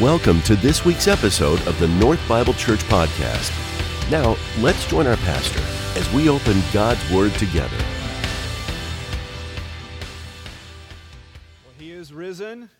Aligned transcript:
Welcome 0.00 0.40
to 0.42 0.56
this 0.56 0.86
week's 0.86 1.06
episode 1.06 1.60
of 1.66 1.78
the 1.78 1.86
North 1.86 2.26
Bible 2.26 2.54
Church 2.54 2.80
Podcast. 2.84 3.52
Now, 4.10 4.38
let's 4.58 4.86
join 4.86 5.06
our 5.06 5.18
pastor 5.18 5.60
as 6.00 6.10
we 6.14 6.30
open 6.30 6.62
God's 6.72 6.98
Word 7.12 7.34
together. 7.34 7.76
Well, 11.62 11.74
he 11.78 11.90
is 11.90 12.10
risen. 12.10 12.70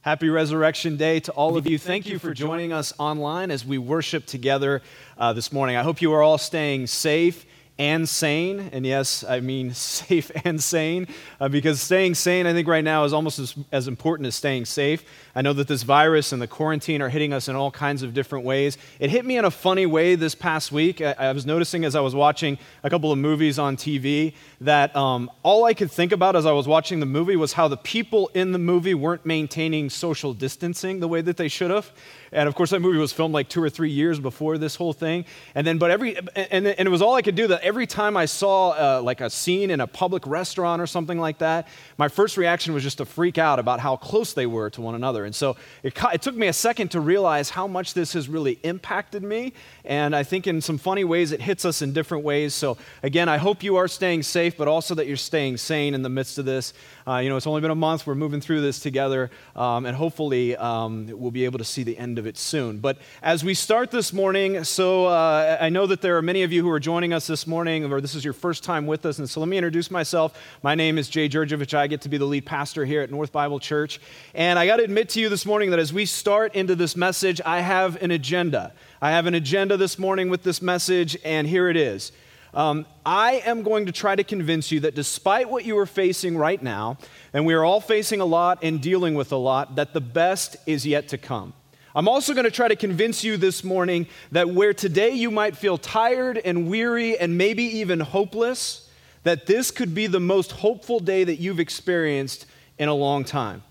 Happy 0.00 0.28
Resurrection 0.28 0.96
Day 0.96 1.20
to 1.20 1.32
all 1.32 1.56
of 1.56 1.68
you. 1.68 1.78
Thank 1.78 2.06
you 2.06 2.18
for 2.18 2.34
joining 2.34 2.72
us 2.72 2.92
online 2.98 3.52
as 3.52 3.64
we 3.64 3.78
worship 3.78 4.26
together 4.26 4.82
uh, 5.16 5.32
this 5.32 5.52
morning. 5.52 5.76
I 5.76 5.84
hope 5.84 6.02
you 6.02 6.12
are 6.12 6.24
all 6.24 6.38
staying 6.38 6.88
safe 6.88 7.46
and 7.78 8.08
sane. 8.08 8.70
And 8.72 8.84
yes, 8.84 9.24
I 9.24 9.40
mean 9.40 9.72
safe 9.74 10.30
and 10.44 10.62
sane, 10.62 11.06
uh, 11.40 11.48
because 11.48 11.80
staying 11.80 12.14
sane, 12.14 12.46
I 12.46 12.52
think, 12.52 12.66
right 12.66 12.84
now 12.84 13.04
is 13.04 13.12
almost 13.12 13.38
as, 13.38 13.54
as 13.70 13.88
important 13.88 14.26
as 14.26 14.34
staying 14.34 14.64
safe. 14.64 15.04
I 15.34 15.42
know 15.42 15.52
that 15.52 15.68
this 15.68 15.84
virus 15.84 16.32
and 16.32 16.42
the 16.42 16.46
quarantine 16.46 17.00
are 17.02 17.08
hitting 17.08 17.32
us 17.32 17.48
in 17.48 17.56
all 17.56 17.70
kinds 17.70 18.02
of 18.02 18.14
different 18.14 18.44
ways. 18.44 18.76
It 18.98 19.10
hit 19.10 19.24
me 19.24 19.38
in 19.38 19.44
a 19.44 19.50
funny 19.50 19.86
way 19.86 20.16
this 20.16 20.34
past 20.34 20.72
week. 20.72 21.00
I, 21.00 21.14
I 21.18 21.32
was 21.32 21.46
noticing 21.46 21.84
as 21.84 21.94
I 21.94 22.00
was 22.00 22.14
watching 22.14 22.58
a 22.82 22.90
couple 22.90 23.12
of 23.12 23.18
movies 23.18 23.58
on 23.58 23.76
TV 23.76 24.34
that 24.60 24.94
um, 24.96 25.30
all 25.42 25.64
I 25.64 25.74
could 25.74 25.90
think 25.90 26.12
about 26.12 26.34
as 26.34 26.46
I 26.46 26.52
was 26.52 26.66
watching 26.66 27.00
the 27.00 27.06
movie 27.06 27.36
was 27.36 27.52
how 27.52 27.68
the 27.68 27.76
people 27.76 28.30
in 28.34 28.52
the 28.52 28.58
movie 28.58 28.94
weren't 28.94 29.24
maintaining 29.24 29.90
social 29.90 30.34
distancing 30.34 31.00
the 31.00 31.08
way 31.08 31.20
that 31.20 31.36
they 31.36 31.48
should 31.48 31.70
have. 31.70 31.92
And 32.32 32.48
of 32.48 32.54
course, 32.54 32.70
that 32.70 32.80
movie 32.80 32.98
was 32.98 33.12
filmed 33.12 33.34
like 33.34 33.48
two 33.48 33.62
or 33.62 33.70
three 33.70 33.90
years 33.90 34.20
before 34.20 34.58
this 34.58 34.76
whole 34.76 34.92
thing. 34.92 35.24
And 35.54 35.66
then, 35.66 35.78
but 35.78 35.90
every, 35.90 36.16
and, 36.16 36.66
and 36.66 36.88
it 36.88 36.90
was 36.90 37.02
all 37.02 37.14
I 37.14 37.22
could 37.22 37.34
do 37.34 37.46
that 37.48 37.62
every 37.62 37.86
time 37.86 38.16
I 38.16 38.26
saw 38.26 38.70
uh, 38.70 39.02
like 39.02 39.20
a 39.20 39.30
scene 39.30 39.70
in 39.70 39.80
a 39.80 39.86
public 39.86 40.26
restaurant 40.26 40.82
or 40.82 40.86
something 40.86 41.18
like 41.18 41.38
that, 41.38 41.68
my 41.96 42.08
first 42.08 42.36
reaction 42.36 42.74
was 42.74 42.82
just 42.82 42.98
to 42.98 43.04
freak 43.04 43.38
out 43.38 43.58
about 43.58 43.80
how 43.80 43.96
close 43.96 44.32
they 44.32 44.46
were 44.46 44.70
to 44.70 44.80
one 44.80 44.94
another. 44.94 45.24
And 45.24 45.34
so 45.34 45.56
it, 45.82 45.96
it 46.12 46.22
took 46.22 46.34
me 46.34 46.48
a 46.48 46.52
second 46.52 46.90
to 46.92 47.00
realize 47.00 47.50
how 47.50 47.66
much 47.66 47.94
this 47.94 48.12
has 48.12 48.28
really 48.28 48.58
impacted 48.62 49.22
me. 49.22 49.52
And 49.84 50.14
I 50.14 50.22
think 50.22 50.46
in 50.46 50.60
some 50.60 50.78
funny 50.78 51.04
ways, 51.04 51.32
it 51.32 51.40
hits 51.40 51.64
us 51.64 51.82
in 51.82 51.92
different 51.92 52.24
ways. 52.24 52.54
So 52.54 52.76
again, 53.02 53.28
I 53.28 53.38
hope 53.38 53.62
you 53.62 53.76
are 53.76 53.88
staying 53.88 54.22
safe, 54.22 54.56
but 54.56 54.68
also 54.68 54.94
that 54.96 55.06
you're 55.06 55.16
staying 55.16 55.56
sane 55.56 55.94
in 55.94 56.02
the 56.02 56.08
midst 56.08 56.38
of 56.38 56.44
this. 56.44 56.74
Uh, 57.06 57.18
you 57.18 57.30
know, 57.30 57.36
it's 57.36 57.46
only 57.46 57.60
been 57.60 57.70
a 57.70 57.74
month. 57.74 58.06
We're 58.06 58.14
moving 58.14 58.40
through 58.40 58.60
this 58.60 58.80
together. 58.80 59.30
Um, 59.56 59.86
and 59.86 59.96
hopefully, 59.96 60.56
um, 60.56 61.06
we'll 61.12 61.30
be 61.30 61.44
able 61.46 61.58
to 61.58 61.64
see 61.64 61.82
the 61.82 61.96
end 61.96 62.17
of 62.18 62.26
it 62.26 62.36
soon. 62.36 62.78
But 62.78 62.98
as 63.22 63.42
we 63.42 63.54
start 63.54 63.90
this 63.90 64.12
morning, 64.12 64.64
so 64.64 65.06
uh, 65.06 65.56
I 65.60 65.68
know 65.68 65.86
that 65.86 66.02
there 66.02 66.16
are 66.18 66.22
many 66.22 66.42
of 66.42 66.52
you 66.52 66.62
who 66.62 66.70
are 66.70 66.80
joining 66.80 67.12
us 67.12 67.26
this 67.26 67.46
morning, 67.46 67.90
or 67.90 68.00
this 68.00 68.14
is 68.14 68.24
your 68.24 68.34
first 68.34 68.64
time 68.64 68.86
with 68.86 69.06
us. 69.06 69.18
And 69.18 69.30
so 69.30 69.40
let 69.40 69.48
me 69.48 69.56
introduce 69.56 69.90
myself. 69.90 70.38
My 70.62 70.74
name 70.74 70.98
is 70.98 71.08
Jay 71.08 71.28
Georgievich. 71.28 71.72
I 71.72 71.86
get 71.86 72.02
to 72.02 72.08
be 72.08 72.18
the 72.18 72.24
lead 72.24 72.44
pastor 72.44 72.84
here 72.84 73.00
at 73.00 73.10
North 73.10 73.32
Bible 73.32 73.58
Church. 73.58 74.00
And 74.34 74.58
I 74.58 74.66
got 74.66 74.76
to 74.76 74.84
admit 74.84 75.08
to 75.10 75.20
you 75.20 75.28
this 75.28 75.46
morning 75.46 75.70
that 75.70 75.78
as 75.78 75.92
we 75.92 76.04
start 76.04 76.54
into 76.54 76.74
this 76.74 76.96
message, 76.96 77.40
I 77.46 77.60
have 77.60 78.02
an 78.02 78.10
agenda. 78.10 78.72
I 79.00 79.12
have 79.12 79.26
an 79.26 79.34
agenda 79.34 79.76
this 79.76 79.98
morning 79.98 80.28
with 80.28 80.42
this 80.42 80.60
message, 80.60 81.16
and 81.24 81.46
here 81.46 81.68
it 81.68 81.76
is. 81.76 82.12
Um, 82.54 82.86
I 83.04 83.42
am 83.44 83.62
going 83.62 83.86
to 83.86 83.92
try 83.92 84.16
to 84.16 84.24
convince 84.24 84.72
you 84.72 84.80
that 84.80 84.94
despite 84.94 85.48
what 85.50 85.64
you 85.64 85.78
are 85.78 85.86
facing 85.86 86.36
right 86.36 86.62
now, 86.62 86.98
and 87.32 87.44
we 87.46 87.54
are 87.54 87.64
all 87.64 87.80
facing 87.80 88.20
a 88.20 88.24
lot 88.24 88.58
and 88.62 88.80
dealing 88.80 89.14
with 89.14 89.32
a 89.32 89.36
lot, 89.36 89.76
that 89.76 89.92
the 89.92 90.00
best 90.00 90.56
is 90.66 90.86
yet 90.86 91.08
to 91.08 91.18
come. 91.18 91.52
I'm 91.94 92.08
also 92.08 92.34
going 92.34 92.44
to 92.44 92.50
try 92.50 92.68
to 92.68 92.76
convince 92.76 93.24
you 93.24 93.36
this 93.36 93.64
morning 93.64 94.06
that 94.32 94.48
where 94.50 94.74
today 94.74 95.10
you 95.10 95.30
might 95.30 95.56
feel 95.56 95.78
tired 95.78 96.38
and 96.38 96.68
weary 96.68 97.18
and 97.18 97.38
maybe 97.38 97.64
even 97.78 98.00
hopeless, 98.00 98.88
that 99.24 99.46
this 99.46 99.70
could 99.70 99.94
be 99.94 100.06
the 100.06 100.20
most 100.20 100.52
hopeful 100.52 101.00
day 101.00 101.24
that 101.24 101.36
you've 101.36 101.60
experienced 101.60 102.46
in 102.78 102.88
a 102.88 102.94
long 102.94 103.24
time. 103.24 103.62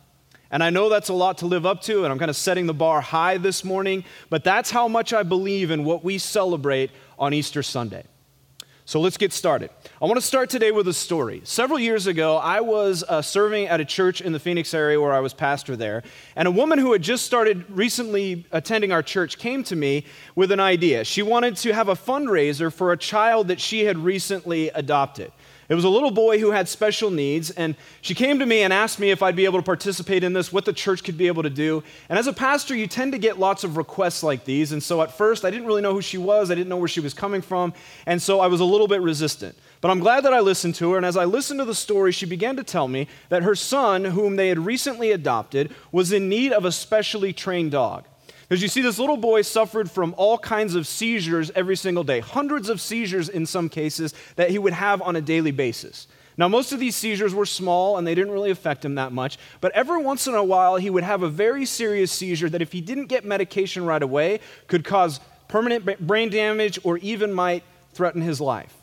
And 0.50 0.64
I 0.64 0.70
know 0.70 0.90
that's 0.90 1.10
a 1.10 1.14
lot 1.14 1.40
to 1.40 1.46
live 1.46 1.66
up 1.66 1.82
to, 1.84 2.04
and 2.04 2.12
I'm 2.12 2.20
kind 2.20 2.30
of 2.30 2.36
setting 2.36 2.68
the 2.68 2.74
bar 2.74 3.02
high 3.02 3.38
this 3.38 3.64
morning, 3.64 4.04
but 4.30 4.44
that's 4.44 4.72
how 4.72 4.88
much 4.88 5.14
I 5.14 5.24
believe 5.24 5.72
in 5.72 5.84
what 5.84 6.04
we 6.04 6.18
celebrate 6.18 6.92
on 7.20 7.34
Easter 7.34 7.62
Sunday. 7.62 8.04
So 8.86 9.02
let's 9.02 9.18
get 9.18 9.34
started. 9.34 9.70
I 10.00 10.06
want 10.06 10.18
to 10.18 10.22
start 10.22 10.52
today 10.52 10.72
with 10.72 10.88
a 10.88 10.94
story. 10.94 11.42
Several 11.44 11.80
years 11.80 12.06
ago, 12.06 12.38
I 12.38 12.62
was 12.62 13.04
uh, 13.10 13.24
serving 13.24 13.66
at 13.66 13.80
a 13.80 13.86
church 13.86 14.22
in 14.22 14.32
the 14.32 14.40
Phoenix 14.40 14.76
area 14.76 15.02
where 15.02 15.12
I 15.12 15.22
was 15.22 15.34
pastor 15.34 15.76
there, 15.76 16.04
and 16.36 16.48
a 16.48 16.52
woman 16.52 16.78
who 16.78 16.92
had 16.92 17.02
just 17.02 17.26
started 17.26 17.66
recently 17.68 18.46
attending 18.52 18.92
our 18.92 19.02
church 19.02 19.40
came 19.40 19.64
to 19.64 19.76
me 19.76 20.06
with 20.36 20.52
an 20.52 20.60
idea. 20.60 21.04
She 21.04 21.24
wanted 21.24 21.56
to 21.56 21.74
have 21.74 21.88
a 21.90 21.96
fundraiser 21.96 22.72
for 22.72 22.92
a 22.92 22.98
child 22.98 23.48
that 23.48 23.60
she 23.60 23.86
had 23.86 23.98
recently 23.98 24.70
adopted. 24.70 25.32
It 25.68 25.74
was 25.74 25.84
a 25.84 25.90
little 25.90 26.12
boy 26.12 26.40
who 26.40 26.52
had 26.52 26.70
special 26.70 27.10
needs, 27.10 27.50
and 27.50 27.76
she 28.02 28.14
came 28.14 28.38
to 28.38 28.46
me 28.46 28.62
and 28.62 28.72
asked 28.72 29.00
me 29.00 29.10
if 29.10 29.24
I'd 29.24 29.36
be 29.36 29.46
able 29.46 29.60
to 29.60 29.66
participate 29.66 30.24
in 30.24 30.32
this, 30.32 30.54
what 30.54 30.64
the 30.64 30.74
church 30.74 31.04
could 31.04 31.18
be 31.18 31.26
able 31.26 31.42
to 31.42 31.50
do. 31.50 31.84
And 32.08 32.20
as 32.20 32.28
a 32.28 32.34
pastor, 32.34 32.76
you 32.76 32.86
tend 32.86 33.14
to 33.14 33.18
get 33.18 33.40
lots 33.40 33.64
of 33.64 33.76
requests 33.78 34.22
like 34.22 34.46
these. 34.46 34.72
And 34.72 34.82
so 34.82 35.02
at 35.02 35.18
first, 35.18 35.44
I 35.44 35.50
didn't 35.50 35.66
really 35.66 35.82
know 35.82 35.94
who 35.94 36.04
she 36.04 36.20
was, 36.20 36.52
I 36.52 36.56
didn't 36.56 36.70
know 36.70 36.78
where 36.78 36.88
she 36.88 37.00
was 37.00 37.16
coming 37.16 37.42
from, 37.42 37.74
and 38.06 38.22
so 38.22 38.40
I 38.40 38.48
was 38.48 38.62
a 38.62 38.66
little 38.66 38.88
bit 38.88 39.02
resistant. 39.02 39.58
But 39.80 39.92
I'm 39.92 40.00
glad 40.00 40.26
that 40.26 40.34
I 40.34 40.40
listened 40.40 40.76
to 40.76 40.92
her, 40.92 40.98
and 40.98 41.06
as 41.06 41.18
I 41.18 41.26
listened 41.26 41.60
to 41.60 41.66
the 41.66 41.76
story, 41.76 42.12
she 42.12 42.26
began 42.26 42.56
to 42.56 42.64
tell 42.64 42.88
me 42.88 43.08
that 43.30 43.44
her 43.44 43.56
son, 43.56 44.06
whom 44.06 44.36
they 44.36 44.50
had 44.50 44.60
recently 44.60 45.12
adopted, 45.12 45.74
was 45.92 46.12
in 46.12 46.30
need 46.30 46.52
of 46.52 46.66
a 46.66 46.72
specially 46.72 47.32
trained 47.32 47.72
dog. 47.72 48.06
Because 48.48 48.62
you 48.62 48.70
see, 48.70 48.82
this 48.82 48.98
little 48.98 49.18
boy 49.18 49.42
suffered 49.42 49.92
from 49.92 50.16
all 50.18 50.38
kinds 50.38 50.74
of 50.74 50.88
seizures 50.88 51.52
every 51.54 51.76
single 51.76 52.04
day, 52.04 52.22
hundreds 52.22 52.70
of 52.70 52.80
seizures 52.80 53.30
in 53.30 53.46
some 53.46 53.68
cases 53.68 54.14
that 54.36 54.50
he 54.50 54.58
would 54.58 54.74
have 54.74 55.02
on 55.02 55.16
a 55.16 55.22
daily 55.22 55.52
basis. 55.52 56.08
Now, 56.38 56.48
most 56.48 56.72
of 56.72 56.80
these 56.80 56.96
seizures 56.96 57.34
were 57.34 57.46
small 57.46 57.98
and 57.98 58.08
they 58.08 58.16
didn't 58.16 58.32
really 58.32 58.52
affect 58.52 58.86
him 58.86 58.96
that 58.96 59.12
much, 59.12 59.38
but 59.60 59.72
every 59.74 60.02
once 60.02 60.28
in 60.28 60.34
a 60.34 60.44
while 60.44 60.78
he 60.78 60.90
would 60.90 61.04
have 61.04 61.24
a 61.24 61.30
very 61.30 61.66
serious 61.66 62.12
seizure 62.12 62.50
that, 62.50 62.62
if 62.62 62.72
he 62.72 62.80
didn't 62.80 63.08
get 63.08 63.26
medication 63.26 63.86
right 63.86 64.04
away, 64.04 64.40
could 64.68 64.86
cause 64.86 65.20
permanent 65.48 66.08
brain 66.08 66.30
damage 66.30 66.80
or 66.84 66.98
even 67.00 67.34
might 67.34 67.64
threaten 67.94 68.22
his 68.22 68.40
life. 68.40 68.74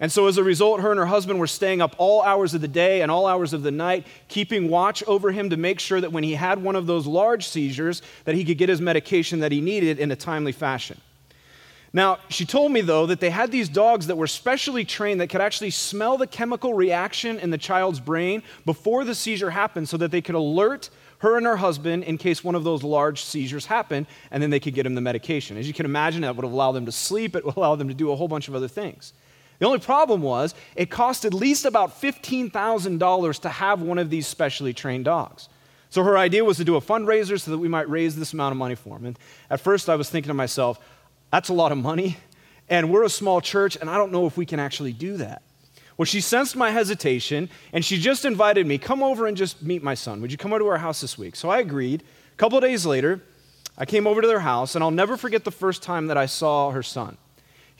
And 0.00 0.10
so, 0.10 0.26
as 0.26 0.38
a 0.38 0.42
result, 0.42 0.80
her 0.80 0.90
and 0.90 0.98
her 0.98 1.06
husband 1.06 1.38
were 1.38 1.46
staying 1.46 1.82
up 1.82 1.94
all 1.98 2.22
hours 2.22 2.54
of 2.54 2.62
the 2.62 2.68
day 2.68 3.02
and 3.02 3.10
all 3.10 3.26
hours 3.26 3.52
of 3.52 3.62
the 3.62 3.70
night, 3.70 4.06
keeping 4.28 4.70
watch 4.70 5.04
over 5.06 5.30
him 5.30 5.50
to 5.50 5.58
make 5.58 5.78
sure 5.78 6.00
that 6.00 6.10
when 6.10 6.24
he 6.24 6.34
had 6.34 6.62
one 6.62 6.74
of 6.74 6.86
those 6.86 7.06
large 7.06 7.46
seizures, 7.46 8.00
that 8.24 8.34
he 8.34 8.42
could 8.42 8.56
get 8.56 8.70
his 8.70 8.80
medication 8.80 9.40
that 9.40 9.52
he 9.52 9.60
needed 9.60 9.98
in 9.98 10.10
a 10.10 10.16
timely 10.16 10.52
fashion. 10.52 10.98
Now, 11.92 12.18
she 12.30 12.46
told 12.46 12.72
me, 12.72 12.80
though, 12.80 13.04
that 13.06 13.20
they 13.20 13.30
had 13.30 13.50
these 13.50 13.68
dogs 13.68 14.06
that 14.06 14.16
were 14.16 14.28
specially 14.28 14.84
trained 14.84 15.20
that 15.20 15.26
could 15.26 15.40
actually 15.42 15.70
smell 15.70 16.16
the 16.16 16.26
chemical 16.26 16.72
reaction 16.72 17.38
in 17.38 17.50
the 17.50 17.58
child's 17.58 18.00
brain 18.00 18.42
before 18.64 19.04
the 19.04 19.14
seizure 19.14 19.50
happened 19.50 19.88
so 19.88 19.96
that 19.98 20.10
they 20.12 20.22
could 20.22 20.36
alert 20.36 20.88
her 21.18 21.36
and 21.36 21.44
her 21.44 21.56
husband 21.56 22.04
in 22.04 22.16
case 22.16 22.42
one 22.42 22.54
of 22.54 22.64
those 22.64 22.82
large 22.82 23.22
seizures 23.22 23.66
happened, 23.66 24.06
and 24.30 24.42
then 24.42 24.48
they 24.48 24.60
could 24.60 24.72
get 24.72 24.86
him 24.86 24.94
the 24.94 25.00
medication. 25.02 25.58
As 25.58 25.66
you 25.66 25.74
can 25.74 25.84
imagine, 25.84 26.22
that 26.22 26.36
would 26.36 26.44
allow 26.44 26.72
them 26.72 26.86
to 26.86 26.92
sleep, 26.92 27.36
it 27.36 27.44
would 27.44 27.56
allow 27.56 27.74
them 27.74 27.88
to 27.88 27.94
do 27.94 28.12
a 28.12 28.16
whole 28.16 28.28
bunch 28.28 28.48
of 28.48 28.54
other 28.54 28.68
things. 28.68 29.12
The 29.60 29.66
only 29.66 29.78
problem 29.78 30.22
was 30.22 30.54
it 30.74 30.90
cost 30.90 31.24
at 31.24 31.32
least 31.32 31.64
about 31.64 32.00
$15,000 32.00 33.40
to 33.40 33.48
have 33.48 33.82
one 33.82 33.98
of 33.98 34.10
these 34.10 34.26
specially 34.26 34.72
trained 34.72 35.04
dogs. 35.04 35.48
So 35.90 36.02
her 36.02 36.16
idea 36.16 36.44
was 36.44 36.56
to 36.56 36.64
do 36.64 36.76
a 36.76 36.80
fundraiser 36.80 37.38
so 37.38 37.50
that 37.50 37.58
we 37.58 37.68
might 37.68 37.88
raise 37.88 38.16
this 38.16 38.32
amount 38.32 38.52
of 38.52 38.58
money 38.58 38.74
for 38.74 38.96
him. 38.96 39.06
And 39.06 39.18
at 39.50 39.60
first 39.60 39.88
I 39.88 39.96
was 39.96 40.08
thinking 40.08 40.28
to 40.28 40.34
myself, 40.34 40.80
that's 41.30 41.50
a 41.50 41.52
lot 41.52 41.72
of 41.72 41.78
money, 41.78 42.16
and 42.68 42.90
we're 42.90 43.04
a 43.04 43.10
small 43.10 43.40
church, 43.40 43.76
and 43.76 43.90
I 43.90 43.96
don't 43.96 44.12
know 44.12 44.26
if 44.26 44.36
we 44.36 44.46
can 44.46 44.58
actually 44.58 44.92
do 44.92 45.16
that. 45.18 45.42
Well, 45.96 46.06
she 46.06 46.20
sensed 46.20 46.56
my 46.56 46.70
hesitation, 46.70 47.50
and 47.72 47.84
she 47.84 47.98
just 47.98 48.24
invited 48.24 48.66
me, 48.66 48.78
come 48.78 49.02
over 49.02 49.26
and 49.26 49.36
just 49.36 49.62
meet 49.62 49.82
my 49.82 49.94
son. 49.94 50.22
Would 50.22 50.32
you 50.32 50.38
come 50.38 50.52
over 50.52 50.60
to 50.60 50.68
our 50.68 50.78
house 50.78 51.02
this 51.02 51.18
week? 51.18 51.36
So 51.36 51.50
I 51.50 51.58
agreed. 51.58 52.02
A 52.32 52.36
couple 52.36 52.56
of 52.56 52.64
days 52.64 52.86
later, 52.86 53.20
I 53.76 53.84
came 53.84 54.06
over 54.06 54.22
to 54.22 54.26
their 54.26 54.40
house, 54.40 54.74
and 54.74 54.82
I'll 54.82 54.90
never 54.90 55.16
forget 55.16 55.44
the 55.44 55.50
first 55.50 55.82
time 55.82 56.06
that 56.06 56.16
I 56.16 56.26
saw 56.26 56.70
her 56.70 56.82
son. 56.82 57.18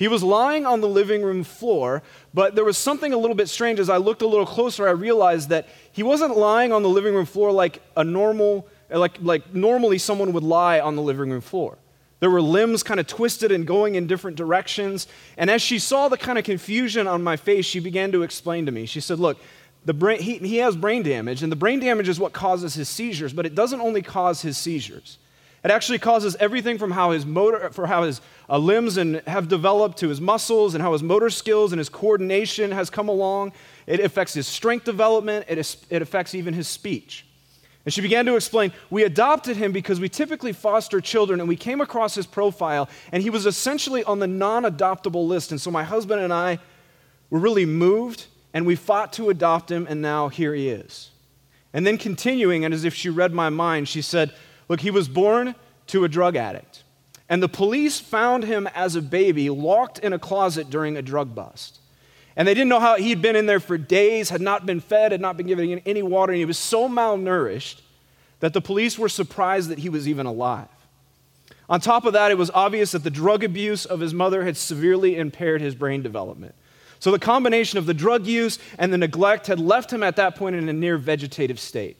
He 0.00 0.08
was 0.08 0.22
lying 0.22 0.64
on 0.64 0.80
the 0.80 0.88
living 0.88 1.22
room 1.22 1.44
floor, 1.44 2.02
but 2.32 2.54
there 2.54 2.64
was 2.64 2.78
something 2.78 3.12
a 3.12 3.18
little 3.18 3.36
bit 3.36 3.50
strange. 3.50 3.78
As 3.78 3.90
I 3.90 3.98
looked 3.98 4.22
a 4.22 4.26
little 4.26 4.46
closer, 4.46 4.88
I 4.88 4.92
realized 4.92 5.50
that 5.50 5.68
he 5.92 6.02
wasn't 6.02 6.38
lying 6.38 6.72
on 6.72 6.82
the 6.82 6.88
living 6.88 7.14
room 7.14 7.26
floor 7.26 7.52
like 7.52 7.82
a 7.98 8.02
normal, 8.02 8.66
like, 8.88 9.18
like 9.20 9.54
normally 9.54 9.98
someone 9.98 10.32
would 10.32 10.42
lie 10.42 10.80
on 10.80 10.96
the 10.96 11.02
living 11.02 11.28
room 11.28 11.42
floor. 11.42 11.76
There 12.20 12.30
were 12.30 12.40
limbs 12.40 12.82
kind 12.82 12.98
of 12.98 13.08
twisted 13.08 13.52
and 13.52 13.66
going 13.66 13.94
in 13.94 14.06
different 14.06 14.38
directions. 14.38 15.06
And 15.36 15.50
as 15.50 15.60
she 15.60 15.78
saw 15.78 16.08
the 16.08 16.16
kind 16.16 16.38
of 16.38 16.46
confusion 16.46 17.06
on 17.06 17.22
my 17.22 17.36
face, 17.36 17.66
she 17.66 17.78
began 17.78 18.10
to 18.12 18.22
explain 18.22 18.64
to 18.64 18.72
me. 18.72 18.86
She 18.86 19.02
said, 19.02 19.18
Look, 19.18 19.36
the 19.84 19.92
brain, 19.92 20.22
he, 20.22 20.38
he 20.38 20.56
has 20.56 20.76
brain 20.76 21.02
damage, 21.02 21.42
and 21.42 21.52
the 21.52 21.56
brain 21.56 21.78
damage 21.78 22.08
is 22.08 22.18
what 22.18 22.32
causes 22.32 22.72
his 22.72 22.88
seizures, 22.88 23.34
but 23.34 23.44
it 23.44 23.54
doesn't 23.54 23.82
only 23.82 24.00
cause 24.00 24.40
his 24.40 24.56
seizures. 24.56 25.18
It 25.62 25.70
actually 25.70 25.98
causes 25.98 26.36
everything 26.40 26.78
from 26.78 26.90
how 26.90 27.10
his 27.10 27.26
motor, 27.26 27.70
for 27.70 27.86
how 27.86 28.04
his 28.04 28.22
uh, 28.48 28.56
limbs 28.56 28.96
and 28.96 29.16
have 29.26 29.48
developed 29.48 29.98
to 29.98 30.08
his 30.08 30.20
muscles 30.20 30.74
and 30.74 30.82
how 30.82 30.92
his 30.92 31.02
motor 31.02 31.28
skills 31.28 31.72
and 31.72 31.78
his 31.78 31.90
coordination 31.90 32.70
has 32.72 32.88
come 32.88 33.08
along. 33.08 33.52
It 33.86 34.00
affects 34.00 34.32
his 34.32 34.46
strength 34.46 34.84
development. 34.84 35.44
It, 35.48 35.58
is, 35.58 35.76
it 35.90 36.00
affects 36.00 36.34
even 36.34 36.54
his 36.54 36.66
speech. 36.66 37.26
And 37.84 37.92
she 37.92 38.00
began 38.00 38.26
to 38.26 38.36
explain, 38.36 38.72
we 38.90 39.04
adopted 39.04 39.56
him 39.56 39.72
because 39.72 40.00
we 40.00 40.08
typically 40.08 40.52
foster 40.52 41.00
children, 41.00 41.40
and 41.40 41.48
we 41.48 41.56
came 41.56 41.80
across 41.80 42.14
his 42.14 42.26
profile, 42.26 42.88
and 43.10 43.22
he 43.22 43.30
was 43.30 43.46
essentially 43.46 44.04
on 44.04 44.18
the 44.18 44.26
non 44.26 44.64
adoptable 44.64 45.26
list. 45.26 45.50
And 45.50 45.60
so 45.60 45.70
my 45.70 45.84
husband 45.84 46.20
and 46.22 46.32
I 46.32 46.58
were 47.30 47.38
really 47.38 47.66
moved, 47.66 48.26
and 48.52 48.66
we 48.66 48.76
fought 48.76 49.12
to 49.14 49.30
adopt 49.30 49.70
him, 49.70 49.86
and 49.88 50.02
now 50.02 50.28
here 50.28 50.54
he 50.54 50.68
is. 50.68 51.10
And 51.72 51.86
then 51.86 51.98
continuing, 51.98 52.64
and 52.64 52.74
as 52.74 52.84
if 52.84 52.94
she 52.94 53.08
read 53.08 53.32
my 53.32 53.48
mind, 53.48 53.88
she 53.88 54.02
said, 54.02 54.32
Look, 54.70 54.80
he 54.80 54.92
was 54.92 55.08
born 55.08 55.56
to 55.88 56.04
a 56.04 56.08
drug 56.08 56.36
addict. 56.36 56.84
And 57.28 57.42
the 57.42 57.48
police 57.48 57.98
found 57.98 58.44
him 58.44 58.68
as 58.68 58.94
a 58.94 59.02
baby 59.02 59.50
locked 59.50 59.98
in 59.98 60.12
a 60.12 60.18
closet 60.18 60.70
during 60.70 60.96
a 60.96 61.02
drug 61.02 61.34
bust. 61.34 61.80
And 62.36 62.46
they 62.46 62.54
didn't 62.54 62.68
know 62.68 62.78
how 62.78 62.94
he'd 62.94 63.20
been 63.20 63.34
in 63.34 63.46
there 63.46 63.58
for 63.58 63.76
days, 63.76 64.30
had 64.30 64.40
not 64.40 64.66
been 64.66 64.78
fed, 64.78 65.10
had 65.10 65.20
not 65.20 65.36
been 65.36 65.48
given 65.48 65.80
any 65.84 66.04
water, 66.04 66.32
and 66.32 66.38
he 66.38 66.44
was 66.44 66.56
so 66.56 66.88
malnourished 66.88 67.80
that 68.38 68.52
the 68.52 68.60
police 68.60 68.96
were 68.96 69.08
surprised 69.08 69.70
that 69.70 69.80
he 69.80 69.88
was 69.88 70.06
even 70.06 70.24
alive. 70.24 70.68
On 71.68 71.80
top 71.80 72.04
of 72.04 72.12
that, 72.12 72.30
it 72.30 72.38
was 72.38 72.52
obvious 72.54 72.92
that 72.92 73.02
the 73.02 73.10
drug 73.10 73.42
abuse 73.42 73.84
of 73.84 73.98
his 73.98 74.14
mother 74.14 74.44
had 74.44 74.56
severely 74.56 75.16
impaired 75.16 75.60
his 75.60 75.74
brain 75.74 76.00
development. 76.00 76.54
So 77.00 77.10
the 77.10 77.18
combination 77.18 77.80
of 77.80 77.86
the 77.86 77.94
drug 77.94 78.24
use 78.24 78.60
and 78.78 78.92
the 78.92 78.98
neglect 78.98 79.48
had 79.48 79.58
left 79.58 79.92
him 79.92 80.04
at 80.04 80.14
that 80.14 80.36
point 80.36 80.54
in 80.54 80.68
a 80.68 80.72
near 80.72 80.96
vegetative 80.96 81.58
state. 81.58 81.96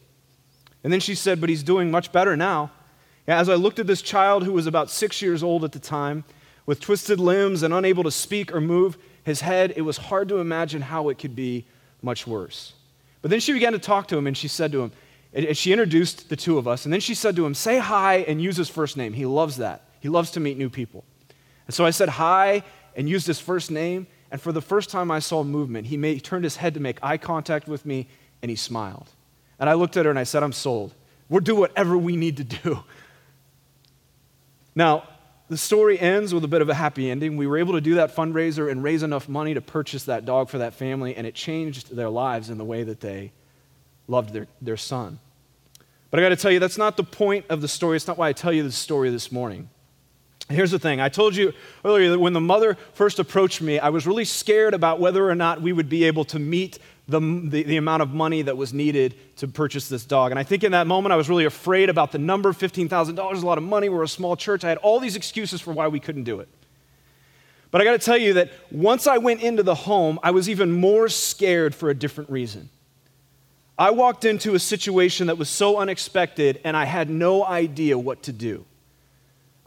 And 0.82 0.93
then 0.93 1.00
she 1.00 1.15
said, 1.15 1.41
But 1.41 1.50
he's 1.50 1.62
doing 1.62 1.91
much 1.91 2.12
better 2.12 2.37
now. 2.37 2.71
As 3.27 3.49
I 3.49 3.55
looked 3.55 3.79
at 3.79 3.87
this 3.87 4.03
child 4.03 4.44
who 4.44 4.53
was 4.53 4.67
about 4.67 4.91
six 4.91 5.23
years 5.23 5.43
old 5.43 5.65
at 5.65 5.73
the 5.73 5.79
time, 5.79 6.25
with 6.67 6.81
twisted 6.81 7.21
limbs 7.21 7.62
and 7.62 7.73
unable 7.73 8.03
to 8.05 8.11
speak 8.11 8.55
or 8.55 8.61
move 8.61 8.97
his 9.25 9.41
head, 9.41 9.73
it 9.77 9.82
was 9.82 9.97
hard 9.97 10.29
to 10.29 10.38
imagine 10.38 10.82
how 10.82 11.09
it 11.09 11.19
could 11.19 11.37
be 11.37 11.67
much 12.03 12.27
worse. 12.27 12.73
But 13.23 13.31
then 13.31 13.41
she 13.41 13.53
began 13.53 13.73
to 13.73 13.79
talk 13.79 14.09
to 14.09 14.17
him 14.17 14.27
and 14.27 14.37
she 14.37 14.49
said 14.49 14.73
to 14.73 14.82
him, 14.82 14.93
and 15.32 15.56
she 15.56 15.73
introduced 15.73 16.29
the 16.29 16.37
two 16.37 16.59
of 16.59 16.67
us, 16.67 16.85
and 16.85 16.93
then 16.93 17.00
she 17.00 17.15
said 17.15 17.37
to 17.37 17.47
him, 17.47 17.55
Say 17.55 17.79
hi 17.79 18.17
and 18.17 18.43
use 18.43 18.56
his 18.56 18.69
first 18.69 18.97
name. 18.97 19.12
He 19.12 19.27
loves 19.27 19.59
that. 19.59 19.85
He 20.00 20.09
loves 20.09 20.32
to 20.32 20.41
meet 20.41 20.59
new 20.59 20.71
people. 20.71 21.05
And 21.67 21.75
so 21.75 21.85
I 21.85 21.91
said 21.91 22.09
hi 22.09 22.65
and 22.97 23.09
used 23.09 23.29
his 23.29 23.38
first 23.38 23.71
name, 23.71 24.09
and 24.32 24.41
for 24.41 24.50
the 24.50 24.62
first 24.62 24.91
time 24.91 25.11
I 25.11 25.21
saw 25.21 25.44
movement. 25.44 25.87
He, 25.87 25.97
made, 25.97 26.15
he 26.15 26.21
turned 26.21 26.43
his 26.43 26.56
head 26.56 26.75
to 26.75 26.81
make 26.81 26.99
eye 27.03 27.17
contact 27.17 27.69
with 27.69 27.87
me, 27.87 28.09
and 28.43 28.50
he 28.50 28.56
smiled. 28.56 29.11
And 29.60 29.70
I 29.70 29.74
looked 29.74 29.96
at 29.96 30.06
her 30.06 30.10
and 30.10 30.18
I 30.18 30.24
said, 30.24 30.42
I'm 30.42 30.52
sold. 30.52 30.94
We'll 31.28 31.40
do 31.40 31.54
whatever 31.54 31.96
we 31.96 32.16
need 32.16 32.38
to 32.38 32.44
do. 32.44 32.82
Now, 34.74 35.04
the 35.48 35.58
story 35.58 35.98
ends 35.98 36.32
with 36.32 36.44
a 36.44 36.48
bit 36.48 36.62
of 36.62 36.68
a 36.68 36.74
happy 36.74 37.10
ending. 37.10 37.36
We 37.36 37.46
were 37.46 37.58
able 37.58 37.74
to 37.74 37.80
do 37.80 37.96
that 37.96 38.14
fundraiser 38.14 38.70
and 38.70 38.82
raise 38.82 39.02
enough 39.02 39.28
money 39.28 39.52
to 39.54 39.60
purchase 39.60 40.04
that 40.04 40.24
dog 40.24 40.48
for 40.48 40.58
that 40.58 40.74
family, 40.74 41.16
and 41.16 41.26
it 41.26 41.34
changed 41.34 41.94
their 41.94 42.08
lives 42.08 42.50
in 42.50 42.58
the 42.58 42.64
way 42.64 42.84
that 42.84 43.00
they 43.00 43.32
loved 44.08 44.32
their, 44.32 44.46
their 44.62 44.76
son. 44.76 45.18
But 46.10 46.20
I 46.20 46.22
got 46.22 46.30
to 46.30 46.36
tell 46.36 46.50
you, 46.50 46.58
that's 46.58 46.78
not 46.78 46.96
the 46.96 47.04
point 47.04 47.46
of 47.48 47.60
the 47.60 47.68
story. 47.68 47.96
It's 47.96 48.06
not 48.06 48.16
why 48.16 48.28
I 48.28 48.32
tell 48.32 48.52
you 48.52 48.62
this 48.62 48.76
story 48.76 49.10
this 49.10 49.30
morning. 49.30 49.68
Here's 50.48 50.72
the 50.72 50.78
thing 50.80 51.00
I 51.00 51.08
told 51.08 51.36
you 51.36 51.52
earlier 51.84 52.10
that 52.10 52.18
when 52.18 52.32
the 52.32 52.40
mother 52.40 52.76
first 52.94 53.20
approached 53.20 53.60
me, 53.60 53.78
I 53.78 53.90
was 53.90 54.06
really 54.06 54.24
scared 54.24 54.74
about 54.74 54.98
whether 54.98 55.28
or 55.28 55.36
not 55.36 55.62
we 55.62 55.72
would 55.72 55.88
be 55.88 56.04
able 56.04 56.24
to 56.26 56.40
meet 56.40 56.78
the, 57.10 57.20
the, 57.20 57.62
the, 57.62 57.76
amount 57.76 58.02
of 58.02 58.12
money 58.12 58.42
that 58.42 58.56
was 58.56 58.72
needed 58.72 59.14
to 59.36 59.48
purchase 59.48 59.88
this 59.88 60.04
dog. 60.04 60.30
And 60.32 60.38
I 60.38 60.42
think 60.42 60.64
in 60.64 60.72
that 60.72 60.86
moment, 60.86 61.12
I 61.12 61.16
was 61.16 61.28
really 61.28 61.44
afraid 61.44 61.90
about 61.90 62.12
the 62.12 62.18
number 62.18 62.52
$15,000 62.52 63.32
is 63.34 63.42
a 63.42 63.46
lot 63.46 63.58
of 63.58 63.64
money. 63.64 63.88
We're 63.88 64.02
a 64.02 64.08
small 64.08 64.36
church. 64.36 64.64
I 64.64 64.68
had 64.68 64.78
all 64.78 65.00
these 65.00 65.16
excuses 65.16 65.60
for 65.60 65.72
why 65.72 65.88
we 65.88 66.00
couldn't 66.00 66.24
do 66.24 66.40
it. 66.40 66.48
But 67.70 67.80
I 67.80 67.84
got 67.84 67.92
to 67.92 67.98
tell 67.98 68.16
you 68.16 68.34
that 68.34 68.50
once 68.70 69.06
I 69.06 69.18
went 69.18 69.42
into 69.42 69.62
the 69.62 69.74
home, 69.74 70.18
I 70.22 70.30
was 70.30 70.48
even 70.48 70.72
more 70.72 71.08
scared 71.08 71.74
for 71.74 71.90
a 71.90 71.94
different 71.94 72.30
reason. 72.30 72.68
I 73.78 73.90
walked 73.90 74.24
into 74.24 74.54
a 74.54 74.58
situation 74.58 75.28
that 75.28 75.38
was 75.38 75.48
so 75.48 75.78
unexpected, 75.78 76.60
and 76.64 76.76
I 76.76 76.84
had 76.84 77.08
no 77.08 77.44
idea 77.44 77.98
what 77.98 78.24
to 78.24 78.32
do. 78.32 78.66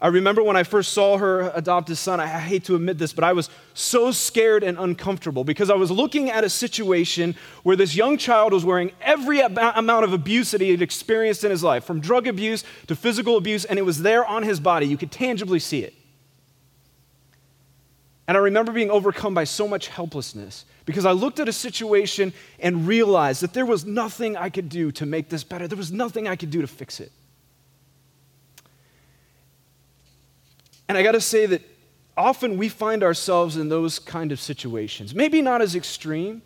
I 0.04 0.08
remember 0.08 0.42
when 0.42 0.54
I 0.54 0.64
first 0.64 0.92
saw 0.92 1.16
her 1.16 1.50
adopted 1.54 1.96
son, 1.96 2.20
I 2.20 2.26
hate 2.26 2.64
to 2.64 2.74
admit 2.74 2.98
this, 2.98 3.14
but 3.14 3.24
I 3.24 3.32
was 3.32 3.48
so 3.72 4.12
scared 4.12 4.62
and 4.62 4.78
uncomfortable 4.78 5.44
because 5.44 5.70
I 5.70 5.76
was 5.76 5.90
looking 5.90 6.30
at 6.30 6.44
a 6.44 6.50
situation 6.50 7.34
where 7.62 7.74
this 7.74 7.96
young 7.96 8.18
child 8.18 8.52
was 8.52 8.66
wearing 8.66 8.92
every 9.00 9.40
amount 9.40 10.04
of 10.04 10.12
abuse 10.12 10.50
that 10.50 10.60
he 10.60 10.70
had 10.70 10.82
experienced 10.82 11.42
in 11.42 11.50
his 11.50 11.64
life, 11.64 11.84
from 11.84 12.00
drug 12.00 12.26
abuse 12.26 12.64
to 12.86 12.94
physical 12.94 13.38
abuse, 13.38 13.64
and 13.64 13.78
it 13.78 13.82
was 13.86 14.02
there 14.02 14.26
on 14.26 14.42
his 14.42 14.60
body. 14.60 14.86
You 14.86 14.98
could 14.98 15.10
tangibly 15.10 15.58
see 15.58 15.82
it. 15.84 15.94
And 18.28 18.36
I 18.36 18.40
remember 18.40 18.72
being 18.72 18.90
overcome 18.90 19.32
by 19.32 19.44
so 19.44 19.66
much 19.66 19.88
helplessness 19.88 20.66
because 20.84 21.06
I 21.06 21.12
looked 21.12 21.40
at 21.40 21.48
a 21.48 21.52
situation 21.52 22.34
and 22.60 22.86
realized 22.86 23.40
that 23.40 23.54
there 23.54 23.64
was 23.64 23.86
nothing 23.86 24.36
I 24.36 24.50
could 24.50 24.68
do 24.68 24.92
to 24.92 25.06
make 25.06 25.30
this 25.30 25.44
better. 25.44 25.66
There 25.66 25.78
was 25.78 25.92
nothing 25.92 26.28
I 26.28 26.36
could 26.36 26.50
do 26.50 26.60
to 26.60 26.66
fix 26.66 27.00
it. 27.00 27.10
And 30.88 30.98
I 30.98 31.02
got 31.02 31.12
to 31.12 31.20
say 31.20 31.46
that 31.46 31.62
often 32.16 32.56
we 32.56 32.68
find 32.68 33.02
ourselves 33.02 33.56
in 33.56 33.68
those 33.68 33.98
kind 33.98 34.32
of 34.32 34.40
situations. 34.40 35.14
Maybe 35.14 35.42
not 35.42 35.62
as 35.62 35.74
extreme, 35.74 36.42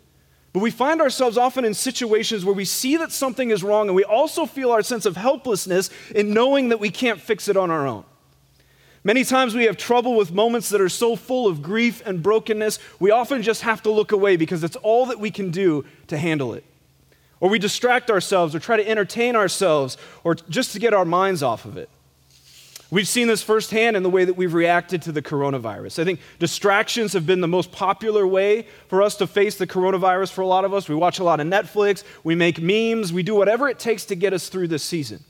but 0.53 0.61
we 0.61 0.71
find 0.71 1.01
ourselves 1.01 1.37
often 1.37 1.65
in 1.65 1.73
situations 1.73 2.43
where 2.43 2.55
we 2.55 2.65
see 2.65 2.97
that 2.97 3.11
something 3.11 3.51
is 3.51 3.63
wrong 3.63 3.87
and 3.87 3.95
we 3.95 4.03
also 4.03 4.45
feel 4.45 4.71
our 4.71 4.81
sense 4.81 5.05
of 5.05 5.15
helplessness 5.15 5.89
in 6.15 6.33
knowing 6.33 6.69
that 6.69 6.79
we 6.79 6.89
can't 6.89 7.21
fix 7.21 7.47
it 7.47 7.57
on 7.57 7.69
our 7.69 7.85
own. 7.85 8.03
Many 9.03 9.23
times 9.23 9.55
we 9.55 9.65
have 9.65 9.77
trouble 9.77 10.15
with 10.15 10.31
moments 10.31 10.69
that 10.69 10.81
are 10.81 10.89
so 10.89 11.15
full 11.15 11.47
of 11.47 11.61
grief 11.61 12.01
and 12.05 12.21
brokenness, 12.21 12.79
we 12.99 13.11
often 13.11 13.41
just 13.41 13.61
have 13.61 13.81
to 13.83 13.91
look 13.91 14.11
away 14.11 14.35
because 14.35 14.63
it's 14.63 14.75
all 14.77 15.05
that 15.05 15.19
we 15.19 15.31
can 15.31 15.51
do 15.51 15.85
to 16.07 16.17
handle 16.17 16.53
it. 16.53 16.65
Or 17.39 17.49
we 17.49 17.59
distract 17.59 18.11
ourselves 18.11 18.53
or 18.53 18.59
try 18.59 18.75
to 18.75 18.87
entertain 18.87 19.35
ourselves 19.35 19.97
or 20.23 20.35
just 20.35 20.73
to 20.73 20.79
get 20.79 20.93
our 20.93 21.05
minds 21.05 21.41
off 21.41 21.63
of 21.63 21.77
it. 21.77 21.89
We've 22.91 23.07
seen 23.07 23.27
this 23.27 23.43
firsthand 23.43 23.95
in 23.95 24.01
the 24.01 24.09
way 24.09 24.25
that 24.25 24.33
we've 24.33 24.53
reacted 24.53 25.03
to 25.03 25.11
the 25.11 25.21
coronavirus. 25.21 25.99
I 25.99 26.05
think 26.05 26.19
distractions 26.39 27.13
have 27.13 27.25
been 27.25 27.39
the 27.39 27.47
most 27.47 27.71
popular 27.71 28.25
way 28.25 28.65
for 28.87 29.03
us 29.03 29.15
to 29.17 29.27
face 29.27 29.57
the 29.57 29.67
coronavirus 29.67 30.31
for 30.31 30.41
a 30.41 30.47
lot 30.47 30.65
of 30.65 30.73
us. 30.73 30.89
We 30.89 30.95
watch 30.95 31.19
a 31.19 31.23
lot 31.23 31.39
of 31.39 31.45
Netflix, 31.45 32.03
we 32.23 32.33
make 32.33 32.59
memes, 32.59 33.13
we 33.13 33.21
do 33.21 33.35
whatever 33.35 33.69
it 33.69 33.77
takes 33.77 34.05
to 34.05 34.15
get 34.15 34.33
us 34.33 34.49
through 34.49 34.69
this 34.69 34.83
season. 34.83 35.23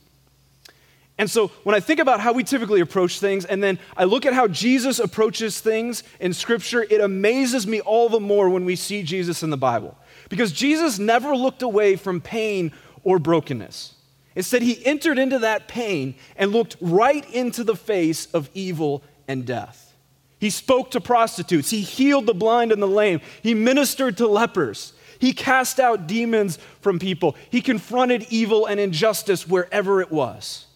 And 1.17 1.29
so 1.29 1.49
when 1.63 1.75
I 1.75 1.81
think 1.81 1.99
about 1.99 2.21
how 2.21 2.31
we 2.31 2.45
typically 2.45 2.79
approach 2.79 3.19
things, 3.19 3.43
and 3.43 3.61
then 3.61 3.77
I 3.97 4.05
look 4.05 4.25
at 4.25 4.33
how 4.33 4.47
Jesus 4.47 4.99
approaches 4.99 5.59
things 5.59 6.03
in 6.21 6.31
Scripture, 6.31 6.83
it 6.89 7.01
amazes 7.01 7.67
me 7.67 7.81
all 7.81 8.07
the 8.07 8.21
more 8.21 8.49
when 8.49 8.63
we 8.63 8.77
see 8.77 9.03
Jesus 9.03 9.43
in 9.43 9.49
the 9.49 9.57
Bible. 9.57 9.97
Because 10.29 10.53
Jesus 10.53 10.97
never 10.97 11.35
looked 11.35 11.61
away 11.61 11.97
from 11.97 12.21
pain 12.21 12.71
or 13.03 13.19
brokenness. 13.19 13.95
Instead, 14.39 14.61
he 14.61 14.85
entered 14.85 15.19
into 15.19 15.39
that 15.39 15.67
pain 15.67 16.15
and 16.37 16.53
looked 16.53 16.77
right 16.79 17.29
into 17.33 17.61
the 17.61 17.75
face 17.75 18.25
of 18.27 18.49
evil 18.53 19.03
and 19.27 19.45
death. 19.45 19.93
He 20.39 20.49
spoke 20.49 20.91
to 20.91 21.01
prostitutes, 21.01 21.71
he 21.71 21.81
healed 21.81 22.25
the 22.25 22.33
blind 22.33 22.71
and 22.71 22.81
the 22.81 22.87
lame, 22.87 23.19
he 23.43 23.53
ministered 23.53 24.15
to 24.15 24.27
lepers. 24.29 24.93
He 25.19 25.33
cast 25.33 25.77
out 25.81 26.07
demons 26.07 26.57
from 26.79 26.99
people. 26.99 27.35
He 27.49 27.59
confronted 27.59 28.27
evil 28.29 28.65
and 28.65 28.79
injustice 28.79 29.45
wherever 29.45 29.99
it 29.99 30.09
was. 30.09 30.67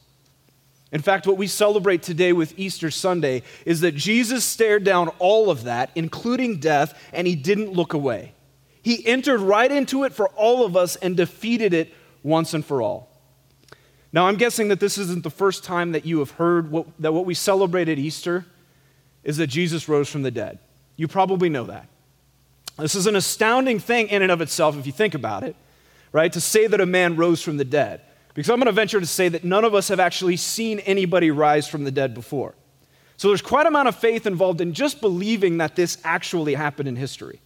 In 0.91 1.01
fact, 1.01 1.25
what 1.25 1.37
we 1.37 1.47
celebrate 1.47 2.03
today 2.03 2.33
with 2.33 2.59
Easter 2.59 2.91
Sunday 2.91 3.43
is 3.65 3.79
that 3.79 3.95
Jesus 3.95 4.43
stared 4.43 4.83
down 4.83 5.07
all 5.19 5.49
of 5.49 5.63
that, 5.63 5.89
including 5.95 6.59
death, 6.59 7.01
and 7.13 7.25
he 7.25 7.37
didn't 7.37 7.71
look 7.71 7.93
away. 7.93 8.33
He 8.81 9.07
entered 9.07 9.39
right 9.39 9.71
into 9.71 10.03
it 10.03 10.11
for 10.11 10.27
all 10.31 10.65
of 10.65 10.75
us 10.75 10.97
and 10.97 11.15
defeated 11.15 11.73
it 11.73 11.93
once 12.23 12.53
and 12.53 12.65
for 12.65 12.81
all. 12.81 13.12
Now, 14.13 14.27
I'm 14.27 14.35
guessing 14.35 14.67
that 14.67 14.79
this 14.79 14.99
isn't 14.99 15.23
the 15.23 15.31
first 15.31 15.63
time 15.63 15.91
that 15.93 16.05
you 16.05 16.19
have 16.19 16.31
heard 16.31 16.69
what, 16.69 16.85
that 16.99 17.11
what 17.11 17.25
we 17.25 17.33
celebrate 17.33 17.89
at 17.89 17.97
Easter 17.97 18.45
is 19.23 19.37
that 19.37 19.47
Jesus 19.47 19.89
rose 19.89 20.07
from 20.07 20.21
the 20.21 20.31
dead. 20.31 20.59
You 20.95 21.07
probably 21.07 21.49
know 21.49 21.63
that. 21.65 21.87
This 22.77 22.93
is 22.93 23.07
an 23.07 23.15
astounding 23.15 23.79
thing 23.79 24.07
in 24.07 24.21
and 24.21 24.31
of 24.31 24.39
itself 24.39 24.77
if 24.77 24.85
you 24.85 24.91
think 24.91 25.15
about 25.15 25.43
it, 25.43 25.55
right? 26.11 26.31
To 26.31 26.39
say 26.39 26.67
that 26.67 26.79
a 26.79 26.85
man 26.85 27.15
rose 27.15 27.41
from 27.41 27.57
the 27.57 27.65
dead. 27.65 28.01
Because 28.35 28.49
I'm 28.49 28.57
going 28.57 28.67
to 28.67 28.71
venture 28.71 28.99
to 28.99 29.05
say 29.05 29.29
that 29.29 29.43
none 29.43 29.63
of 29.63 29.73
us 29.73 29.87
have 29.87 29.99
actually 29.99 30.37
seen 30.37 30.79
anybody 30.79 31.31
rise 31.31 31.67
from 31.67 31.83
the 31.83 31.91
dead 31.91 32.13
before. 32.13 32.55
So 33.17 33.27
there's 33.27 33.41
quite 33.41 33.65
a 33.65 33.69
amount 33.69 33.87
of 33.87 33.95
faith 33.95 34.25
involved 34.25 34.61
in 34.61 34.73
just 34.73 35.01
believing 35.01 35.57
that 35.57 35.75
this 35.75 35.97
actually 36.03 36.55
happened 36.55 36.89
in 36.89 36.95
history. 36.95 37.39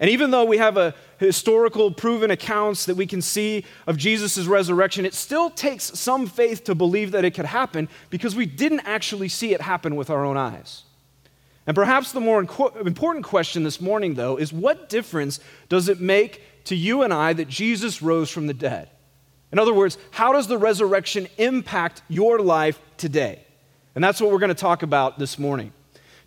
And 0.00 0.10
even 0.10 0.30
though 0.30 0.44
we 0.44 0.58
have 0.58 0.76
a 0.76 0.94
historical 1.18 1.92
proven 1.92 2.30
accounts 2.30 2.86
that 2.86 2.96
we 2.96 3.06
can 3.06 3.22
see 3.22 3.64
of 3.86 3.96
Jesus' 3.96 4.46
resurrection, 4.46 5.06
it 5.06 5.14
still 5.14 5.50
takes 5.50 5.84
some 5.84 6.26
faith 6.26 6.64
to 6.64 6.74
believe 6.74 7.12
that 7.12 7.24
it 7.24 7.32
could 7.32 7.44
happen 7.44 7.88
because 8.10 8.34
we 8.34 8.46
didn't 8.46 8.80
actually 8.80 9.28
see 9.28 9.54
it 9.54 9.60
happen 9.60 9.94
with 9.94 10.10
our 10.10 10.24
own 10.24 10.36
eyes. 10.36 10.82
And 11.66 11.74
perhaps 11.74 12.12
the 12.12 12.20
more 12.20 12.40
important 12.40 13.24
question 13.24 13.62
this 13.62 13.80
morning, 13.80 14.14
though, 14.14 14.36
is 14.36 14.52
what 14.52 14.88
difference 14.88 15.40
does 15.68 15.88
it 15.88 16.00
make 16.00 16.42
to 16.64 16.74
you 16.74 17.02
and 17.02 17.12
I 17.12 17.32
that 17.32 17.48
Jesus 17.48 18.02
rose 18.02 18.30
from 18.30 18.46
the 18.46 18.54
dead? 18.54 18.90
In 19.52 19.58
other 19.58 19.72
words, 19.72 19.96
how 20.10 20.32
does 20.32 20.48
the 20.48 20.58
resurrection 20.58 21.28
impact 21.38 22.02
your 22.08 22.40
life 22.40 22.80
today? 22.96 23.44
And 23.94 24.02
that's 24.02 24.20
what 24.20 24.32
we're 24.32 24.40
going 24.40 24.48
to 24.48 24.54
talk 24.54 24.82
about 24.82 25.18
this 25.18 25.38
morning. 25.38 25.72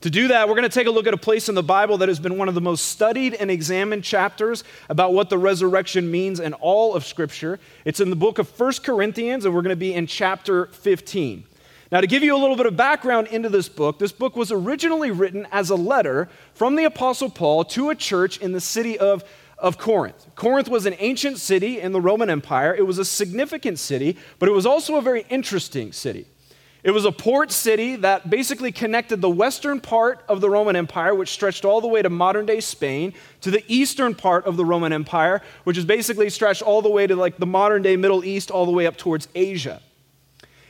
To 0.01 0.11
do 0.11 0.27
that, 0.27 0.47
we're 0.47 0.53
going 0.53 0.69
to 0.69 0.73
take 0.73 0.85
a 0.85 0.91
look 0.91 1.07
at 1.07 1.13
a 1.15 1.17
place 1.17 1.49
in 1.49 1.55
the 1.55 1.63
Bible 1.63 1.97
that 1.97 2.07
has 2.07 2.19
been 2.19 2.37
one 2.37 2.47
of 2.47 2.53
the 2.53 2.61
most 2.61 2.85
studied 2.85 3.33
and 3.33 3.49
examined 3.49 4.03
chapters 4.03 4.63
about 4.89 5.13
what 5.13 5.31
the 5.31 5.39
resurrection 5.39 6.11
means 6.11 6.39
in 6.39 6.53
all 6.53 6.93
of 6.93 7.03
Scripture. 7.03 7.59
It's 7.83 7.99
in 7.99 8.11
the 8.11 8.15
book 8.15 8.37
of 8.37 8.47
First 8.47 8.83
Corinthians, 8.83 9.43
and 9.43 9.55
we're 9.55 9.63
going 9.63 9.71
to 9.71 9.75
be 9.75 9.95
in 9.95 10.05
chapter 10.05 10.67
15. 10.67 11.45
Now, 11.91 12.01
to 12.01 12.07
give 12.07 12.21
you 12.21 12.35
a 12.35 12.37
little 12.37 12.55
bit 12.55 12.67
of 12.67 12.77
background 12.77 13.27
into 13.27 13.49
this 13.49 13.69
book, 13.69 13.97
this 13.97 14.11
book 14.11 14.35
was 14.35 14.51
originally 14.51 15.09
written 15.09 15.47
as 15.51 15.71
a 15.71 15.75
letter 15.75 16.29
from 16.53 16.75
the 16.75 16.83
Apostle 16.83 17.31
Paul 17.31 17.65
to 17.65 17.89
a 17.89 17.95
church 17.95 18.37
in 18.37 18.51
the 18.51 18.61
city 18.61 18.99
of 18.99 19.23
of 19.57 19.79
Corinth. 19.79 20.27
Corinth 20.35 20.69
was 20.69 20.85
an 20.85 20.95
ancient 20.99 21.39
city 21.39 21.79
in 21.79 21.91
the 21.91 21.99
Roman 21.99 22.29
Empire. 22.29 22.75
It 22.75 22.85
was 22.85 22.99
a 22.99 23.05
significant 23.05 23.79
city, 23.79 24.15
but 24.37 24.47
it 24.47 24.51
was 24.51 24.67
also 24.67 24.97
a 24.97 25.01
very 25.01 25.25
interesting 25.29 25.91
city. 25.91 26.27
It 26.83 26.91
was 26.91 27.05
a 27.05 27.11
port 27.11 27.51
city 27.51 27.95
that 27.97 28.29
basically 28.29 28.71
connected 28.71 29.19
the 29.19 29.29
western 29.29 29.81
part 29.81 30.23
of 30.29 30.41
the 30.41 30.49
Roman 30.49 30.75
Empire, 30.75 31.15
which 31.15 31.29
stretched 31.29 31.65
all 31.65 31.81
the 31.81 31.87
way 31.87 32.01
to 32.01 32.09
modern 32.09 32.45
day 32.45 32.59
Spain, 32.59 33.13
to 33.41 33.51
the 33.51 33.63
eastern 33.67 34.13
part 34.13 34.45
of 34.45 34.57
the 34.57 34.65
Roman 34.65 34.93
Empire, 34.93 35.41
which 35.63 35.77
is 35.77 35.85
basically 35.85 36.29
stretched 36.29 36.61
all 36.61 36.81
the 36.81 36.89
way 36.89 37.07
to 37.07 37.15
like 37.15 37.37
the 37.37 37.45
modern 37.45 37.81
day 37.81 37.97
Middle 37.97 38.23
East, 38.23 38.51
all 38.51 38.65
the 38.65 38.71
way 38.71 38.85
up 38.85 38.95
towards 38.95 39.27
Asia. 39.33 39.81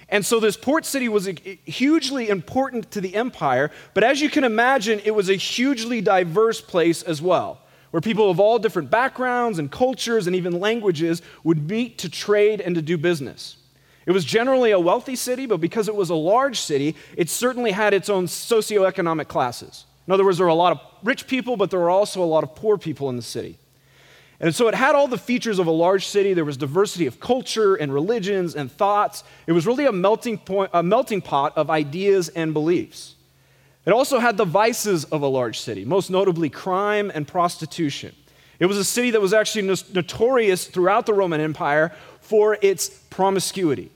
And 0.10 0.26
so 0.26 0.40
this 0.40 0.56
port 0.56 0.86
city 0.86 1.10
was 1.10 1.30
hugely 1.66 2.30
important 2.30 2.90
to 2.92 3.02
the 3.02 3.14
empire, 3.14 3.72
but 3.94 4.06
as 4.06 4.22
you 4.22 4.30
can 4.30 4.46
imagine, 4.46 5.02
it 5.04 5.12
was 5.12 5.30
a 5.30 5.36
hugely 5.36 6.00
diverse 6.00 6.62
place 6.62 7.04
as 7.04 7.22
well, 7.22 7.60
where 7.92 8.00
people 8.00 8.32
of 8.32 8.40
all 8.40 8.58
different 8.58 8.90
backgrounds 8.90 9.60
and 9.60 9.70
cultures 9.70 10.26
and 10.26 10.36
even 10.36 10.62
languages 10.62 11.22
would 11.44 11.70
meet 11.70 11.98
to 11.98 12.10
trade 12.10 12.62
and 12.62 12.76
to 12.76 12.82
do 12.82 12.98
business. 12.98 13.58
It 14.08 14.14
was 14.14 14.24
generally 14.24 14.72
a 14.72 14.80
wealthy 14.80 15.18
city, 15.18 15.46
but 15.46 15.60
because 15.60 15.90
it 15.90 15.96
was 15.96 16.10
a 16.10 16.16
large 16.16 16.62
city, 16.62 16.96
it 17.18 17.30
certainly 17.30 17.72
had 17.72 17.94
its 17.94 18.08
own 18.08 18.26
socioeconomic 18.26 19.28
classes. 19.28 19.84
In 20.08 20.14
other 20.14 20.24
words, 20.24 20.38
there 20.38 20.46
were 20.46 20.52
a 20.52 20.56
lot 20.56 20.72
of 20.72 20.80
rich 21.04 21.28
people, 21.28 21.58
but 21.58 21.70
there 21.70 21.80
were 21.82 21.90
also 21.90 22.24
a 22.24 22.26
lot 22.26 22.46
of 22.46 22.56
poor 22.56 22.78
people 22.78 23.10
in 23.10 23.18
the 23.18 23.22
city. 23.22 23.60
And 24.40 24.56
so 24.56 24.70
it 24.70 24.76
had 24.76 24.96
all 24.96 25.10
the 25.10 25.18
features 25.18 25.60
of 25.60 25.68
a 25.68 25.72
large 25.72 26.08
city. 26.08 26.34
There 26.34 26.46
was 26.46 26.56
diversity 26.56 27.06
of 27.06 27.20
culture 27.20 27.76
and 27.76 27.94
religions 27.94 28.56
and 28.56 28.72
thoughts. 28.72 29.26
It 29.46 29.52
was 29.52 29.68
really 29.68 29.86
a 29.86 29.92
melting, 29.92 30.38
point, 30.38 30.72
a 30.74 30.82
melting 30.82 31.22
pot 31.22 31.58
of 31.58 31.70
ideas 31.70 32.30
and 32.30 32.54
beliefs. 32.54 33.16
It 33.86 33.92
also 33.92 34.20
had 34.20 34.38
the 34.38 34.46
vices 34.46 35.04
of 35.04 35.22
a 35.22 35.28
large 35.28 35.60
city, 35.60 35.84
most 35.84 36.10
notably 36.10 36.50
crime 36.50 37.12
and 37.14 37.28
prostitution. 37.28 38.16
It 38.60 38.68
was 38.68 38.78
a 38.78 38.86
city 38.86 39.12
that 39.12 39.22
was 39.22 39.34
actually 39.34 39.64
notorious 39.64 40.66
throughout 40.66 41.06
the 41.06 41.14
Roman 41.14 41.42
Empire 41.42 41.92
for 42.22 42.58
its 42.62 42.88
promiscuity. 42.88 43.92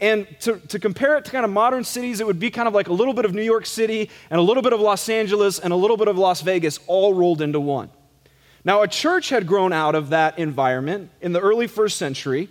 And 0.00 0.26
to, 0.40 0.58
to 0.68 0.78
compare 0.78 1.18
it 1.18 1.26
to 1.26 1.30
kind 1.30 1.44
of 1.44 1.50
modern 1.50 1.84
cities, 1.84 2.20
it 2.20 2.26
would 2.26 2.40
be 2.40 2.50
kind 2.50 2.66
of 2.66 2.72
like 2.74 2.88
a 2.88 2.92
little 2.92 3.12
bit 3.12 3.26
of 3.26 3.34
New 3.34 3.42
York 3.42 3.66
City 3.66 4.08
and 4.30 4.38
a 4.38 4.42
little 4.42 4.62
bit 4.62 4.72
of 4.72 4.80
Los 4.80 5.08
Angeles 5.08 5.58
and 5.58 5.72
a 5.72 5.76
little 5.76 5.98
bit 5.98 6.08
of 6.08 6.16
Las 6.16 6.40
Vegas 6.40 6.78
all 6.86 7.12
rolled 7.12 7.42
into 7.42 7.60
one. 7.60 7.90
Now, 8.64 8.82
a 8.82 8.88
church 8.88 9.28
had 9.28 9.46
grown 9.46 9.72
out 9.72 9.94
of 9.94 10.10
that 10.10 10.38
environment 10.38 11.10
in 11.20 11.32
the 11.32 11.40
early 11.40 11.66
first 11.66 11.98
century. 11.98 12.48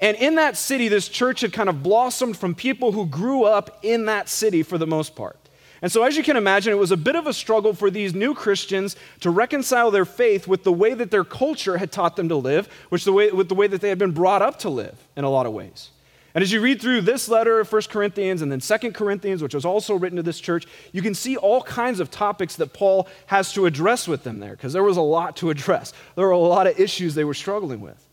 And 0.00 0.16
in 0.16 0.36
that 0.36 0.56
city, 0.56 0.88
this 0.88 1.08
church 1.08 1.40
had 1.40 1.52
kind 1.52 1.68
of 1.68 1.82
blossomed 1.82 2.36
from 2.36 2.54
people 2.54 2.92
who 2.92 3.06
grew 3.06 3.44
up 3.44 3.78
in 3.82 4.06
that 4.06 4.28
city 4.28 4.62
for 4.62 4.78
the 4.78 4.86
most 4.86 5.14
part. 5.14 5.38
And 5.82 5.92
so, 5.92 6.02
as 6.02 6.16
you 6.16 6.22
can 6.22 6.36
imagine, 6.36 6.72
it 6.72 6.76
was 6.76 6.92
a 6.92 6.96
bit 6.96 7.14
of 7.14 7.26
a 7.26 7.32
struggle 7.32 7.74
for 7.74 7.90
these 7.90 8.14
new 8.14 8.34
Christians 8.34 8.96
to 9.20 9.30
reconcile 9.30 9.90
their 9.90 10.06
faith 10.06 10.48
with 10.48 10.64
the 10.64 10.72
way 10.72 10.94
that 10.94 11.10
their 11.10 11.24
culture 11.24 11.76
had 11.76 11.92
taught 11.92 12.16
them 12.16 12.28
to 12.30 12.36
live, 12.36 12.68
which 12.88 13.04
the 13.04 13.12
way, 13.12 13.30
with 13.30 13.48
the 13.48 13.54
way 13.54 13.66
that 13.66 13.80
they 13.80 13.90
had 13.90 13.98
been 13.98 14.12
brought 14.12 14.40
up 14.40 14.58
to 14.60 14.70
live 14.70 14.96
in 15.16 15.24
a 15.24 15.30
lot 15.30 15.44
of 15.46 15.52
ways. 15.52 15.90
And 16.34 16.42
as 16.42 16.50
you 16.50 16.60
read 16.60 16.82
through 16.82 17.02
this 17.02 17.28
letter 17.28 17.60
of 17.60 17.72
1 17.72 17.82
Corinthians 17.82 18.42
and 18.42 18.50
then 18.50 18.58
2 18.58 18.90
Corinthians, 18.90 19.40
which 19.40 19.54
was 19.54 19.64
also 19.64 19.94
written 19.94 20.16
to 20.16 20.22
this 20.22 20.40
church, 20.40 20.66
you 20.90 21.00
can 21.00 21.14
see 21.14 21.36
all 21.36 21.62
kinds 21.62 22.00
of 22.00 22.10
topics 22.10 22.56
that 22.56 22.72
Paul 22.72 23.06
has 23.26 23.52
to 23.52 23.66
address 23.66 24.08
with 24.08 24.24
them 24.24 24.40
there, 24.40 24.50
because 24.50 24.72
there 24.72 24.82
was 24.82 24.96
a 24.96 25.02
lot 25.02 25.36
to 25.36 25.50
address. 25.50 25.92
There 26.16 26.26
were 26.26 26.32
a 26.32 26.38
lot 26.38 26.66
of 26.66 26.78
issues 26.78 27.14
they 27.14 27.22
were 27.22 27.34
struggling 27.34 27.80
with. 27.80 28.04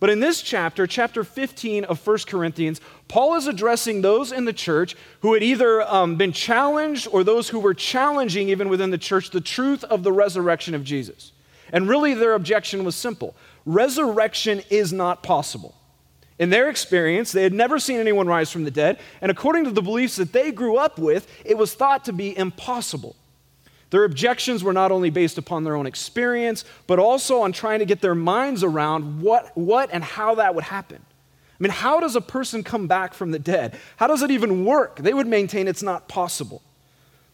But 0.00 0.10
in 0.10 0.20
this 0.20 0.40
chapter, 0.40 0.86
chapter 0.86 1.24
15 1.24 1.84
of 1.84 2.06
1 2.06 2.18
Corinthians, 2.26 2.80
Paul 3.08 3.34
is 3.34 3.46
addressing 3.46 4.00
those 4.00 4.32
in 4.32 4.46
the 4.46 4.52
church 4.52 4.96
who 5.20 5.34
had 5.34 5.42
either 5.42 5.82
um, 5.82 6.16
been 6.16 6.32
challenged 6.32 7.08
or 7.10 7.22
those 7.22 7.48
who 7.50 7.58
were 7.58 7.74
challenging, 7.74 8.48
even 8.48 8.68
within 8.68 8.90
the 8.90 8.98
church, 8.98 9.30
the 9.30 9.40
truth 9.40 9.84
of 9.84 10.04
the 10.04 10.12
resurrection 10.12 10.74
of 10.74 10.84
Jesus. 10.84 11.32
And 11.70 11.88
really, 11.88 12.14
their 12.14 12.34
objection 12.34 12.84
was 12.84 12.94
simple 12.94 13.36
resurrection 13.66 14.62
is 14.70 14.92
not 14.92 15.22
possible. 15.22 15.77
In 16.38 16.50
their 16.50 16.68
experience, 16.68 17.32
they 17.32 17.42
had 17.42 17.52
never 17.52 17.78
seen 17.78 17.98
anyone 17.98 18.28
rise 18.28 18.50
from 18.52 18.64
the 18.64 18.70
dead, 18.70 18.98
and 19.20 19.30
according 19.30 19.64
to 19.64 19.70
the 19.70 19.82
beliefs 19.82 20.16
that 20.16 20.32
they 20.32 20.52
grew 20.52 20.76
up 20.76 20.98
with, 20.98 21.26
it 21.44 21.58
was 21.58 21.74
thought 21.74 22.04
to 22.04 22.12
be 22.12 22.36
impossible. 22.36 23.16
Their 23.90 24.04
objections 24.04 24.62
were 24.62 24.72
not 24.72 24.92
only 24.92 25.10
based 25.10 25.38
upon 25.38 25.64
their 25.64 25.74
own 25.74 25.86
experience, 25.86 26.64
but 26.86 26.98
also 26.98 27.40
on 27.40 27.52
trying 27.52 27.78
to 27.80 27.86
get 27.86 28.00
their 28.00 28.14
minds 28.14 28.62
around 28.62 29.22
what, 29.22 29.56
what 29.56 29.88
and 29.92 30.04
how 30.04 30.36
that 30.36 30.54
would 30.54 30.64
happen. 30.64 31.02
I 31.58 31.62
mean, 31.62 31.72
how 31.72 31.98
does 31.98 32.14
a 32.14 32.20
person 32.20 32.62
come 32.62 32.86
back 32.86 33.14
from 33.14 33.32
the 33.32 33.38
dead? 33.38 33.76
How 33.96 34.06
does 34.06 34.22
it 34.22 34.30
even 34.30 34.64
work? 34.64 34.98
They 34.98 35.14
would 35.14 35.26
maintain 35.26 35.66
it's 35.66 35.82
not 35.82 36.06
possible. 36.06 36.62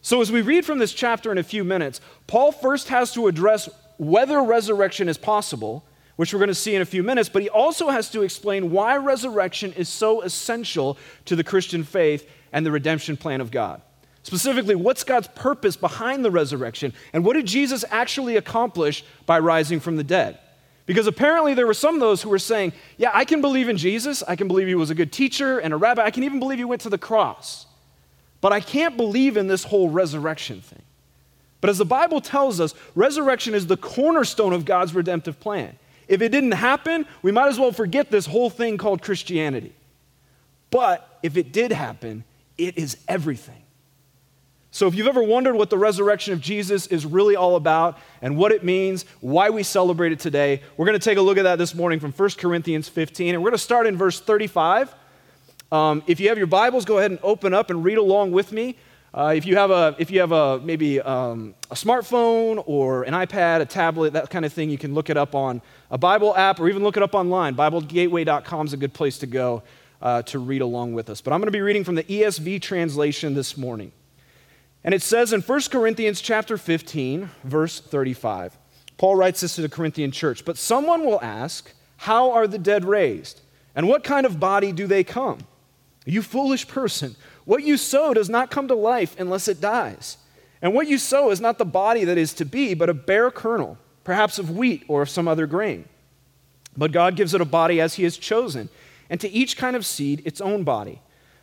So, 0.01 0.21
as 0.21 0.31
we 0.31 0.41
read 0.41 0.65
from 0.65 0.79
this 0.79 0.93
chapter 0.93 1.31
in 1.31 1.37
a 1.37 1.43
few 1.43 1.63
minutes, 1.63 1.99
Paul 2.25 2.51
first 2.51 2.89
has 2.89 3.11
to 3.13 3.27
address 3.27 3.69
whether 3.97 4.41
resurrection 4.41 5.09
is 5.09 5.17
possible 5.17 5.83
which 6.15 6.33
we're 6.33 6.39
going 6.39 6.47
to 6.47 6.55
see 6.55 6.75
in 6.75 6.81
a 6.81 6.85
few 6.85 7.03
minutes, 7.03 7.29
but 7.29 7.41
he 7.41 7.49
also 7.49 7.89
has 7.89 8.09
to 8.11 8.21
explain 8.21 8.71
why 8.71 8.95
resurrection 8.97 9.73
is 9.73 9.89
so 9.89 10.21
essential 10.21 10.97
to 11.25 11.35
the 11.35 11.43
Christian 11.43 11.83
faith 11.83 12.29
and 12.53 12.65
the 12.65 12.71
redemption 12.71 13.17
plan 13.17 13.41
of 13.41 13.51
God. 13.51 13.81
Specifically, 14.23 14.75
what's 14.75 15.03
God's 15.03 15.27
purpose 15.27 15.75
behind 15.75 16.25
the 16.25 16.31
resurrection, 16.31 16.93
and 17.13 17.23
what 17.23 17.33
did 17.33 17.45
Jesus 17.45 17.85
actually 17.91 18.37
accomplish 18.37 19.03
by 19.25 19.39
rising 19.39 19.79
from 19.79 19.97
the 19.97 20.03
dead? 20.03 20.39
Because 20.85 21.07
apparently 21.07 21.53
there 21.53 21.67
were 21.67 21.73
some 21.73 21.95
of 21.95 22.01
those 22.01 22.21
who 22.21 22.29
were 22.29 22.39
saying, 22.39 22.73
Yeah, 22.97 23.11
I 23.13 23.25
can 23.25 23.41
believe 23.41 23.69
in 23.69 23.77
Jesus, 23.77 24.23
I 24.23 24.35
can 24.35 24.47
believe 24.47 24.67
he 24.67 24.75
was 24.75 24.89
a 24.89 24.95
good 24.95 25.11
teacher 25.11 25.59
and 25.59 25.73
a 25.73 25.77
rabbi, 25.77 26.03
I 26.03 26.11
can 26.11 26.23
even 26.23 26.39
believe 26.39 26.59
he 26.59 26.65
went 26.65 26.81
to 26.81 26.89
the 26.89 26.97
cross, 26.97 27.65
but 28.41 28.53
I 28.53 28.61
can't 28.61 28.95
believe 28.95 29.37
in 29.37 29.47
this 29.47 29.63
whole 29.63 29.89
resurrection 29.89 30.61
thing. 30.61 30.81
But 31.61 31.69
as 31.69 31.77
the 31.79 31.85
Bible 31.85 32.21
tells 32.21 32.59
us, 32.59 32.75
resurrection 32.93 33.55
is 33.55 33.65
the 33.67 33.77
cornerstone 33.77 34.53
of 34.53 34.65
God's 34.65 34.93
redemptive 34.93 35.39
plan. 35.39 35.77
If 36.07 36.21
it 36.21 36.29
didn't 36.29 36.51
happen, 36.51 37.05
we 37.21 37.31
might 37.31 37.47
as 37.47 37.59
well 37.59 37.71
forget 37.71 38.11
this 38.11 38.25
whole 38.25 38.49
thing 38.49 38.77
called 38.77 39.01
Christianity. 39.01 39.73
But 40.69 41.19
if 41.23 41.37
it 41.37 41.51
did 41.51 41.71
happen, 41.71 42.23
it 42.57 42.77
is 42.77 42.97
everything. 43.07 43.61
So, 44.71 44.87
if 44.87 44.95
you've 44.95 45.07
ever 45.07 45.23
wondered 45.23 45.55
what 45.55 45.69
the 45.69 45.77
resurrection 45.77 46.33
of 46.33 46.41
Jesus 46.41 46.87
is 46.87 47.05
really 47.05 47.37
all 47.37 47.55
about 47.55 47.97
and 48.21 48.35
what 48.35 48.51
it 48.51 48.61
means, 48.61 49.05
why 49.21 49.49
we 49.49 49.63
celebrate 49.63 50.11
it 50.11 50.19
today, 50.19 50.61
we're 50.75 50.85
going 50.85 50.99
to 50.99 51.03
take 51.03 51.17
a 51.17 51.21
look 51.21 51.37
at 51.37 51.43
that 51.43 51.57
this 51.57 51.73
morning 51.73 52.01
from 52.01 52.11
1 52.11 52.29
Corinthians 52.31 52.89
15. 52.89 53.35
And 53.35 53.41
we're 53.41 53.51
going 53.51 53.57
to 53.57 53.63
start 53.63 53.87
in 53.87 53.95
verse 53.95 54.19
35. 54.19 54.93
Um, 55.71 56.03
if 56.07 56.19
you 56.19 56.27
have 56.27 56.37
your 56.37 56.47
Bibles, 56.47 56.83
go 56.83 56.97
ahead 56.97 57.11
and 57.11 57.21
open 57.23 57.53
up 57.53 57.69
and 57.69 57.85
read 57.85 57.97
along 57.97 58.33
with 58.33 58.51
me. 58.51 58.75
Uh, 59.13 59.33
if 59.33 59.45
you 59.45 59.55
have 59.55 59.71
a, 59.71 59.95
if 59.97 60.11
you 60.11 60.19
have 60.19 60.33
a 60.33 60.59
maybe 60.59 60.99
um, 60.99 61.55
a 61.71 61.75
smartphone 61.75 62.61
or 62.65 63.03
an 63.03 63.13
iPad, 63.13 63.61
a 63.61 63.65
tablet, 63.65 64.11
that 64.11 64.29
kind 64.29 64.43
of 64.43 64.51
thing, 64.51 64.69
you 64.69 64.77
can 64.77 64.93
look 64.93 65.09
it 65.09 65.15
up 65.15 65.33
on 65.33 65.61
a 65.91 65.97
Bible 65.97 66.35
app 66.35 66.59
or 66.59 66.67
even 66.67 66.83
look 66.83 66.97
it 66.97 67.03
up 67.03 67.13
online. 67.13 67.55
BibleGateway.com 67.55 68.67
is 68.67 68.73
a 68.73 68.77
good 68.77 68.93
place 68.93 69.17
to 69.19 69.27
go 69.27 69.63
uh, 70.01 70.21
to 70.23 70.39
read 70.39 70.61
along 70.61 70.93
with 70.93 71.09
us. 71.09 71.21
But 71.21 71.33
I'm 71.33 71.39
going 71.39 71.47
to 71.47 71.51
be 71.51 71.61
reading 71.61 71.83
from 71.83 71.95
the 71.95 72.03
ESV 72.03 72.61
translation 72.61 73.33
this 73.33 73.57
morning. 73.57 73.91
And 74.83 74.93
it 74.93 75.01
says 75.01 75.33
in 75.33 75.41
1 75.41 75.61
Corinthians 75.71 76.21
chapter 76.21 76.57
15, 76.57 77.29
verse 77.43 77.79
35. 77.79 78.57
Paul 78.97 79.15
writes 79.15 79.41
this 79.41 79.55
to 79.55 79.61
the 79.61 79.69
Corinthian 79.69 80.11
church. 80.11 80.45
But 80.45 80.57
someone 80.57 81.05
will 81.05 81.21
ask, 81.21 81.71
How 81.97 82.31
are 82.31 82.47
the 82.47 82.59
dead 82.59 82.85
raised? 82.85 83.41
And 83.75 83.87
what 83.87 84.03
kind 84.03 84.25
of 84.25 84.39
body 84.39 84.71
do 84.71 84.87
they 84.87 85.03
come? 85.03 85.39
You 86.05 86.21
foolish 86.21 86.67
person. 86.67 87.15
What 87.45 87.63
you 87.63 87.77
sow 87.77 88.13
does 88.13 88.29
not 88.29 88.51
come 88.51 88.67
to 88.67 88.75
life 88.75 89.15
unless 89.19 89.47
it 89.47 89.59
dies. 89.59 90.17
And 90.61 90.73
what 90.73 90.87
you 90.87 90.97
sow 90.97 91.31
is 91.31 91.41
not 91.41 91.57
the 91.57 91.65
body 91.65 92.05
that 92.05 92.17
is 92.17 92.33
to 92.35 92.45
be, 92.45 92.73
but 92.73 92.89
a 92.89 92.93
bare 92.93 93.31
kernel, 93.31 93.77
perhaps 94.05 94.39
of 94.39 94.49
wheat 94.49 94.85
or 94.87 95.01
of 95.01 95.09
some 95.09 95.27
other 95.27 95.45
grain. 95.45 95.83
But 96.77 96.93
God 96.93 97.17
gives 97.17 97.33
it 97.33 97.41
a 97.41 97.45
body 97.45 97.81
as 97.81 97.95
He 97.95 98.03
has 98.03 98.17
chosen, 98.17 98.69
and 99.09 99.19
to 99.19 99.29
each 99.29 99.57
kind 99.57 99.75
of 99.75 99.85
seed 99.85 100.21
its 100.23 100.39
own 100.39 100.63
body. 100.63 101.01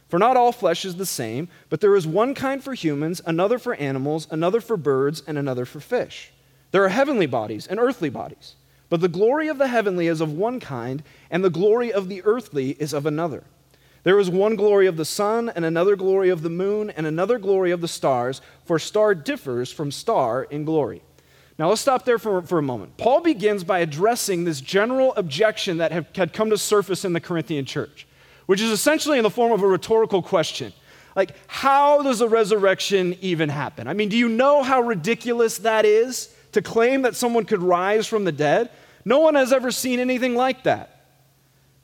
For 0.09 0.19
not 0.19 0.37
all 0.37 0.53
flesh 0.53 0.85
is 0.85 0.97
the 0.97 1.07
same, 1.07 1.49
but 1.69 1.81
there 1.81 1.97
is 1.97 2.07
one 2.07 2.35
kind 2.35 2.63
for 2.63 2.75
humans, 2.75 3.21
another 3.25 3.59
for 3.59 3.75
animals, 3.75 4.27
another 4.31 4.61
for 4.61 4.77
birds, 4.77 5.23
and 5.27 5.39
another 5.39 5.65
for 5.65 5.81
fish. 5.81 6.33
There 6.71 6.85
are 6.85 6.91
heavenly 6.91 7.27
bodies 7.27 7.67
and 7.67 7.79
earthly 7.79 8.11
bodies. 8.11 8.55
But 8.91 9.01
the 9.01 9.09
glory 9.09 9.49
of 9.49 9.57
the 9.57 9.69
heavenly 9.69 10.07
is 10.07 10.21
of 10.21 10.33
one 10.33 10.61
kind, 10.61 11.03
and 11.31 11.43
the 11.43 11.49
glory 11.49 11.91
of 11.91 12.11
the 12.11 12.23
earthly 12.25 12.73
is 12.73 12.93
of 12.93 13.07
another. 13.07 13.45
There 14.03 14.19
is 14.19 14.29
one 14.29 14.55
glory 14.55 14.87
of 14.87 14.99
the 14.99 15.07
sun, 15.07 15.49
and 15.49 15.65
another 15.65 15.97
glory 15.97 16.29
of 16.29 16.43
the 16.43 16.51
moon, 16.51 16.91
and 16.91 17.07
another 17.07 17.39
glory 17.39 17.71
of 17.71 17.81
the 17.81 17.89
stars, 17.89 18.43
for 18.67 18.79
star 18.79 19.15
differs 19.15 19.73
from 19.73 19.91
star 19.91 20.43
in 20.45 20.67
glory. 20.67 21.01
Now 21.59 21.69
let's 21.69 21.81
stop 21.81 22.05
there 22.05 22.19
for, 22.19 22.43
for 22.43 22.59
a 22.59 22.63
moment. 22.63 22.97
Paul 22.97 23.21
begins 23.21 23.63
by 23.65 23.81
addressing 23.81 24.45
this 24.45 24.61
general 24.61 25.15
objection 25.15 25.79
that 25.79 25.93
have, 25.93 26.07
had 26.15 26.33
come 26.33 26.51
to 26.51 26.59
surface 26.59 27.05
in 27.05 27.13
the 27.13 27.21
Corinthian 27.21 27.65
church, 27.65 28.07
which 28.47 28.61
is 28.61 28.71
essentially 28.71 29.19
in 29.19 29.23
the 29.23 29.31
form 29.31 29.53
of 29.53 29.63
a 29.63 29.67
rhetorical 29.67 30.23
question. 30.23 30.73
Like, 31.15 31.35
how 31.47 32.03
does 32.03 32.21
a 32.23 32.29
resurrection 32.29 33.17
even 33.21 33.51
happen? 33.51 33.87
I 33.87 33.93
mean, 33.93 34.09
do 34.09 34.17
you 34.17 34.29
know 34.29 34.63
how 34.63 34.81
ridiculous 34.81 35.59
that 35.59 35.85
is 35.85 36.35
to 36.53 36.63
claim 36.63 37.03
that 37.03 37.17
someone 37.17 37.45
could 37.45 37.63
rise 37.63 38.07
from 38.07 38.25
the 38.25 38.33
dead? 38.33 38.71
No 39.05 39.19
one 39.19 39.35
has 39.35 39.53
ever 39.53 39.71
seen 39.71 40.01
anything 40.01 40.35
like 40.35 40.65
that. 40.65 41.05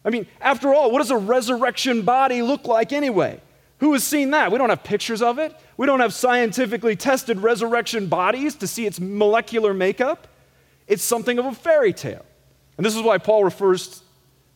I 0.04 0.10
mean, 0.10 0.26
after 0.40 0.72
all, 0.72 0.90
what 0.90 0.98
does 0.98 1.10
a 1.10 1.16
resurrection 1.18 2.02
body 2.02 2.40
look 2.40 2.66
like 2.66 2.92
anyway? 2.92 3.40
Who 3.78 3.92
has 3.92 4.02
seen 4.02 4.30
that? 4.32 4.50
We 4.50 4.58
don't 4.58 4.70
have 4.70 4.82
pictures 4.82 5.22
of 5.22 5.38
it. 5.38 5.54
We 5.76 5.86
don't 5.86 6.00
have 6.00 6.12
scientifically 6.12 6.96
tested 6.96 7.38
resurrection 7.38 8.08
bodies 8.08 8.56
to 8.56 8.66
see 8.66 8.86
its 8.86 8.98
molecular 8.98 9.72
makeup. 9.72 10.26
It's 10.88 11.02
something 11.02 11.38
of 11.38 11.44
a 11.44 11.52
fairy 11.52 11.92
tale. 11.92 12.24
And 12.76 12.84
this 12.84 12.96
is 12.96 13.02
why 13.02 13.18
Paul 13.18 13.44
refers, 13.44 14.02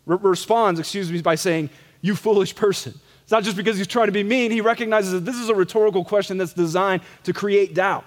re- 0.06 0.18
responds, 0.20 0.80
excuse 0.80 1.10
me, 1.10 1.20
by 1.22 1.36
saying, 1.36 1.70
You 2.00 2.16
foolish 2.16 2.54
person. 2.54 2.98
It's 3.22 3.30
not 3.30 3.44
just 3.44 3.56
because 3.56 3.76
he's 3.78 3.86
trying 3.86 4.06
to 4.06 4.12
be 4.12 4.24
mean, 4.24 4.50
he 4.50 4.60
recognizes 4.60 5.12
that 5.12 5.24
this 5.24 5.36
is 5.36 5.48
a 5.48 5.54
rhetorical 5.54 6.04
question 6.04 6.38
that's 6.38 6.52
designed 6.52 7.02
to 7.22 7.32
create 7.32 7.74
doubt. 7.74 8.04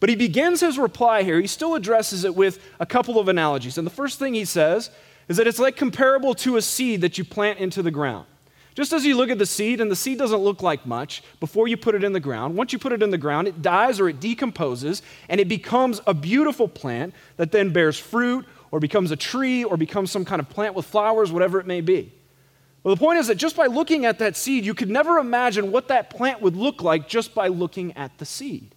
But 0.00 0.10
he 0.10 0.16
begins 0.16 0.60
his 0.60 0.78
reply 0.78 1.22
here, 1.22 1.40
he 1.40 1.46
still 1.46 1.74
addresses 1.74 2.24
it 2.24 2.34
with 2.34 2.62
a 2.78 2.84
couple 2.84 3.18
of 3.18 3.28
analogies. 3.28 3.78
And 3.78 3.86
the 3.86 3.90
first 3.90 4.18
thing 4.18 4.34
he 4.34 4.44
says 4.44 4.90
is 5.28 5.36
that 5.36 5.46
it's 5.46 5.58
like 5.60 5.76
comparable 5.76 6.34
to 6.34 6.56
a 6.56 6.62
seed 6.62 7.00
that 7.00 7.16
you 7.16 7.24
plant 7.24 7.60
into 7.60 7.82
the 7.82 7.90
ground. 7.90 8.26
Just 8.74 8.92
as 8.92 9.04
you 9.04 9.16
look 9.16 9.30
at 9.30 9.38
the 9.38 9.46
seed, 9.46 9.80
and 9.80 9.90
the 9.90 9.96
seed 9.96 10.18
doesn't 10.18 10.40
look 10.40 10.62
like 10.62 10.86
much 10.86 11.22
before 11.40 11.68
you 11.68 11.76
put 11.76 11.94
it 11.94 12.02
in 12.02 12.12
the 12.12 12.20
ground, 12.20 12.56
once 12.56 12.72
you 12.72 12.78
put 12.78 12.92
it 12.92 13.02
in 13.02 13.10
the 13.10 13.18
ground, 13.18 13.46
it 13.46 13.60
dies 13.60 14.00
or 14.00 14.08
it 14.08 14.18
decomposes, 14.18 15.02
and 15.28 15.40
it 15.40 15.48
becomes 15.48 16.00
a 16.06 16.14
beautiful 16.14 16.68
plant 16.68 17.14
that 17.36 17.52
then 17.52 17.70
bears 17.70 17.98
fruit 17.98 18.46
or 18.70 18.80
becomes 18.80 19.10
a 19.10 19.16
tree 19.16 19.62
or 19.62 19.76
becomes 19.76 20.10
some 20.10 20.24
kind 20.24 20.40
of 20.40 20.48
plant 20.48 20.74
with 20.74 20.86
flowers, 20.86 21.30
whatever 21.30 21.60
it 21.60 21.66
may 21.66 21.82
be. 21.82 22.12
Well, 22.82 22.94
the 22.94 22.98
point 22.98 23.18
is 23.18 23.28
that 23.28 23.36
just 23.36 23.56
by 23.56 23.66
looking 23.66 24.06
at 24.06 24.18
that 24.18 24.36
seed, 24.36 24.64
you 24.64 24.74
could 24.74 24.90
never 24.90 25.18
imagine 25.18 25.70
what 25.70 25.88
that 25.88 26.10
plant 26.10 26.40
would 26.40 26.56
look 26.56 26.82
like 26.82 27.08
just 27.08 27.34
by 27.34 27.48
looking 27.48 27.96
at 27.96 28.18
the 28.18 28.24
seed. 28.24 28.74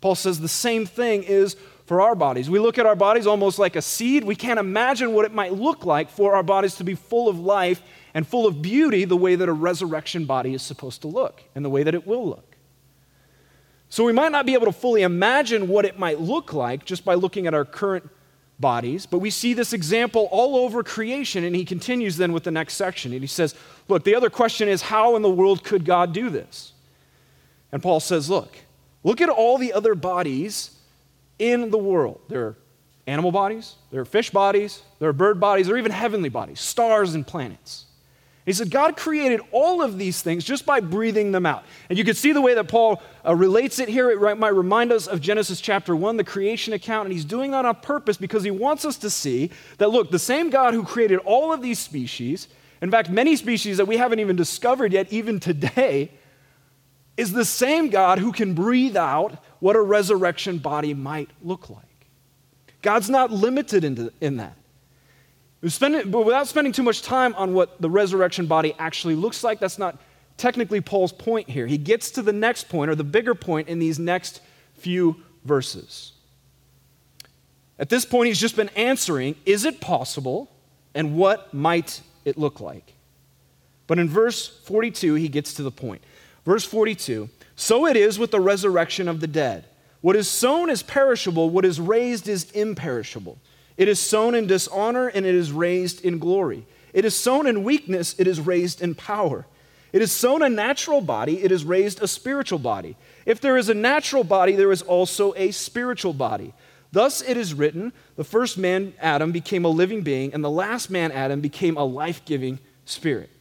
Paul 0.00 0.14
says 0.14 0.40
the 0.40 0.48
same 0.48 0.86
thing 0.86 1.22
is 1.22 1.56
for 1.88 2.02
our 2.02 2.14
bodies. 2.14 2.50
We 2.50 2.58
look 2.58 2.76
at 2.76 2.84
our 2.84 2.94
bodies 2.94 3.26
almost 3.26 3.58
like 3.58 3.74
a 3.74 3.80
seed. 3.80 4.22
We 4.22 4.36
can't 4.36 4.60
imagine 4.60 5.14
what 5.14 5.24
it 5.24 5.32
might 5.32 5.54
look 5.54 5.86
like 5.86 6.10
for 6.10 6.34
our 6.34 6.42
bodies 6.42 6.76
to 6.76 6.84
be 6.84 6.94
full 6.94 7.30
of 7.30 7.40
life 7.40 7.80
and 8.12 8.26
full 8.26 8.46
of 8.46 8.60
beauty 8.60 9.06
the 9.06 9.16
way 9.16 9.36
that 9.36 9.48
a 9.48 9.52
resurrection 9.54 10.26
body 10.26 10.52
is 10.52 10.60
supposed 10.60 11.00
to 11.00 11.08
look 11.08 11.42
and 11.54 11.64
the 11.64 11.70
way 11.70 11.82
that 11.82 11.94
it 11.94 12.06
will 12.06 12.28
look. 12.28 12.56
So 13.88 14.04
we 14.04 14.12
might 14.12 14.32
not 14.32 14.44
be 14.44 14.52
able 14.52 14.66
to 14.66 14.72
fully 14.72 15.00
imagine 15.00 15.66
what 15.66 15.86
it 15.86 15.98
might 15.98 16.20
look 16.20 16.52
like 16.52 16.84
just 16.84 17.06
by 17.06 17.14
looking 17.14 17.46
at 17.46 17.54
our 17.54 17.64
current 17.64 18.06
bodies, 18.60 19.06
but 19.06 19.20
we 19.20 19.30
see 19.30 19.54
this 19.54 19.72
example 19.72 20.28
all 20.30 20.56
over 20.56 20.82
creation. 20.82 21.42
And 21.42 21.56
he 21.56 21.64
continues 21.64 22.18
then 22.18 22.34
with 22.34 22.44
the 22.44 22.50
next 22.50 22.74
section. 22.74 23.12
And 23.12 23.22
he 23.22 23.26
says, 23.26 23.54
Look, 23.88 24.04
the 24.04 24.14
other 24.14 24.28
question 24.28 24.68
is, 24.68 24.82
how 24.82 25.16
in 25.16 25.22
the 25.22 25.30
world 25.30 25.64
could 25.64 25.86
God 25.86 26.12
do 26.12 26.28
this? 26.28 26.74
And 27.72 27.82
Paul 27.82 28.00
says, 28.00 28.28
Look, 28.28 28.58
look 29.04 29.22
at 29.22 29.30
all 29.30 29.56
the 29.56 29.72
other 29.72 29.94
bodies 29.94 30.74
in 31.38 31.70
the 31.70 31.78
world. 31.78 32.20
There 32.28 32.46
are 32.46 32.56
animal 33.06 33.32
bodies, 33.32 33.76
there 33.90 34.00
are 34.00 34.04
fish 34.04 34.30
bodies, 34.30 34.82
there 34.98 35.08
are 35.08 35.14
bird 35.14 35.40
bodies, 35.40 35.66
there 35.66 35.76
are 35.76 35.78
even 35.78 35.92
heavenly 35.92 36.28
bodies, 36.28 36.60
stars 36.60 37.14
and 37.14 37.26
planets. 37.26 37.86
He 38.48 38.54
said, 38.54 38.70
God 38.70 38.96
created 38.96 39.42
all 39.50 39.82
of 39.82 39.98
these 39.98 40.22
things 40.22 40.42
just 40.42 40.64
by 40.64 40.80
breathing 40.80 41.32
them 41.32 41.44
out. 41.44 41.64
And 41.90 41.98
you 41.98 42.04
can 42.04 42.14
see 42.14 42.32
the 42.32 42.40
way 42.40 42.54
that 42.54 42.66
Paul 42.66 43.02
uh, 43.22 43.34
relates 43.34 43.78
it 43.78 43.90
here. 43.90 44.10
It 44.10 44.38
might 44.38 44.54
remind 44.54 44.90
us 44.90 45.06
of 45.06 45.20
Genesis 45.20 45.60
chapter 45.60 45.94
1, 45.94 46.16
the 46.16 46.24
creation 46.24 46.72
account. 46.72 47.04
And 47.04 47.12
he's 47.12 47.26
doing 47.26 47.50
that 47.50 47.66
on 47.66 47.74
purpose 47.74 48.16
because 48.16 48.44
he 48.44 48.50
wants 48.50 48.86
us 48.86 48.96
to 48.98 49.10
see 49.10 49.50
that, 49.76 49.90
look, 49.90 50.10
the 50.10 50.18
same 50.18 50.48
God 50.48 50.72
who 50.72 50.82
created 50.82 51.18
all 51.26 51.52
of 51.52 51.60
these 51.60 51.78
species, 51.78 52.48
in 52.80 52.90
fact, 52.90 53.10
many 53.10 53.36
species 53.36 53.76
that 53.76 53.84
we 53.84 53.98
haven't 53.98 54.18
even 54.18 54.34
discovered 54.34 54.94
yet, 54.94 55.12
even 55.12 55.40
today, 55.40 56.10
is 57.18 57.32
the 57.32 57.44
same 57.44 57.90
God 57.90 58.20
who 58.20 58.32
can 58.32 58.54
breathe 58.54 58.96
out 58.96 59.42
what 59.58 59.74
a 59.74 59.82
resurrection 59.82 60.58
body 60.58 60.94
might 60.94 61.28
look 61.42 61.68
like. 61.68 61.82
God's 62.80 63.10
not 63.10 63.32
limited 63.32 63.82
in, 63.82 64.10
in 64.20 64.36
that. 64.36 64.56
But 65.60 66.24
without 66.24 66.46
spending 66.46 66.72
too 66.72 66.84
much 66.84 67.02
time 67.02 67.34
on 67.34 67.52
what 67.52 67.82
the 67.82 67.90
resurrection 67.90 68.46
body 68.46 68.72
actually 68.78 69.16
looks 69.16 69.42
like, 69.42 69.58
that's 69.58 69.78
not 69.78 69.98
technically 70.36 70.80
Paul's 70.80 71.10
point 71.10 71.50
here. 71.50 71.66
He 71.66 71.76
gets 71.76 72.12
to 72.12 72.22
the 72.22 72.32
next 72.32 72.68
point, 72.68 72.88
or 72.88 72.94
the 72.94 73.02
bigger 73.02 73.34
point, 73.34 73.66
in 73.66 73.80
these 73.80 73.98
next 73.98 74.40
few 74.74 75.16
verses. 75.44 76.12
At 77.80 77.88
this 77.88 78.04
point, 78.04 78.28
he's 78.28 78.38
just 78.38 78.54
been 78.54 78.70
answering 78.70 79.34
is 79.44 79.64
it 79.64 79.80
possible, 79.80 80.48
and 80.94 81.16
what 81.16 81.52
might 81.52 82.00
it 82.24 82.38
look 82.38 82.60
like? 82.60 82.94
But 83.88 83.98
in 83.98 84.08
verse 84.08 84.46
42, 84.46 85.14
he 85.14 85.28
gets 85.28 85.54
to 85.54 85.64
the 85.64 85.72
point. 85.72 86.02
Verse 86.48 86.64
42 86.64 87.28
So 87.56 87.86
it 87.86 87.94
is 87.94 88.18
with 88.18 88.30
the 88.30 88.40
resurrection 88.40 89.06
of 89.06 89.20
the 89.20 89.26
dead. 89.26 89.66
What 90.00 90.16
is 90.16 90.28
sown 90.28 90.70
is 90.70 90.82
perishable, 90.82 91.50
what 91.50 91.66
is 91.66 91.78
raised 91.78 92.26
is 92.26 92.50
imperishable. 92.52 93.38
It 93.76 93.86
is 93.86 94.00
sown 94.00 94.34
in 94.34 94.46
dishonor 94.46 95.08
and 95.08 95.26
it 95.26 95.34
is 95.34 95.52
raised 95.52 96.02
in 96.02 96.18
glory. 96.18 96.66
It 96.94 97.04
is 97.04 97.14
sown 97.14 97.46
in 97.46 97.64
weakness, 97.64 98.14
it 98.18 98.26
is 98.26 98.40
raised 98.40 98.80
in 98.80 98.94
power. 98.94 99.46
It 99.92 100.00
is 100.00 100.10
sown 100.10 100.40
a 100.40 100.48
natural 100.48 101.02
body, 101.02 101.42
it 101.42 101.52
is 101.52 101.64
raised 101.66 102.02
a 102.02 102.08
spiritual 102.08 102.58
body. 102.58 102.96
If 103.26 103.42
there 103.42 103.58
is 103.58 103.68
a 103.68 103.74
natural 103.74 104.24
body, 104.24 104.56
there 104.56 104.72
is 104.72 104.80
also 104.80 105.34
a 105.36 105.50
spiritual 105.50 106.14
body. 106.14 106.54
Thus 106.92 107.20
it 107.20 107.36
is 107.36 107.52
written 107.52 107.92
the 108.16 108.24
first 108.24 108.56
man, 108.56 108.94
Adam, 109.00 109.32
became 109.32 109.66
a 109.66 109.68
living 109.68 110.00
being, 110.00 110.32
and 110.32 110.42
the 110.42 110.48
last 110.48 110.88
man, 110.88 111.12
Adam, 111.12 111.42
became 111.42 111.76
a 111.76 111.84
life 111.84 112.24
giving 112.24 112.58
spirit. 112.86 113.37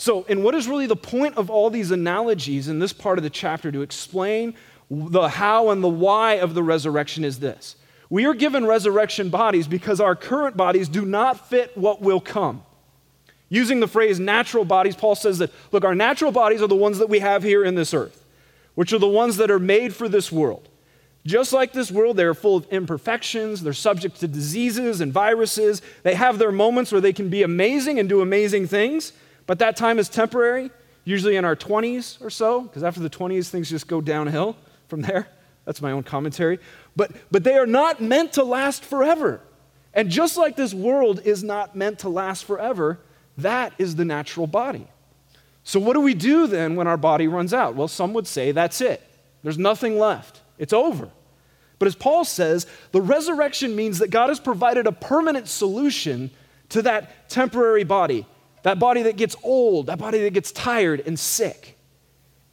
So, 0.00 0.24
and 0.30 0.42
what 0.42 0.54
is 0.54 0.66
really 0.66 0.86
the 0.86 0.96
point 0.96 1.36
of 1.36 1.50
all 1.50 1.68
these 1.68 1.90
analogies 1.90 2.68
in 2.68 2.78
this 2.78 2.90
part 2.90 3.18
of 3.18 3.22
the 3.22 3.28
chapter 3.28 3.70
to 3.70 3.82
explain 3.82 4.54
the 4.90 5.28
how 5.28 5.68
and 5.68 5.84
the 5.84 5.90
why 5.90 6.34
of 6.34 6.54
the 6.54 6.62
resurrection 6.62 7.22
is 7.22 7.38
this 7.38 7.76
we 8.08 8.24
are 8.24 8.32
given 8.32 8.64
resurrection 8.64 9.28
bodies 9.28 9.68
because 9.68 10.00
our 10.00 10.16
current 10.16 10.56
bodies 10.56 10.88
do 10.88 11.04
not 11.04 11.50
fit 11.50 11.76
what 11.76 12.00
will 12.00 12.18
come. 12.18 12.62
Using 13.50 13.80
the 13.80 13.86
phrase 13.86 14.18
natural 14.18 14.64
bodies, 14.64 14.96
Paul 14.96 15.16
says 15.16 15.36
that, 15.36 15.52
look, 15.70 15.84
our 15.84 15.94
natural 15.94 16.32
bodies 16.32 16.62
are 16.62 16.66
the 16.66 16.74
ones 16.74 16.98
that 16.98 17.10
we 17.10 17.18
have 17.18 17.42
here 17.42 17.62
in 17.62 17.74
this 17.74 17.92
earth, 17.92 18.24
which 18.76 18.94
are 18.94 18.98
the 18.98 19.06
ones 19.06 19.36
that 19.36 19.50
are 19.50 19.58
made 19.58 19.94
for 19.94 20.08
this 20.08 20.32
world. 20.32 20.66
Just 21.26 21.52
like 21.52 21.74
this 21.74 21.92
world, 21.92 22.16
they 22.16 22.24
are 22.24 22.32
full 22.32 22.56
of 22.56 22.66
imperfections. 22.70 23.62
They're 23.62 23.74
subject 23.74 24.18
to 24.20 24.28
diseases 24.28 25.02
and 25.02 25.12
viruses. 25.12 25.82
They 26.04 26.14
have 26.14 26.38
their 26.38 26.52
moments 26.52 26.90
where 26.90 27.02
they 27.02 27.12
can 27.12 27.28
be 27.28 27.42
amazing 27.42 27.98
and 27.98 28.08
do 28.08 28.22
amazing 28.22 28.66
things, 28.66 29.12
but 29.50 29.58
that 29.58 29.74
time 29.74 29.98
is 29.98 30.08
temporary, 30.08 30.70
usually 31.02 31.34
in 31.34 31.44
our 31.44 31.56
20s 31.56 32.24
or 32.24 32.30
so, 32.30 32.60
because 32.60 32.84
after 32.84 33.00
the 33.00 33.10
20s, 33.10 33.48
things 33.48 33.68
just 33.68 33.88
go 33.88 34.00
downhill 34.00 34.56
from 34.86 35.00
there. 35.00 35.26
That's 35.64 35.82
my 35.82 35.90
own 35.90 36.04
commentary. 36.04 36.60
But, 36.94 37.10
but 37.32 37.42
they 37.42 37.54
are 37.54 37.66
not 37.66 38.00
meant 38.00 38.34
to 38.34 38.44
last 38.44 38.84
forever. 38.84 39.40
And 39.92 40.08
just 40.08 40.36
like 40.36 40.54
this 40.54 40.72
world 40.72 41.22
is 41.24 41.42
not 41.42 41.74
meant 41.74 41.98
to 41.98 42.08
last 42.08 42.44
forever, 42.44 43.00
that 43.38 43.72
is 43.76 43.96
the 43.96 44.04
natural 44.04 44.46
body. 44.46 44.86
So, 45.64 45.80
what 45.80 45.94
do 45.94 46.00
we 46.00 46.14
do 46.14 46.46
then 46.46 46.76
when 46.76 46.86
our 46.86 46.96
body 46.96 47.26
runs 47.26 47.52
out? 47.52 47.74
Well, 47.74 47.88
some 47.88 48.12
would 48.12 48.28
say 48.28 48.52
that's 48.52 48.80
it. 48.80 49.02
There's 49.42 49.58
nothing 49.58 49.98
left, 49.98 50.42
it's 50.58 50.72
over. 50.72 51.10
But 51.80 51.88
as 51.88 51.96
Paul 51.96 52.24
says, 52.24 52.68
the 52.92 53.02
resurrection 53.02 53.74
means 53.74 53.98
that 53.98 54.12
God 54.12 54.28
has 54.28 54.38
provided 54.38 54.86
a 54.86 54.92
permanent 54.92 55.48
solution 55.48 56.30
to 56.68 56.82
that 56.82 57.28
temporary 57.28 57.82
body, 57.82 58.26
that 58.62 58.78
body 58.78 59.02
that 59.02 59.16
gets 59.16 59.36
old, 59.42 59.86
that 59.86 59.98
body 59.98 60.18
that 60.20 60.32
gets 60.32 60.52
tired 60.52 61.02
and 61.06 61.18
sick. 61.18 61.78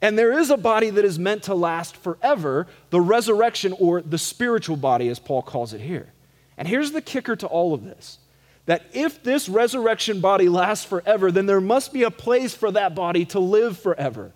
And 0.01 0.17
there 0.17 0.37
is 0.37 0.49
a 0.49 0.57
body 0.57 0.89
that 0.91 1.03
is 1.03 1.17
meant 1.17 1.43
to 1.43 1.55
last 1.55 1.97
forever, 1.97 2.67
the 2.91 3.01
resurrection 3.01 3.73
or 3.79 4.01
the 4.01 4.17
spiritual 4.17 4.77
body, 4.77 5.09
as 5.09 5.19
Paul 5.19 5.41
calls 5.41 5.73
it 5.73 5.81
here. 5.81 6.13
And 6.57 6.67
here's 6.67 6.91
the 6.91 7.01
kicker 7.01 7.35
to 7.35 7.47
all 7.47 7.73
of 7.73 7.83
this 7.83 8.19
that 8.67 8.85
if 8.91 9.23
this 9.23 9.47
resurrection 9.47 10.19
body 10.19 10.49
lasts 10.49 10.83
forever, 10.83 11.31
then 11.31 11.45
there 11.45 11.61
must 11.61 11.93
be 11.93 12.03
a 12.03 12.11
place 12.11 12.53
for 12.53 12.69
that 12.71 12.93
body 12.93 13.23
to 13.23 13.39
live 13.39 13.79
forever. 13.79 14.33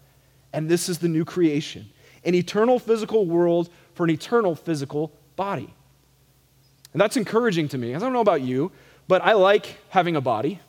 And 0.53 0.69
this 0.69 0.88
is 0.89 0.99
the 0.99 1.10
new 1.10 1.25
creation 1.25 1.89
an 2.23 2.36
eternal 2.36 2.79
physical 2.79 3.25
world 3.25 3.69
for 3.93 4.03
an 4.03 4.10
eternal 4.10 4.55
physical 4.55 5.12
body. 5.36 5.73
And 6.93 7.01
that's 7.01 7.17
encouraging 7.17 7.67
to 7.69 7.77
me. 7.77 7.95
I 7.95 7.99
don't 7.99 8.13
know 8.13 8.21
about 8.21 8.41
you, 8.41 8.71
but 9.07 9.21
I 9.23 9.34
like 9.34 9.77
having 9.89 10.15
a 10.15 10.21
body. 10.21 10.60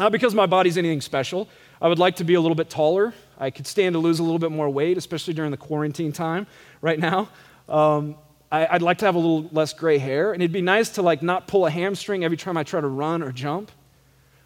Not 0.00 0.12
because 0.12 0.34
my 0.34 0.46
body's 0.46 0.78
anything 0.78 1.02
special. 1.02 1.46
I 1.78 1.86
would 1.86 1.98
like 1.98 2.16
to 2.16 2.24
be 2.24 2.32
a 2.32 2.40
little 2.40 2.54
bit 2.54 2.70
taller. 2.70 3.12
I 3.36 3.50
could 3.50 3.66
stand 3.66 3.92
to 3.92 3.98
lose 3.98 4.18
a 4.18 4.22
little 4.22 4.38
bit 4.38 4.50
more 4.50 4.66
weight, 4.70 4.96
especially 4.96 5.34
during 5.34 5.50
the 5.50 5.58
quarantine 5.58 6.10
time 6.10 6.46
right 6.80 6.98
now. 6.98 7.28
Um, 7.68 8.16
I, 8.50 8.72
would 8.72 8.80
like 8.80 8.96
to 8.98 9.04
have 9.04 9.14
a 9.14 9.18
little 9.18 9.50
less 9.52 9.74
gray 9.74 9.98
hair, 9.98 10.32
and 10.32 10.42
it'd 10.42 10.54
be 10.54 10.62
nice 10.62 10.88
to 10.92 11.02
like 11.02 11.22
not 11.22 11.48
pull 11.48 11.66
a 11.66 11.70
hamstring 11.70 12.24
every 12.24 12.38
time 12.38 12.56
I 12.56 12.62
try 12.62 12.80
to 12.80 12.86
run 12.86 13.22
or 13.22 13.30
jump. 13.30 13.70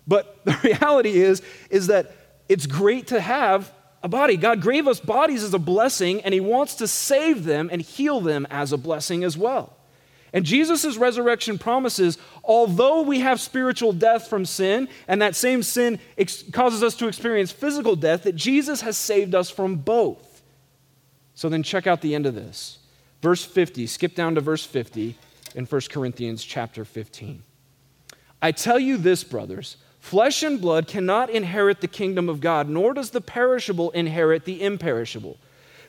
But 0.08 0.40
the 0.44 0.58
reality 0.64 1.22
is, 1.22 1.40
is 1.70 1.86
that 1.86 2.16
it's 2.48 2.66
great 2.66 3.06
to 3.06 3.20
have 3.20 3.72
a 4.02 4.08
body. 4.08 4.36
God 4.36 4.60
gave 4.60 4.88
us 4.88 4.98
bodies 4.98 5.44
as 5.44 5.54
a 5.54 5.60
blessing, 5.60 6.20
and 6.22 6.34
He 6.34 6.40
wants 6.40 6.74
to 6.76 6.88
save 6.88 7.44
them 7.44 7.68
and 7.70 7.80
heal 7.80 8.20
them 8.20 8.44
as 8.50 8.72
a 8.72 8.76
blessing 8.76 9.22
as 9.22 9.38
well. 9.38 9.76
And 10.34 10.44
Jesus' 10.44 10.98
resurrection 10.98 11.58
promises 11.58 12.18
although 12.42 13.00
we 13.00 13.20
have 13.20 13.40
spiritual 13.40 13.92
death 13.94 14.28
from 14.28 14.44
sin, 14.44 14.88
and 15.08 15.22
that 15.22 15.34
same 15.34 15.62
sin 15.62 15.98
ex- 16.18 16.44
causes 16.52 16.82
us 16.82 16.94
to 16.96 17.08
experience 17.08 17.50
physical 17.50 17.96
death, 17.96 18.24
that 18.24 18.36
Jesus 18.36 18.82
has 18.82 18.98
saved 18.98 19.34
us 19.34 19.48
from 19.48 19.76
both. 19.76 20.42
So 21.34 21.48
then 21.48 21.62
check 21.62 21.86
out 21.86 22.02
the 22.02 22.14
end 22.14 22.26
of 22.26 22.34
this. 22.34 22.80
Verse 23.22 23.44
50, 23.44 23.86
skip 23.86 24.14
down 24.14 24.34
to 24.34 24.42
verse 24.42 24.66
50 24.66 25.16
in 25.54 25.64
1 25.64 25.80
Corinthians 25.88 26.44
chapter 26.44 26.84
15. 26.84 27.42
I 28.42 28.52
tell 28.52 28.78
you 28.78 28.98
this, 28.98 29.24
brothers 29.24 29.78
flesh 30.00 30.42
and 30.42 30.60
blood 30.60 30.86
cannot 30.86 31.30
inherit 31.30 31.80
the 31.80 31.88
kingdom 31.88 32.28
of 32.28 32.42
God, 32.42 32.68
nor 32.68 32.92
does 32.92 33.08
the 33.08 33.22
perishable 33.22 33.90
inherit 33.92 34.44
the 34.44 34.62
imperishable. 34.62 35.38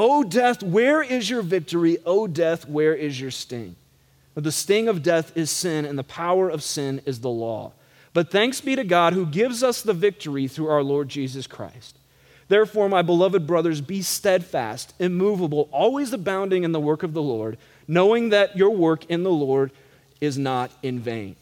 O 0.00 0.22
death, 0.22 0.62
where 0.62 1.02
is 1.02 1.28
your 1.28 1.42
victory? 1.42 1.98
O 2.06 2.28
death, 2.28 2.68
where 2.68 2.94
is 2.94 3.20
your 3.20 3.32
sting? 3.32 3.74
The 4.36 4.52
sting 4.52 4.86
of 4.86 5.02
death 5.02 5.36
is 5.36 5.50
sin, 5.50 5.84
and 5.84 5.98
the 5.98 6.04
power 6.04 6.48
of 6.48 6.62
sin 6.62 7.02
is 7.04 7.18
the 7.18 7.28
law. 7.28 7.72
But 8.12 8.30
thanks 8.30 8.60
be 8.60 8.76
to 8.76 8.84
God 8.84 9.12
who 9.12 9.26
gives 9.26 9.64
us 9.64 9.82
the 9.82 9.92
victory 9.92 10.46
through 10.46 10.68
our 10.68 10.84
Lord 10.84 11.08
Jesus 11.08 11.48
Christ. 11.48 11.98
Therefore, 12.46 12.88
my 12.88 13.02
beloved 13.02 13.44
brothers, 13.44 13.80
be 13.80 14.00
steadfast, 14.00 14.94
immovable, 15.00 15.68
always 15.72 16.12
abounding 16.12 16.62
in 16.62 16.70
the 16.70 16.78
work 16.78 17.02
of 17.02 17.12
the 17.12 17.20
Lord, 17.20 17.58
knowing 17.88 18.28
that 18.28 18.56
your 18.56 18.70
work 18.70 19.04
in 19.06 19.24
the 19.24 19.32
Lord 19.32 19.72
is 20.20 20.38
not 20.38 20.70
in 20.80 21.00
vain. 21.00 21.34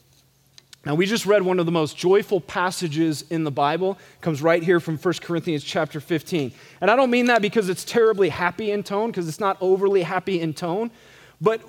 Now, 0.86 0.94
we 0.94 1.04
just 1.04 1.26
read 1.26 1.42
one 1.42 1.58
of 1.58 1.66
the 1.66 1.72
most 1.72 1.96
joyful 1.96 2.40
passages 2.40 3.24
in 3.28 3.42
the 3.42 3.50
Bible. 3.50 3.98
It 4.18 4.20
comes 4.20 4.40
right 4.40 4.62
here 4.62 4.78
from 4.78 4.96
1 4.96 5.14
Corinthians 5.14 5.64
chapter 5.64 5.98
15. 5.98 6.52
And 6.80 6.88
I 6.88 6.94
don't 6.94 7.10
mean 7.10 7.26
that 7.26 7.42
because 7.42 7.68
it's 7.68 7.84
terribly 7.84 8.28
happy 8.28 8.70
in 8.70 8.84
tone, 8.84 9.10
because 9.10 9.28
it's 9.28 9.40
not 9.40 9.56
overly 9.60 10.04
happy 10.04 10.40
in 10.40 10.54
tone. 10.54 10.92
But 11.40 11.60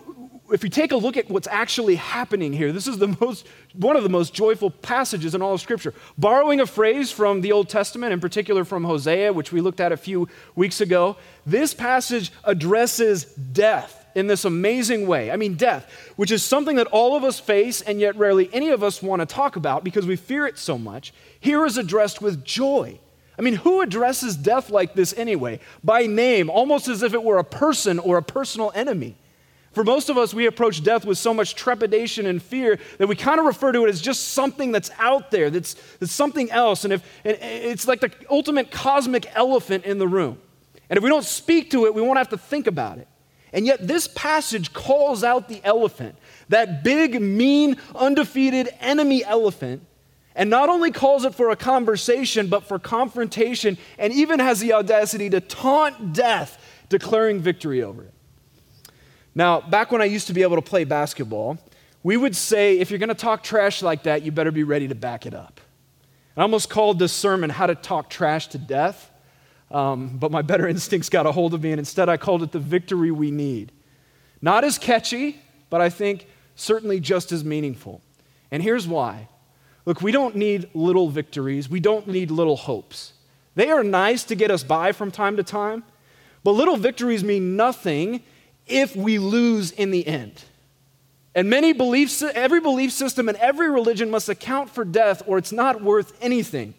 if 0.51 0.63
you 0.63 0.69
take 0.69 0.91
a 0.91 0.95
look 0.95 1.17
at 1.17 1.31
what's 1.31 1.47
actually 1.47 1.95
happening 1.95 2.53
here, 2.53 2.71
this 2.71 2.85
is 2.85 2.99
the 2.99 3.17
most, 3.19 3.47
one 3.73 3.95
of 3.95 4.03
the 4.03 4.09
most 4.09 4.35
joyful 4.35 4.69
passages 4.69 5.33
in 5.33 5.41
all 5.41 5.55
of 5.55 5.61
Scripture. 5.61 5.95
Borrowing 6.19 6.59
a 6.59 6.67
phrase 6.67 7.11
from 7.11 7.41
the 7.41 7.53
Old 7.53 7.69
Testament, 7.69 8.13
in 8.13 8.19
particular 8.19 8.65
from 8.65 8.83
Hosea, 8.83 9.33
which 9.33 9.51
we 9.51 9.61
looked 9.61 9.79
at 9.79 9.91
a 9.91 9.97
few 9.97 10.29
weeks 10.55 10.79
ago, 10.79 11.17
this 11.43 11.73
passage 11.73 12.31
addresses 12.43 13.25
death 13.33 14.05
in 14.15 14.27
this 14.27 14.45
amazing 14.45 15.07
way. 15.07 15.31
I 15.31 15.35
mean, 15.35 15.55
death, 15.55 15.89
which 16.15 16.31
is 16.31 16.43
something 16.43 16.77
that 16.77 16.87
all 16.87 17.15
of 17.15 17.23
us 17.23 17.39
face 17.39 17.81
and 17.81 17.99
yet 17.99 18.15
rarely 18.15 18.49
any 18.53 18.69
of 18.69 18.83
us 18.83 19.01
want 19.01 19.21
to 19.21 19.25
talk 19.25 19.55
about 19.55 19.83
because 19.83 20.05
we 20.05 20.15
fear 20.15 20.45
it 20.47 20.57
so 20.57 20.77
much, 20.77 21.13
here 21.39 21.65
is 21.65 21.77
addressed 21.77 22.21
with 22.21 22.43
joy. 22.43 22.99
I 23.37 23.41
mean, 23.43 23.55
who 23.55 23.81
addresses 23.81 24.35
death 24.35 24.69
like 24.69 24.93
this 24.93 25.13
anyway? 25.15 25.59
By 25.83 26.07
name, 26.07 26.49
almost 26.49 26.87
as 26.87 27.03
if 27.03 27.13
it 27.13 27.23
were 27.23 27.37
a 27.37 27.43
person 27.43 27.99
or 27.99 28.17
a 28.17 28.23
personal 28.23 28.71
enemy. 28.73 29.15
For 29.73 29.83
most 29.83 30.09
of 30.09 30.17
us, 30.17 30.33
we 30.33 30.47
approach 30.47 30.83
death 30.83 31.05
with 31.05 31.19
so 31.19 31.35
much 31.35 31.53
trepidation 31.53 32.25
and 32.25 32.41
fear 32.41 32.79
that 32.97 33.05
we 33.05 33.15
kind 33.15 33.39
of 33.39 33.45
refer 33.45 33.71
to 33.71 33.85
it 33.85 33.89
as 33.89 34.01
just 34.01 34.29
something 34.29 34.71
that's 34.71 34.89
out 34.97 35.29
there, 35.29 35.51
that's, 35.51 35.75
that's 35.99 36.11
something 36.11 36.49
else. 36.49 36.83
And 36.83 36.93
if 36.93 37.03
and 37.23 37.37
it's 37.39 37.87
like 37.87 37.99
the 37.99 38.11
ultimate 38.27 38.71
cosmic 38.71 39.27
elephant 39.35 39.85
in 39.85 39.99
the 39.99 40.07
room. 40.07 40.39
And 40.89 40.97
if 40.97 41.03
we 41.03 41.09
don't 41.09 41.23
speak 41.23 41.69
to 41.71 41.85
it, 41.85 41.93
we 41.93 42.01
won't 42.01 42.17
have 42.17 42.29
to 42.29 42.39
think 42.39 42.65
about 42.65 42.97
it. 42.97 43.07
And 43.57 43.65
yet, 43.65 43.87
this 43.87 44.07
passage 44.07 44.71
calls 44.71 45.23
out 45.23 45.49
the 45.49 45.61
elephant, 45.63 46.15
that 46.49 46.83
big, 46.83 47.19
mean, 47.19 47.77
undefeated 47.95 48.69
enemy 48.79 49.25
elephant, 49.25 49.81
and 50.35 50.47
not 50.51 50.69
only 50.69 50.91
calls 50.91 51.25
it 51.25 51.33
for 51.33 51.49
a 51.49 51.55
conversation, 51.55 52.49
but 52.49 52.65
for 52.65 52.77
confrontation, 52.77 53.79
and 53.97 54.13
even 54.13 54.37
has 54.37 54.59
the 54.59 54.73
audacity 54.73 55.31
to 55.31 55.41
taunt 55.41 56.13
death, 56.13 56.63
declaring 56.89 57.39
victory 57.39 57.81
over 57.81 58.03
it. 58.03 58.13
Now, 59.33 59.61
back 59.61 59.91
when 59.91 60.03
I 60.03 60.05
used 60.05 60.27
to 60.27 60.33
be 60.33 60.43
able 60.43 60.57
to 60.57 60.61
play 60.61 60.83
basketball, 60.83 61.57
we 62.03 62.15
would 62.15 62.35
say 62.35 62.77
if 62.77 62.91
you're 62.91 62.99
going 62.99 63.09
to 63.09 63.15
talk 63.15 63.41
trash 63.41 63.81
like 63.81 64.03
that, 64.03 64.21
you 64.21 64.31
better 64.31 64.51
be 64.51 64.65
ready 64.65 64.87
to 64.87 64.93
back 64.95 65.25
it 65.25 65.33
up. 65.33 65.59
I 66.37 66.43
almost 66.43 66.69
called 66.69 66.99
this 66.99 67.11
sermon 67.11 67.49
How 67.49 67.65
to 67.65 67.73
Talk 67.73 68.07
Trash 68.07 68.49
to 68.49 68.59
Death, 68.59 69.09
um, 69.71 70.17
but 70.17 70.31
my 70.31 70.41
better 70.41 70.67
instincts 70.75 71.09
got 71.09 71.25
a 71.25 71.31
hold 71.31 71.53
of 71.53 71.63
me, 71.63 71.71
and 71.71 71.79
instead 71.79 72.09
I 72.09 72.17
called 72.17 72.43
it 72.43 72.51
The 72.51 72.59
Victory 72.59 73.11
We 73.11 73.31
Need. 73.31 73.71
Not 74.41 74.63
as 74.63 74.77
catchy, 74.77 75.41
but 75.69 75.81
I 75.81 75.89
think 75.89 76.27
certainly 76.55 76.99
just 76.99 77.31
as 77.31 77.43
meaningful. 77.43 78.01
And 78.51 78.63
here's 78.63 78.87
why. 78.87 79.27
Look, 79.85 80.01
we 80.01 80.11
don't 80.11 80.35
need 80.35 80.69
little 80.73 81.09
victories, 81.09 81.69
we 81.69 81.79
don't 81.79 82.07
need 82.07 82.31
little 82.31 82.57
hopes. 82.57 83.13
They 83.55 83.69
are 83.69 83.83
nice 83.83 84.23
to 84.25 84.35
get 84.35 84.51
us 84.51 84.63
by 84.63 84.91
from 84.91 85.09
time 85.09 85.37
to 85.37 85.43
time, 85.43 85.83
but 86.43 86.51
little 86.51 86.77
victories 86.77 87.23
mean 87.23 87.55
nothing 87.55 88.21
if 88.67 88.95
we 88.95 89.17
lose 89.17 89.71
in 89.71 89.91
the 89.91 90.05
end. 90.05 90.43
And 91.33 91.49
many 91.49 91.71
beliefs, 91.71 92.21
every 92.21 92.59
belief 92.59 92.91
system 92.91 93.29
and 93.29 93.37
every 93.37 93.69
religion 93.69 94.09
must 94.09 94.27
account 94.27 94.69
for 94.69 94.83
death 94.83 95.23
or 95.25 95.37
it's 95.37 95.51
not 95.51 95.81
worth 95.81 96.17
anything. 96.21 96.73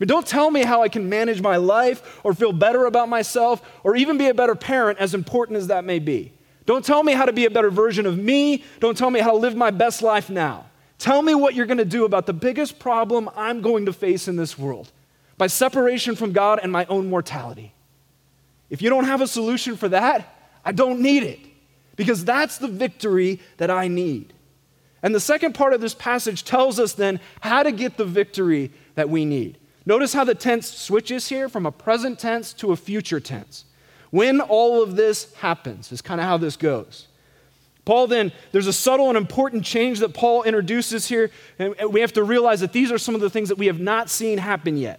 Don't 0.00 0.26
tell 0.26 0.50
me 0.50 0.62
how 0.62 0.82
I 0.82 0.88
can 0.88 1.08
manage 1.08 1.40
my 1.40 1.56
life 1.56 2.20
or 2.22 2.34
feel 2.34 2.52
better 2.52 2.84
about 2.84 3.08
myself 3.08 3.62
or 3.82 3.96
even 3.96 4.18
be 4.18 4.28
a 4.28 4.34
better 4.34 4.54
parent, 4.54 4.98
as 4.98 5.14
important 5.14 5.56
as 5.56 5.68
that 5.68 5.84
may 5.84 5.98
be. 5.98 6.32
Don't 6.66 6.84
tell 6.84 7.02
me 7.02 7.12
how 7.12 7.24
to 7.24 7.32
be 7.32 7.46
a 7.46 7.50
better 7.50 7.70
version 7.70 8.04
of 8.04 8.18
me. 8.18 8.64
Don't 8.80 8.98
tell 8.98 9.10
me 9.10 9.20
how 9.20 9.30
to 9.30 9.36
live 9.36 9.56
my 9.56 9.70
best 9.70 10.02
life 10.02 10.28
now. 10.28 10.66
Tell 10.98 11.22
me 11.22 11.34
what 11.34 11.54
you're 11.54 11.66
going 11.66 11.78
to 11.78 11.84
do 11.84 12.04
about 12.04 12.26
the 12.26 12.32
biggest 12.32 12.78
problem 12.78 13.30
I'm 13.36 13.62
going 13.62 13.86
to 13.86 13.92
face 13.92 14.28
in 14.28 14.36
this 14.36 14.58
world 14.58 14.90
by 15.38 15.46
separation 15.46 16.16
from 16.16 16.32
God 16.32 16.60
and 16.62 16.72
my 16.72 16.84
own 16.86 17.08
mortality. 17.08 17.72
If 18.68 18.82
you 18.82 18.90
don't 18.90 19.04
have 19.04 19.20
a 19.20 19.26
solution 19.26 19.76
for 19.76 19.88
that, 19.90 20.34
I 20.64 20.72
don't 20.72 21.00
need 21.00 21.22
it 21.22 21.40
because 21.94 22.24
that's 22.24 22.58
the 22.58 22.68
victory 22.68 23.40
that 23.58 23.70
I 23.70 23.88
need. 23.88 24.32
And 25.02 25.14
the 25.14 25.20
second 25.20 25.54
part 25.54 25.72
of 25.72 25.80
this 25.80 25.94
passage 25.94 26.44
tells 26.44 26.80
us 26.80 26.94
then 26.94 27.20
how 27.40 27.62
to 27.62 27.70
get 27.70 27.96
the 27.96 28.04
victory 28.04 28.72
that 28.94 29.08
we 29.08 29.24
need. 29.24 29.58
Notice 29.86 30.12
how 30.12 30.24
the 30.24 30.34
tense 30.34 30.68
switches 30.68 31.28
here 31.28 31.48
from 31.48 31.64
a 31.64 31.72
present 31.72 32.18
tense 32.18 32.52
to 32.54 32.72
a 32.72 32.76
future 32.76 33.20
tense. 33.20 33.64
When 34.10 34.40
all 34.40 34.82
of 34.82 34.96
this 34.96 35.32
happens, 35.34 35.92
is 35.92 36.02
kind 36.02 36.20
of 36.20 36.26
how 36.26 36.36
this 36.36 36.56
goes. 36.56 37.06
Paul 37.84 38.08
then, 38.08 38.32
there's 38.50 38.66
a 38.66 38.72
subtle 38.72 39.08
and 39.08 39.16
important 39.16 39.64
change 39.64 40.00
that 40.00 40.12
Paul 40.12 40.42
introduces 40.42 41.06
here, 41.06 41.30
and 41.58 41.74
we 41.92 42.00
have 42.00 42.12
to 42.14 42.24
realize 42.24 42.60
that 42.60 42.72
these 42.72 42.90
are 42.90 42.98
some 42.98 43.14
of 43.14 43.20
the 43.20 43.30
things 43.30 43.48
that 43.48 43.58
we 43.58 43.66
have 43.66 43.78
not 43.78 44.10
seen 44.10 44.38
happen 44.38 44.76
yet. 44.76 44.98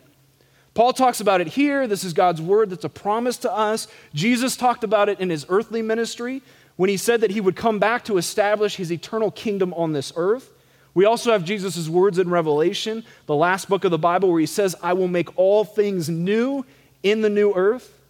Paul 0.74 0.94
talks 0.94 1.20
about 1.20 1.42
it 1.42 1.48
here. 1.48 1.86
This 1.88 2.06
is 2.06 2.14
God's 2.14 2.42
word 2.42 2.70
that's 2.70 2.86
a 2.86 2.90
promise 2.90 3.36
to 3.38 3.52
us. 3.52 3.88
Jesus 4.14 4.56
talked 4.56 4.86
about 4.86 5.10
it 5.10 5.20
in 5.20 5.30
his 5.30 5.46
earthly 5.50 5.82
ministry 5.82 6.42
when 6.78 6.90
he 6.90 6.98
said 6.98 7.22
that 7.22 7.32
he 7.32 7.42
would 7.42 7.56
come 7.56 7.80
back 7.80 8.06
to 8.06 8.18
establish 8.18 8.76
his 8.76 8.92
eternal 8.92 9.32
kingdom 9.32 9.74
on 9.74 9.92
this 9.92 10.14
earth. 10.16 10.52
We 10.98 11.06
also 11.06 11.32
have 11.32 11.44
Jesus' 11.44 11.88
words 11.88 12.18
in 12.18 12.28
Revelation, 12.28 13.04
the 13.28 13.36
last 13.36 13.70
book 13.70 13.84
of 13.84 13.92
the 13.92 14.00
Bible, 14.00 14.32
where 14.32 14.40
he 14.40 14.48
says, 14.48 14.76
I 14.82 14.94
will 14.94 15.08
make 15.08 15.30
all 15.38 15.64
things 15.64 16.10
new 16.10 16.66
in 17.04 17.22
the 17.22 17.30
new 17.30 17.54
earth. 17.54 18.02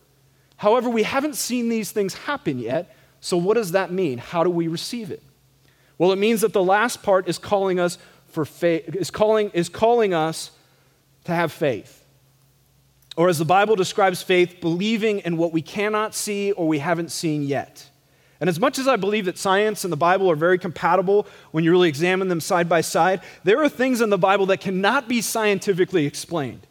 However, 0.56 0.90
we 0.90 1.04
haven't 1.04 1.36
seen 1.36 1.68
these 1.68 1.92
things 1.92 2.14
happen 2.14 2.60
yet. 2.60 2.96
So, 3.20 3.36
what 3.36 3.56
does 3.56 3.74
that 3.74 3.92
mean? 3.92 4.20
How 4.20 4.42
do 4.42 4.50
we 4.50 4.70
receive 4.70 5.12
it? 5.12 5.22
Well, 5.98 6.14
it 6.14 6.16
means 6.16 6.40
that 6.40 6.54
the 6.54 6.64
last 6.64 7.04
part 7.04 7.28
is 7.28 7.38
calling 7.38 7.78
us 7.78 7.98
for 8.28 8.46
faith, 8.46 8.96
is 8.96 9.12
calling, 9.12 9.50
is 9.50 9.68
calling 9.68 10.14
us 10.14 10.52
to 11.26 11.36
have 11.36 11.52
faith. 11.52 12.06
Or, 13.18 13.28
as 13.28 13.38
the 13.38 13.44
Bible 13.44 13.76
describes 13.76 14.22
faith, 14.24 14.62
believing 14.62 15.20
in 15.20 15.36
what 15.36 15.52
we 15.52 15.62
cannot 15.62 16.16
see 16.16 16.54
or 16.54 16.70
we 16.70 16.80
haven't 16.80 17.12
seen 17.12 17.44
yet. 17.44 17.90
And 18.40 18.50
as 18.50 18.60
much 18.60 18.78
as 18.78 18.88
I 18.88 18.96
believe 18.96 19.26
that 19.26 19.38
science 19.38 19.84
and 19.84 19.92
the 19.92 19.98
Bible 19.98 20.30
are 20.30 20.36
very 20.36 20.60
compatible 20.60 21.28
when 21.52 21.64
you 21.64 21.72
really 21.72 21.90
examine 21.90 22.28
them 22.28 22.40
side 22.40 22.70
by 22.70 22.82
side, 22.82 23.22
there 23.44 23.62
are 23.64 23.70
things 23.70 24.00
in 24.00 24.10
the 24.10 24.18
Bible 24.18 24.46
that 24.48 24.62
cannot 24.62 25.08
be 25.08 25.22
scientifically 25.22 26.06
explained, 26.06 26.68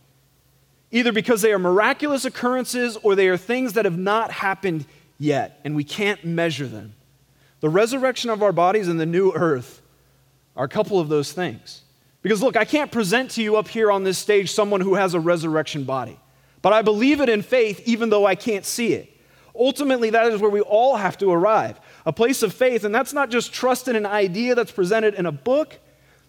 either 0.91 1.13
because 1.13 1.43
they 1.43 1.53
are 1.53 1.59
miraculous 1.59 2.25
occurrences 2.25 2.97
or 3.03 3.15
they 3.15 3.29
are 3.29 3.37
things 3.37 3.73
that 3.73 3.85
have 3.85 3.99
not 3.99 4.31
happened 4.31 4.87
yet, 5.19 5.61
and 5.65 5.75
we 5.75 5.83
can't 5.83 6.25
measure 6.25 6.69
them. 6.69 6.95
The 7.61 7.69
resurrection 7.69 8.31
of 8.31 8.43
our 8.43 8.53
bodies 8.53 8.87
and 8.87 9.01
the 9.01 9.07
new 9.07 9.33
earth 9.33 9.83
are 10.55 10.67
a 10.67 10.69
couple 10.69 11.01
of 11.01 11.09
those 11.09 11.33
things. 11.33 11.83
Because 12.23 12.43
look, 12.43 12.57
I 12.57 12.65
can't 12.65 12.93
present 12.93 13.33
to 13.33 13.43
you 13.43 13.57
up 13.57 13.69
here 13.69 13.91
on 13.91 14.05
this 14.05 14.19
stage 14.19 14.53
someone 14.53 14.81
who 14.81 14.95
has 14.95 15.15
a 15.15 15.21
resurrection 15.21 15.85
body. 15.85 16.19
But 16.63 16.73
I 16.73 16.83
believe 16.83 17.21
it 17.21 17.29
in 17.29 17.43
faith 17.43 17.81
even 17.87 18.11
though 18.11 18.27
I 18.27 18.35
can't 18.35 18.65
see 18.65 18.93
it. 18.93 19.16
Ultimately, 19.59 20.11
that 20.11 20.33
is 20.33 20.41
where 20.41 20.51
we 20.51 20.61
all 20.61 20.97
have 20.97 21.19
to 21.19 21.31
arrive 21.31 21.81
a 22.05 22.13
place 22.13 22.43
of 22.43 22.53
faith. 22.53 22.85
And 22.85 22.95
that's 22.95 23.13
not 23.13 23.31
just 23.31 23.53
trust 23.53 23.89
in 23.89 23.97
an 23.97 24.07
idea 24.07 24.55
that's 24.55 24.73
presented 24.73 25.15
in 25.15 25.27
a 25.27 25.33
book, 25.33 25.79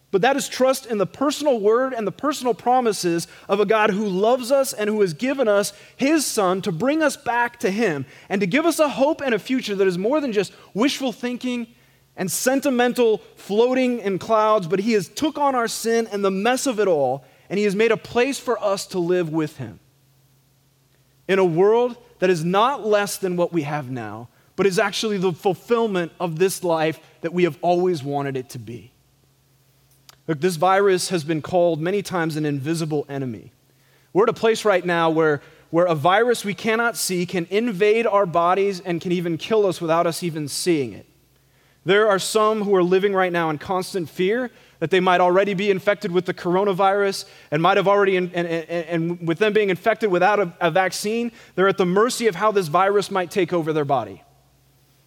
but 0.10 0.22
that 0.22 0.38
is 0.38 0.48
trust 0.48 0.86
in 0.86 0.98
the 0.98 1.06
personal 1.06 1.60
word 1.60 1.94
and 1.94 2.08
the 2.08 2.12
personal 2.12 2.54
promises 2.54 3.28
of 3.50 3.60
a 3.60 3.66
God 3.66 3.92
who 3.92 4.08
loves 4.08 4.52
us 4.52 4.72
and 4.74 4.90
who 4.90 5.02
has 5.02 5.13
given 5.13 5.48
us 5.48 5.74
his 5.98 6.26
Son 6.26 6.62
to 6.62 6.72
bring 6.72 7.04
us 7.04 7.18
back 7.18 7.60
to 7.60 7.70
him 7.70 8.06
and 8.30 8.40
to 8.42 8.48
give 8.48 8.66
us 8.66 8.80
a 8.80 8.90
hope 8.90 9.22
and 9.22 9.36
a 9.36 9.40
future 9.40 9.76
that 9.76 9.88
is 9.88 9.98
more 9.98 10.22
than 10.22 10.32
just 10.32 10.54
wishful 10.74 11.12
thinking 11.12 11.68
and 12.16 12.32
sentimental 12.32 13.20
floating 13.36 14.00
in 14.00 14.18
clouds, 14.18 14.66
but 14.66 14.80
he 14.80 14.94
has 14.94 15.08
took 15.08 15.38
on 15.38 15.54
our 15.54 15.68
sin 15.68 16.08
and 16.12 16.24
the 16.26 16.32
mess 16.32 16.66
of 16.66 16.80
it 16.80 16.88
all, 16.88 17.24
and 17.50 17.60
he 17.60 17.66
has 17.66 17.76
made 17.76 17.92
a 17.92 17.98
place 17.98 18.40
for 18.40 18.62
us 18.63 18.88
to 18.88 19.00
live 19.00 19.30
with 19.30 19.58
him 19.58 19.80
in 21.28 21.38
a 21.38 21.46
world 21.46 21.98
that 22.20 22.30
is 22.30 22.44
not 22.44 22.86
less 22.86 23.18
than 23.18 23.36
what 23.36 23.54
we 23.54 23.64
have 23.64 23.90
now, 23.90 24.30
but 24.56 24.66
is 24.66 24.80
actually 24.80 25.18
the 25.18 25.34
fulfillment 25.34 26.12
of 26.20 26.40
this 26.40 26.64
life 26.64 27.00
that 27.22 27.34
we 27.34 27.44
have 27.44 27.58
always 27.62 28.04
wanted 28.04 28.36
it 28.36 28.50
to 28.50 28.60
be. 28.60 28.92
Look, 30.28 30.42
this 30.42 30.56
virus 30.56 31.10
has 31.10 31.24
been 31.24 31.42
called 31.42 31.80
many 31.80 32.02
times 32.02 32.36
an 32.36 32.46
invisible 32.46 33.06
enemy. 33.08 33.52
We're 34.14 34.24
at 34.24 34.30
a 34.30 34.34
place 34.34 34.66
right 34.66 34.86
now 34.86 35.10
where, 35.10 35.42
where 35.70 35.86
a 35.86 35.96
virus 35.96 36.44
we 36.44 36.54
cannot 36.54 36.98
see 36.98 37.26
can 37.26 37.48
invade 37.50 38.06
our 38.08 38.26
bodies 38.26 38.80
and 38.80 39.00
can 39.00 39.12
even 39.12 39.38
kill 39.38 39.66
us 39.66 39.80
without 39.80 40.08
us 40.08 40.24
even 40.24 40.48
seeing 40.48 40.94
it. 40.94 41.06
There 41.86 42.10
are 42.10 42.20
some 42.20 42.64
who 42.64 42.76
are 42.76 42.84
living 42.84 43.14
right 43.14 43.32
now 43.32 43.50
in 43.50 43.58
constant 43.60 44.10
fear 44.10 44.52
that 44.80 44.92
they 44.92 45.00
might 45.00 45.22
already 45.22 45.54
be 45.54 45.72
infected 45.72 46.12
with 46.12 46.26
the 46.26 46.34
coronavirus 46.34 47.26
and 47.52 47.62
might 47.62 47.78
have 47.78 47.88
already, 47.88 48.18
and, 48.18 48.34
and, 48.34 48.48
and 48.48 49.28
with 49.28 49.40
them 49.40 49.54
being 49.54 49.70
infected 49.70 50.12
without 50.12 50.40
a, 50.40 50.54
a 50.60 50.72
vaccine, 50.72 51.32
they're 51.56 51.68
at 51.68 51.78
the 51.78 51.86
mercy 51.86 52.28
of 52.28 52.36
how 52.36 52.52
this 52.52 52.68
virus 52.68 53.10
might 53.10 53.32
take 53.32 53.54
over 53.54 53.74
their 53.74 53.86
body. 53.86 54.24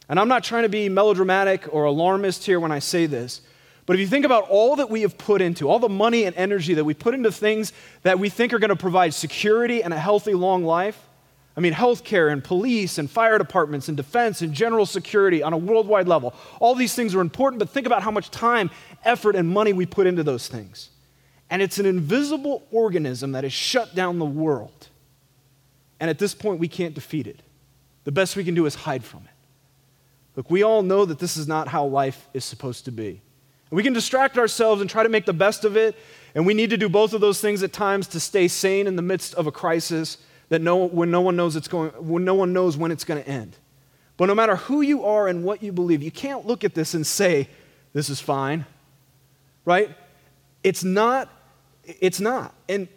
And 0.08 0.18
I'm 0.18 0.28
not 0.28 0.42
trying 0.42 0.64
to 0.64 0.68
be 0.68 0.88
melodramatic 0.88 1.72
or 1.72 1.84
alarmist 1.84 2.44
here 2.44 2.58
when 2.58 2.72
I 2.72 2.80
say 2.80 3.06
this, 3.06 3.42
but 3.86 3.94
if 3.94 4.00
you 4.00 4.06
think 4.06 4.24
about 4.24 4.48
all 4.48 4.76
that 4.76 4.90
we 4.90 5.02
have 5.02 5.18
put 5.18 5.40
into, 5.42 5.68
all 5.68 5.78
the 5.78 5.88
money 5.88 6.24
and 6.24 6.36
energy 6.36 6.74
that 6.74 6.84
we 6.84 6.94
put 6.94 7.14
into 7.14 7.32
things 7.32 7.72
that 8.02 8.18
we 8.18 8.28
think 8.28 8.52
are 8.52 8.58
going 8.58 8.68
to 8.68 8.76
provide 8.76 9.14
security 9.14 9.82
and 9.82 9.92
a 9.92 9.98
healthy, 9.98 10.34
long 10.34 10.64
life, 10.64 11.08
I 11.56 11.60
mean, 11.60 11.72
healthcare 11.72 12.32
and 12.32 12.42
police 12.42 12.98
and 12.98 13.10
fire 13.10 13.36
departments 13.36 13.88
and 13.88 13.96
defense 13.96 14.42
and 14.42 14.54
general 14.54 14.86
security 14.86 15.42
on 15.42 15.52
a 15.52 15.58
worldwide 15.58 16.06
level. 16.06 16.34
All 16.60 16.74
these 16.74 16.94
things 16.94 17.14
are 17.14 17.20
important, 17.20 17.58
but 17.58 17.68
think 17.70 17.86
about 17.86 18.02
how 18.02 18.12
much 18.12 18.30
time, 18.30 18.70
effort, 19.04 19.36
and 19.36 19.48
money 19.48 19.72
we 19.72 19.86
put 19.86 20.06
into 20.06 20.22
those 20.22 20.48
things. 20.48 20.90
And 21.48 21.62
it's 21.62 21.78
an 21.78 21.86
invisible 21.86 22.66
organism 22.70 23.32
that 23.32 23.44
has 23.44 23.52
shut 23.52 23.94
down 23.94 24.18
the 24.18 24.24
world. 24.24 24.88
And 25.98 26.08
at 26.08 26.18
this 26.18 26.34
point, 26.34 26.60
we 26.60 26.68
can't 26.68 26.94
defeat 26.94 27.26
it. 27.26 27.42
The 28.04 28.12
best 28.12 28.36
we 28.36 28.44
can 28.44 28.54
do 28.54 28.66
is 28.66 28.74
hide 28.74 29.04
from 29.04 29.20
it. 29.24 29.30
Look, 30.36 30.50
we 30.50 30.62
all 30.62 30.82
know 30.82 31.04
that 31.04 31.18
this 31.18 31.36
is 31.36 31.48
not 31.48 31.68
how 31.68 31.84
life 31.84 32.28
is 32.32 32.44
supposed 32.44 32.84
to 32.86 32.92
be. 32.92 33.20
We 33.70 33.82
can 33.82 33.92
distract 33.92 34.36
ourselves 34.36 34.80
and 34.80 34.90
try 34.90 35.02
to 35.02 35.08
make 35.08 35.26
the 35.26 35.32
best 35.32 35.64
of 35.64 35.76
it, 35.76 35.96
and 36.34 36.44
we 36.44 36.54
need 36.54 36.70
to 36.70 36.76
do 36.76 36.88
both 36.88 37.12
of 37.12 37.20
those 37.20 37.40
things 37.40 37.62
at 37.62 37.72
times 37.72 38.08
to 38.08 38.20
stay 38.20 38.48
sane 38.48 38.86
in 38.86 38.96
the 38.96 39.02
midst 39.02 39.34
of 39.34 39.46
a 39.46 39.52
crisis 39.52 40.18
that 40.48 40.60
no, 40.60 40.84
when 40.86 41.10
no 41.10 41.20
one 41.20 41.36
knows 41.36 41.54
it's 41.54 41.68
going, 41.68 41.90
when 41.90 42.24
no 42.24 42.34
one 42.34 42.52
knows 42.52 42.76
when 42.76 42.90
it's 42.90 43.04
going 43.04 43.22
to 43.22 43.28
end. 43.28 43.56
But 44.16 44.26
no 44.26 44.34
matter 44.34 44.56
who 44.56 44.80
you 44.80 45.04
are 45.04 45.28
and 45.28 45.44
what 45.44 45.62
you 45.62 45.72
believe, 45.72 46.02
you 46.02 46.10
can't 46.10 46.46
look 46.46 46.64
at 46.64 46.74
this 46.74 46.94
and 46.94 47.06
say, 47.06 47.48
this 47.92 48.10
is 48.10 48.20
fine. 48.20 48.66
Right? 49.64 49.90
It's 50.62 50.84
not, 50.84 51.28
it's 51.84 52.20
not. 52.20 52.54
And, 52.68 52.88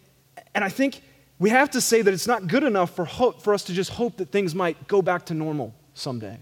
and 0.53 0.63
I 0.63 0.69
think 0.69 1.01
we 1.39 1.49
have 1.49 1.71
to 1.71 1.81
say 1.81 2.01
that 2.01 2.13
it's 2.13 2.27
not 2.27 2.47
good 2.47 2.63
enough 2.63 2.95
for, 2.95 3.05
hope, 3.05 3.41
for 3.41 3.53
us 3.53 3.63
to 3.65 3.73
just 3.73 3.91
hope 3.91 4.17
that 4.17 4.31
things 4.31 4.55
might 4.55 4.87
go 4.87 5.01
back 5.01 5.25
to 5.27 5.33
normal 5.33 5.73
someday. 5.93 6.37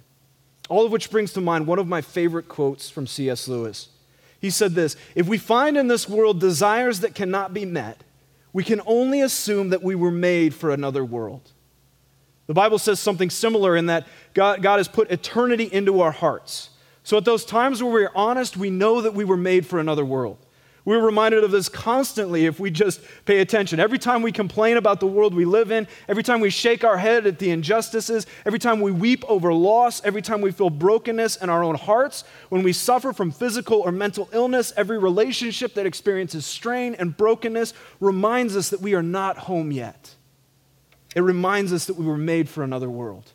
All 0.70 0.86
of 0.86 0.92
which 0.92 1.12
brings 1.12 1.34
to 1.34 1.42
mind 1.42 1.68
one 1.68 1.80
of 1.80 1.88
my 1.88 2.02
favorite 2.02 2.48
quotes 2.48 2.90
from 2.90 3.08
C.S. 3.08 3.48
Lewis. 3.48 3.90
He 4.40 4.50
said 4.50 4.74
this 4.74 4.96
If 5.16 5.28
we 5.28 5.38
find 5.38 5.78
in 5.78 5.88
this 5.88 6.10
world 6.10 6.40
desires 6.40 7.02
that 7.02 7.16
cannot 7.16 7.54
be 7.54 7.66
met, 7.66 8.04
we 8.54 8.64
can 8.64 8.82
only 8.86 9.22
assume 9.22 9.70
that 9.70 9.84
we 9.84 9.96
were 9.96 10.12
made 10.12 10.54
for 10.54 10.72
another 10.72 11.06
world. 11.06 11.52
The 12.48 12.54
Bible 12.54 12.80
says 12.80 13.00
something 13.00 13.30
similar 13.30 13.78
in 13.78 13.86
that 13.86 14.08
God, 14.34 14.62
God 14.62 14.78
has 14.78 14.88
put 14.88 15.10
eternity 15.10 15.70
into 15.72 16.02
our 16.02 16.12
hearts. 16.12 16.71
So 17.04 17.18
at 17.18 17.26
those 17.26 17.46
times 17.46 17.82
where 17.82 17.92
we're 17.92 18.12
honest, 18.16 18.58
we 18.58 18.70
know 18.70 19.02
that 19.02 19.14
we 19.14 19.26
were 19.26 19.38
made 19.38 19.66
for 19.66 19.80
another 19.80 20.06
world. 20.06 20.38
We're 20.84 21.04
reminded 21.04 21.44
of 21.44 21.52
this 21.52 21.70
constantly 21.70 22.48
if 22.48 22.60
we 22.60 22.72
just 22.72 23.02
pay 23.26 23.40
attention. 23.40 23.80
Every 23.80 24.00
time 24.00 24.24
we 24.24 24.32
complain 24.32 24.78
about 24.78 25.00
the 25.00 25.06
world 25.06 25.36
we 25.36 25.46
live 25.46 25.72
in, 25.72 25.88
every 26.08 26.24
time 26.24 26.40
we 26.40 26.50
shake 26.50 26.84
our 26.84 26.98
head 26.98 27.28
at 27.28 27.38
the 27.38 27.52
injustices, 27.52 28.26
every 28.48 28.58
time 28.58 28.82
we 28.82 28.92
weep 28.92 29.24
over 29.28 29.54
loss, 29.54 30.04
every 30.04 30.24
time 30.24 30.42
we 30.42 30.52
feel 30.52 30.72
brokenness 30.72 31.36
in 31.36 31.52
our 31.52 31.64
own 31.64 31.76
hearts, 31.76 32.24
when 32.50 32.64
we 32.64 32.74
suffer 32.74 33.14
from 33.14 33.30
physical 33.30 33.80
or 33.82 33.92
mental 33.92 34.28
illness, 34.34 34.74
every 34.76 34.98
relationship 34.98 35.76
that 35.76 35.86
experiences 35.86 36.48
strain 36.48 36.96
and 36.96 37.16
brokenness 37.16 37.76
reminds 38.00 38.58
us 38.58 38.70
that 38.70 38.82
we 38.82 38.96
are 38.96 39.04
not 39.04 39.38
home 39.38 39.72
yet. 39.72 40.16
It 41.16 41.22
reminds 41.22 41.74
us 41.74 41.86
that 41.86 41.96
we 41.96 42.06
were 42.06 42.18
made 42.18 42.50
for 42.50 42.64
another 42.64 42.90
world. 42.90 43.32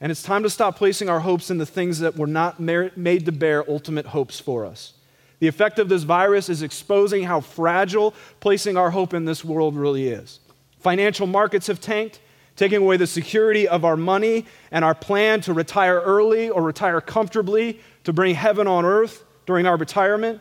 And 0.00 0.12
it's 0.12 0.22
time 0.22 0.42
to 0.42 0.50
stop 0.50 0.76
placing 0.76 1.08
our 1.08 1.20
hopes 1.20 1.50
in 1.50 1.58
the 1.58 1.66
things 1.66 2.00
that 2.00 2.16
were 2.16 2.26
not 2.26 2.60
made 2.60 3.24
to 3.24 3.32
bear 3.32 3.68
ultimate 3.68 4.06
hopes 4.06 4.38
for 4.38 4.66
us. 4.66 4.92
The 5.38 5.48
effect 5.48 5.78
of 5.78 5.88
this 5.88 6.02
virus 6.02 6.48
is 6.48 6.62
exposing 6.62 7.24
how 7.24 7.40
fragile 7.40 8.14
placing 8.40 8.76
our 8.76 8.90
hope 8.90 9.14
in 9.14 9.24
this 9.24 9.44
world 9.44 9.76
really 9.76 10.08
is. 10.08 10.40
Financial 10.80 11.26
markets 11.26 11.66
have 11.66 11.80
tanked, 11.80 12.20
taking 12.56 12.78
away 12.78 12.96
the 12.96 13.06
security 13.06 13.68
of 13.68 13.84
our 13.84 13.96
money 13.96 14.46
and 14.70 14.84
our 14.84 14.94
plan 14.94 15.40
to 15.42 15.52
retire 15.52 16.00
early 16.00 16.48
or 16.48 16.62
retire 16.62 17.00
comfortably 17.00 17.80
to 18.04 18.12
bring 18.12 18.34
heaven 18.34 18.66
on 18.66 18.84
earth 18.84 19.24
during 19.46 19.66
our 19.66 19.76
retirement. 19.76 20.40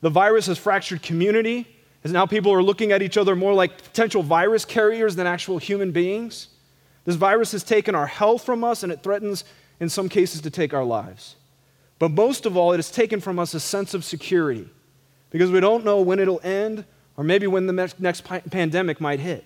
The 0.00 0.10
virus 0.10 0.46
has 0.46 0.58
fractured 0.58 1.02
community, 1.02 1.66
as 2.04 2.12
now 2.12 2.24
people 2.26 2.52
are 2.52 2.62
looking 2.62 2.92
at 2.92 3.02
each 3.02 3.16
other 3.16 3.36
more 3.36 3.52
like 3.52 3.82
potential 3.82 4.22
virus 4.22 4.64
carriers 4.64 5.16
than 5.16 5.26
actual 5.26 5.58
human 5.58 5.92
beings. 5.92 6.48
This 7.04 7.16
virus 7.16 7.52
has 7.52 7.64
taken 7.64 7.94
our 7.94 8.06
health 8.06 8.44
from 8.44 8.62
us 8.62 8.82
and 8.82 8.92
it 8.92 9.02
threatens, 9.02 9.44
in 9.78 9.88
some 9.88 10.08
cases, 10.08 10.40
to 10.42 10.50
take 10.50 10.74
our 10.74 10.84
lives. 10.84 11.36
But 11.98 12.10
most 12.10 12.46
of 12.46 12.56
all, 12.56 12.72
it 12.72 12.76
has 12.78 12.90
taken 12.90 13.20
from 13.20 13.38
us 13.38 13.54
a 13.54 13.60
sense 13.60 13.94
of 13.94 14.04
security 14.04 14.68
because 15.30 15.50
we 15.50 15.60
don't 15.60 15.84
know 15.84 16.00
when 16.00 16.18
it'll 16.18 16.40
end 16.42 16.84
or 17.16 17.24
maybe 17.24 17.46
when 17.46 17.66
the 17.66 17.92
next, 17.98 18.24
pandemic 18.24 19.00
might 19.00 19.20
hit. 19.20 19.44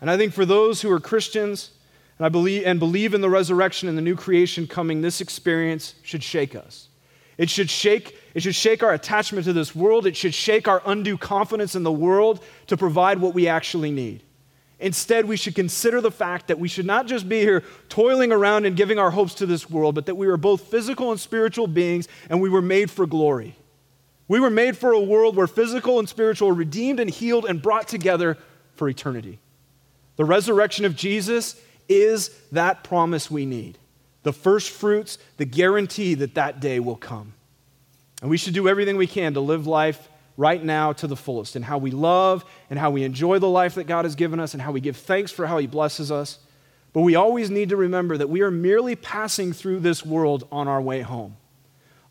And 0.00 0.10
I 0.10 0.16
think 0.16 0.32
for 0.32 0.44
those 0.44 0.80
who 0.80 0.90
are 0.92 1.00
Christians 1.00 1.70
and, 2.18 2.26
I 2.26 2.28
believe, 2.28 2.64
and 2.64 2.78
believe 2.78 3.14
in 3.14 3.20
the 3.20 3.30
resurrection 3.30 3.88
and 3.88 3.98
the 3.98 4.02
new 4.02 4.14
creation 4.14 4.66
coming, 4.66 5.00
this 5.00 5.20
experience 5.20 5.94
should 6.02 6.22
shake 6.22 6.54
us. 6.54 6.88
It 7.36 7.48
should 7.50 7.70
shake, 7.70 8.16
it 8.34 8.42
should 8.42 8.54
shake 8.54 8.82
our 8.82 8.92
attachment 8.92 9.44
to 9.46 9.52
this 9.52 9.74
world. 9.74 10.06
It 10.06 10.16
should 10.16 10.34
shake 10.34 10.66
our 10.68 10.82
undue 10.84 11.16
confidence 11.16 11.74
in 11.74 11.84
the 11.84 11.92
world 11.92 12.44
to 12.66 12.76
provide 12.76 13.20
what 13.20 13.34
we 13.34 13.48
actually 13.48 13.90
need. 13.90 14.22
Instead, 14.80 15.24
we 15.24 15.36
should 15.36 15.54
consider 15.54 16.00
the 16.00 16.10
fact 16.10 16.48
that 16.48 16.58
we 16.58 16.68
should 16.68 16.86
not 16.86 17.06
just 17.06 17.28
be 17.28 17.40
here 17.40 17.64
toiling 17.88 18.30
around 18.30 18.64
and 18.64 18.76
giving 18.76 18.98
our 18.98 19.10
hopes 19.10 19.34
to 19.34 19.46
this 19.46 19.68
world, 19.68 19.94
but 19.94 20.06
that 20.06 20.14
we 20.14 20.28
are 20.28 20.36
both 20.36 20.70
physical 20.70 21.10
and 21.10 21.18
spiritual 21.18 21.66
beings 21.66 22.06
and 22.30 22.40
we 22.40 22.48
were 22.48 22.62
made 22.62 22.90
for 22.90 23.06
glory. 23.06 23.56
We 24.28 24.38
were 24.38 24.50
made 24.50 24.76
for 24.76 24.92
a 24.92 25.00
world 25.00 25.34
where 25.34 25.46
physical 25.46 25.98
and 25.98 26.08
spiritual 26.08 26.50
are 26.50 26.54
redeemed 26.54 27.00
and 27.00 27.10
healed 27.10 27.46
and 27.46 27.60
brought 27.60 27.88
together 27.88 28.38
for 28.74 28.88
eternity. 28.88 29.40
The 30.16 30.24
resurrection 30.24 30.84
of 30.84 30.94
Jesus 30.94 31.60
is 31.88 32.30
that 32.52 32.84
promise 32.84 33.30
we 33.30 33.46
need 33.46 33.78
the 34.24 34.32
first 34.32 34.70
fruits, 34.70 35.16
the 35.38 35.44
guarantee 35.46 36.12
that 36.12 36.34
that 36.34 36.60
day 36.60 36.78
will 36.80 36.96
come. 36.96 37.32
And 38.20 38.28
we 38.28 38.36
should 38.36 38.52
do 38.52 38.68
everything 38.68 38.96
we 38.96 39.06
can 39.06 39.32
to 39.34 39.40
live 39.40 39.66
life 39.66 40.08
right 40.38 40.62
now 40.62 40.92
to 40.92 41.06
the 41.08 41.16
fullest 41.16 41.56
and 41.56 41.64
how 41.64 41.76
we 41.76 41.90
love 41.90 42.44
and 42.70 42.78
how 42.78 42.90
we 42.90 43.02
enjoy 43.02 43.40
the 43.40 43.48
life 43.48 43.74
that 43.74 43.84
God 43.84 44.04
has 44.04 44.14
given 44.14 44.40
us 44.40 44.54
and 44.54 44.62
how 44.62 44.70
we 44.70 44.80
give 44.80 44.96
thanks 44.96 45.32
for 45.32 45.46
how 45.46 45.58
He 45.58 45.66
blesses 45.66 46.10
us. 46.10 46.38
But 46.94 47.02
we 47.02 47.16
always 47.16 47.50
need 47.50 47.68
to 47.70 47.76
remember 47.76 48.16
that 48.16 48.30
we 48.30 48.40
are 48.40 48.50
merely 48.50 48.96
passing 48.96 49.52
through 49.52 49.80
this 49.80 50.06
world 50.06 50.46
on 50.50 50.68
our 50.68 50.80
way 50.80 51.02
home. 51.02 51.36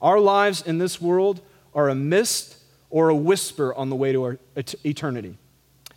Our 0.02 0.20
lives 0.20 0.62
in 0.62 0.78
this 0.78 1.02
world 1.02 1.42
are 1.74 1.90
a 1.90 1.96
mist 1.96 2.58
or 2.90 3.10
a 3.10 3.16
whisper 3.16 3.74
on 3.74 3.90
the 3.90 3.96
way 3.96 4.12
to 4.12 4.24
our 4.24 4.40
uh, 4.56 4.62
eternity. 4.86 5.38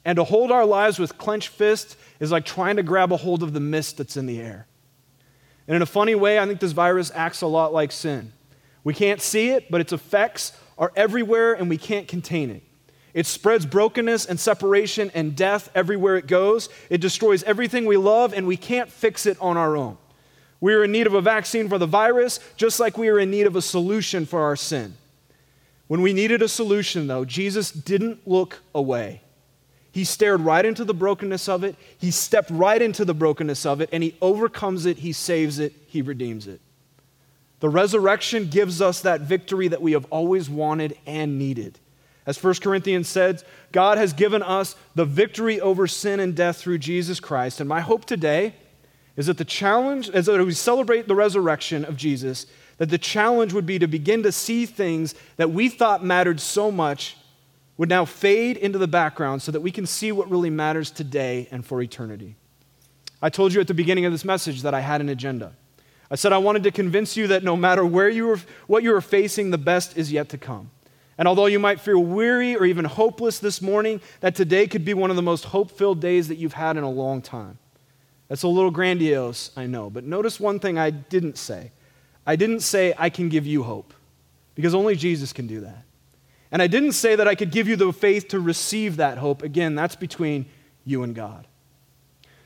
And 0.05 0.17
to 0.17 0.25
hold 0.25 0.51
our 0.51 0.65
lives 0.65 0.99
with 0.99 1.19
clenched 1.19 1.49
fists 1.49 1.97
is 2.21 2.31
like 2.31 2.47
trying 2.47 2.77
to 2.77 2.83
grab 2.83 3.13
a 3.13 3.17
hold 3.17 3.43
of 3.43 3.53
the 3.53 3.61
mist 3.61 3.99
that's 3.99 4.17
in 4.17 4.27
the 4.27 4.41
air. 4.41 4.67
And 5.67 5.77
in 5.77 5.83
a 5.83 5.87
funny 5.87 6.15
way, 6.15 6.39
I 6.39 6.47
think 6.47 6.61
this 6.61 6.73
virus 6.73 7.11
acts 7.15 7.43
a 7.43 7.47
lot 7.47 7.73
like 7.73 7.93
sin. 7.93 8.33
We 8.83 8.95
can't 8.95 9.21
see 9.21 9.51
it, 9.51 9.71
but 9.71 9.81
its 9.81 9.93
effects 9.93 10.53
are 10.81 10.91
everywhere 10.97 11.53
and 11.53 11.69
we 11.69 11.79
can't 11.79 12.09
contain 12.09 12.51
it. 12.51 12.63
It 13.13 13.27
spreads 13.27 13.67
brokenness 13.67 14.27
and 14.27 14.41
separation 14.41 15.11
and 15.15 15.37
death 15.37 15.71
everywhere 15.75 16.17
it 16.17 16.27
goes. 16.27 16.69
It 16.89 17.01
destroys 17.01 17.43
everything 17.43 17.87
we 17.87 17.97
love, 17.97 18.33
and 18.33 18.47
we 18.47 18.57
can't 18.57 18.91
fix 18.91 19.27
it 19.27 19.37
on 19.41 19.57
our 19.57 19.77
own. 19.77 19.99
We 20.61 20.75
are 20.75 20.85
in 20.85 20.93
need 20.93 21.07
of 21.07 21.15
a 21.15 21.21
vaccine 21.21 21.69
for 21.69 21.79
the 21.79 21.87
virus, 21.87 22.39
just 22.57 22.79
like 22.79 22.97
we 22.97 23.09
are 23.09 23.19
in 23.19 23.31
need 23.31 23.47
of 23.47 23.57
a 23.57 23.63
solution 23.63 24.27
for 24.27 24.43
our 24.43 24.57
sin. 24.57 24.95
When 25.89 26.03
we 26.03 26.13
needed 26.13 26.41
a 26.41 26.49
solution, 26.49 27.09
though, 27.09 27.25
Jesus 27.25 27.73
didn't 27.73 28.27
look 28.29 28.61
away. 28.75 29.23
He 29.91 30.05
stared 30.05 30.43
right 30.43 30.65
into 30.65 30.85
the 30.85 30.95
brokenness 30.95 31.49
of 31.49 31.65
it, 31.65 31.75
he 31.99 32.13
stepped 32.13 32.51
right 32.51 32.81
into 32.81 33.05
the 33.05 33.15
brokenness 33.15 33.67
of 33.67 33.81
it, 33.81 33.89
and 33.93 34.05
he 34.05 34.15
overcomes 34.23 34.87
it, 34.87 34.99
he 34.99 35.13
saves 35.13 35.59
it, 35.59 35.73
he 35.89 36.01
redeems 36.01 36.47
it. 36.47 36.61
The 37.61 37.69
resurrection 37.69 38.49
gives 38.49 38.81
us 38.83 39.03
that 39.03 39.21
victory 39.21 39.69
that 39.69 39.83
we 39.83 39.93
have 39.93 40.07
always 40.11 40.51
wanted 40.51 40.97
and 41.07 41.39
needed. 41.39 41.79
As 42.27 42.43
1 42.43 42.55
Corinthians 42.55 43.09
says, 43.09 43.45
God 43.73 43.99
has 43.99 44.13
given 44.13 44.43
us 44.43 44.77
the 44.95 45.05
victory 45.05 45.61
over 45.61 45.87
sin 45.87 46.21
and 46.21 46.35
death 46.35 46.59
through 46.59 46.79
Jesus 46.79 47.21
Christ. 47.21 47.61
And 47.61 47.69
my 47.69 47.81
hope 47.81 48.05
today 48.05 48.55
is 49.17 49.27
that 49.27 49.39
the 49.39 49.45
challenge, 49.45 50.09
as 50.11 50.29
we 50.29 50.53
celebrate 50.53 51.07
the 51.07 51.15
resurrection 51.15 51.85
of 51.85 51.97
Jesus, 51.97 52.47
that 52.79 52.89
the 52.89 52.99
challenge 52.99 53.53
would 53.53 53.67
be 53.67 53.79
to 53.79 53.87
begin 53.87 54.23
to 54.23 54.33
see 54.33 54.65
things 54.65 55.15
that 55.37 55.51
we 55.51 55.69
thought 55.69 56.05
mattered 56.05 56.41
so 56.41 56.71
much 56.71 57.17
would 57.77 57.89
now 57.89 58.05
fade 58.05 58.57
into 58.57 58.79
the 58.79 58.89
background 58.89 59.43
so 59.43 59.53
that 59.53 59.61
we 59.61 59.71
can 59.71 59.87
see 59.87 60.13
what 60.13 60.31
really 60.31 60.51
matters 60.51 60.91
today 60.91 61.49
and 61.51 61.65
for 61.65 61.83
eternity. 61.83 62.37
I 63.21 63.29
told 63.29 63.53
you 63.53 63.61
at 63.61 63.69
the 63.69 63.75
beginning 63.75 64.07
of 64.07 64.13
this 64.13 64.25
message 64.25 64.63
that 64.63 64.73
I 64.73 64.81
had 64.81 65.01
an 65.01 65.09
agenda. 65.09 65.55
I 66.11 66.17
said 66.17 66.33
I 66.33 66.39
wanted 66.39 66.65
to 66.65 66.71
convince 66.71 67.17
you 67.17 67.29
that 67.29 67.45
no 67.45 67.57
matter 67.57 67.85
where 67.85 68.09
you 68.09 68.31
are, 68.31 68.41
what 68.67 68.83
you 68.83 68.95
are 68.95 69.01
facing, 69.01 69.51
the 69.51 69.59
best 69.59 69.97
is 69.97 70.11
yet 70.11 70.29
to 70.31 70.39
come. 70.39 70.71
And 71.17 71.29
although 71.29 71.47
you 71.47 71.59
might 71.59 71.81
feel 71.81 72.03
weary 72.03 72.57
or 72.57 72.65
even 72.65 72.85
hopeless 72.85 73.39
this 73.39 73.61
morning, 73.61 74.01
that 74.21 74.35
today 74.35 74.67
could 74.67 74.85
be 74.85 74.95
one 74.95 75.11
of 75.11 75.17
the 75.17 75.23
most 75.23 75.45
hope 75.45 75.71
filled 75.71 76.01
days 76.01 76.29
that 76.29 76.37
you've 76.37 76.55
had 76.55 76.77
in 76.77 76.83
a 76.83 76.91
long 76.91 77.21
time. 77.23 77.59
That's 78.29 78.43
a 78.43 78.49
little 78.49 78.71
grandiose, 78.71 79.51
I 79.57 79.67
know. 79.67 79.91
But 79.91 80.05
notice 80.05 80.41
one 80.41 80.59
thing 80.59 80.79
I 80.79 80.91
didn't 80.91 81.37
say 81.37 81.73
I 82.27 82.37
didn't 82.37 82.61
say 82.61 82.95
I 82.97 83.11
can 83.11 83.29
give 83.29 83.47
you 83.47 83.63
hope, 83.63 83.93
because 84.55 84.75
only 84.75 84.95
Jesus 84.95 85.33
can 85.33 85.47
do 85.47 85.61
that. 85.61 85.85
And 86.53 86.61
I 86.61 86.67
didn't 86.67 86.93
say 86.93 87.17
that 87.17 87.27
I 87.29 87.35
could 87.35 87.51
give 87.51 87.69
you 87.69 87.77
the 87.77 87.93
faith 87.93 88.29
to 88.29 88.41
receive 88.41 88.97
that 88.97 89.19
hope. 89.19 89.43
Again, 89.43 89.75
that's 89.75 89.97
between 89.97 90.47
you 90.85 91.03
and 91.03 91.15
God. 91.15 91.47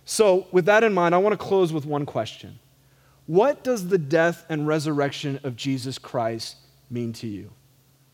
So, 0.04 0.46
with 0.52 0.66
that 0.66 0.84
in 0.84 0.92
mind, 0.92 1.14
I 1.14 1.18
want 1.18 1.32
to 1.32 1.38
close 1.38 1.72
with 1.72 1.86
one 1.86 2.06
question 2.06 2.58
What 3.26 3.64
does 3.64 3.88
the 3.88 3.98
death 3.98 4.44
and 4.48 4.66
resurrection 4.66 5.40
of 5.42 5.56
Jesus 5.56 5.98
Christ 5.98 6.56
mean 6.90 7.12
to 7.14 7.26
you? 7.26 7.52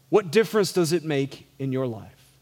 What 0.09 0.31
difference 0.31 0.73
does 0.73 0.93
it 0.93 1.05
make 1.05 1.47
in 1.59 1.73
your 1.73 1.87
life? 1.87 2.39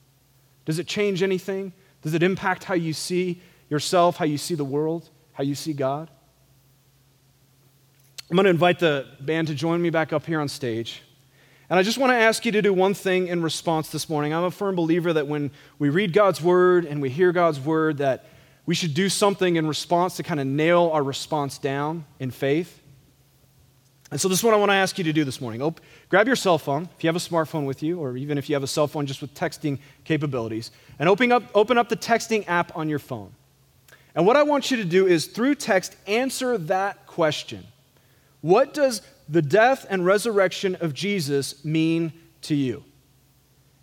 Does 0.64 0.78
it 0.78 0.86
change 0.86 1.22
anything? 1.22 1.72
Does 2.02 2.14
it 2.14 2.22
impact 2.22 2.64
how 2.64 2.74
you 2.74 2.92
see 2.92 3.40
yourself, 3.68 4.16
how 4.16 4.24
you 4.24 4.38
see 4.38 4.54
the 4.54 4.64
world, 4.64 5.08
how 5.32 5.44
you 5.44 5.54
see 5.54 5.72
God? 5.72 6.10
I'm 8.30 8.36
going 8.36 8.44
to 8.44 8.50
invite 8.50 8.78
the 8.78 9.06
band 9.20 9.48
to 9.48 9.54
join 9.54 9.80
me 9.80 9.88
back 9.88 10.12
up 10.12 10.26
here 10.26 10.40
on 10.40 10.48
stage. 10.48 11.02
And 11.70 11.78
I 11.78 11.82
just 11.82 11.98
want 11.98 12.10
to 12.10 12.16
ask 12.16 12.44
you 12.46 12.52
to 12.52 12.62
do 12.62 12.72
one 12.72 12.94
thing 12.94 13.28
in 13.28 13.42
response 13.42 13.88
this 13.88 14.08
morning. 14.08 14.34
I'm 14.34 14.44
a 14.44 14.50
firm 14.50 14.74
believer 14.74 15.12
that 15.14 15.26
when 15.26 15.50
we 15.78 15.88
read 15.88 16.12
God's 16.12 16.40
word 16.40 16.84
and 16.84 17.00
we 17.00 17.10
hear 17.10 17.32
God's 17.32 17.60
word, 17.60 17.98
that 17.98 18.26
we 18.68 18.74
should 18.74 18.92
do 18.92 19.08
something 19.08 19.56
in 19.56 19.66
response 19.66 20.18
to 20.18 20.22
kind 20.22 20.38
of 20.38 20.46
nail 20.46 20.90
our 20.92 21.02
response 21.02 21.56
down 21.56 22.04
in 22.20 22.30
faith. 22.30 22.82
And 24.10 24.20
so, 24.20 24.28
this 24.28 24.40
is 24.40 24.44
what 24.44 24.52
I 24.52 24.58
want 24.58 24.70
to 24.70 24.74
ask 24.74 24.98
you 24.98 25.04
to 25.04 25.12
do 25.14 25.24
this 25.24 25.40
morning. 25.40 25.62
Op- 25.62 25.80
grab 26.10 26.26
your 26.26 26.36
cell 26.36 26.58
phone, 26.58 26.86
if 26.94 27.02
you 27.02 27.08
have 27.08 27.16
a 27.16 27.18
smartphone 27.18 27.64
with 27.64 27.82
you, 27.82 27.98
or 27.98 28.18
even 28.18 28.36
if 28.36 28.50
you 28.50 28.54
have 28.54 28.62
a 28.62 28.66
cell 28.66 28.86
phone 28.86 29.06
just 29.06 29.22
with 29.22 29.32
texting 29.32 29.78
capabilities, 30.04 30.70
and 30.98 31.08
open 31.08 31.32
up, 31.32 31.44
open 31.54 31.78
up 31.78 31.88
the 31.88 31.96
texting 31.96 32.46
app 32.46 32.76
on 32.76 32.90
your 32.90 32.98
phone. 32.98 33.32
And 34.14 34.26
what 34.26 34.36
I 34.36 34.42
want 34.42 34.70
you 34.70 34.76
to 34.76 34.84
do 34.84 35.06
is, 35.06 35.28
through 35.28 35.54
text, 35.54 35.96
answer 36.06 36.58
that 36.58 37.06
question 37.06 37.66
What 38.42 38.74
does 38.74 39.00
the 39.30 39.40
death 39.40 39.86
and 39.88 40.04
resurrection 40.04 40.74
of 40.74 40.92
Jesus 40.92 41.64
mean 41.64 42.12
to 42.42 42.54
you? 42.54 42.84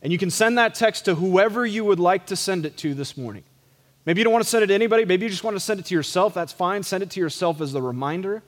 And 0.03 0.13
you 0.13 0.19
can 0.19 0.29
send 0.29 0.59
that 0.59 0.75
text 0.75 1.05
to 1.05 1.15
whoever 1.15 1.65
you 1.65 1.83
would 1.85 1.99
like 1.99 2.27
to 2.27 2.35
send 2.35 2.67
it 2.67 2.77
to 2.77 2.93
this 2.93 3.17
morning. 3.17 3.45
Maybe 4.05 4.19
you 4.19 4.23
don't 4.23 4.33
want 4.33 4.43
to 4.43 4.49
send 4.49 4.63
it 4.63 4.67
to 4.67 4.73
anybody, 4.73 5.05
maybe 5.05 5.25
you 5.25 5.29
just 5.29 5.43
want 5.43 5.55
to 5.55 5.59
send 5.59 5.79
it 5.79 5.85
to 5.87 5.95
yourself. 5.95 6.33
That's 6.33 6.53
fine. 6.53 6.83
Send 6.83 7.03
it 7.03 7.09
to 7.11 7.19
yourself 7.19 7.59
as 7.61 7.73
a 7.73 7.81
reminder. 7.81 8.43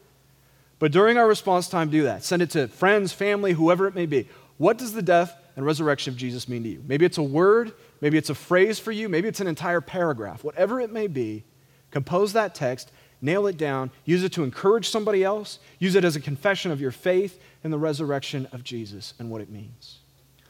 But 0.79 0.91
during 0.91 1.17
our 1.17 1.27
response 1.27 1.67
time, 1.67 1.89
do 1.89 2.03
that. 2.03 2.23
Send 2.23 2.41
it 2.41 2.51
to 2.51 2.67
friends, 2.67 3.11
family, 3.11 3.53
whoever 3.53 3.87
it 3.87 3.95
may 3.95 4.05
be. 4.05 4.29
What 4.57 4.77
does 4.77 4.93
the 4.93 5.01
death 5.01 5.35
and 5.55 5.65
resurrection 5.65 6.13
of 6.13 6.17
Jesus 6.17 6.47
mean 6.47 6.63
to 6.63 6.69
you? 6.69 6.83
Maybe 6.87 7.05
it's 7.05 7.17
a 7.17 7.23
word, 7.23 7.73
maybe 8.01 8.17
it's 8.17 8.29
a 8.29 8.35
phrase 8.35 8.77
for 8.77 8.91
you, 8.91 9.09
maybe 9.09 9.27
it's 9.27 9.39
an 9.39 9.47
entire 9.47 9.81
paragraph. 9.81 10.43
Whatever 10.43 10.79
it 10.79 10.91
may 10.91 11.07
be, 11.07 11.43
compose 11.89 12.33
that 12.33 12.53
text, 12.53 12.91
nail 13.21 13.47
it 13.47 13.57
down, 13.57 13.89
use 14.05 14.23
it 14.23 14.31
to 14.33 14.43
encourage 14.43 14.87
somebody 14.87 15.23
else, 15.23 15.57
use 15.79 15.95
it 15.95 16.03
as 16.03 16.15
a 16.15 16.21
confession 16.21 16.71
of 16.71 16.79
your 16.79 16.91
faith 16.91 17.41
in 17.63 17.71
the 17.71 17.79
resurrection 17.79 18.47
of 18.51 18.63
Jesus 18.63 19.15
and 19.17 19.31
what 19.31 19.41
it 19.41 19.49
means. 19.49 19.99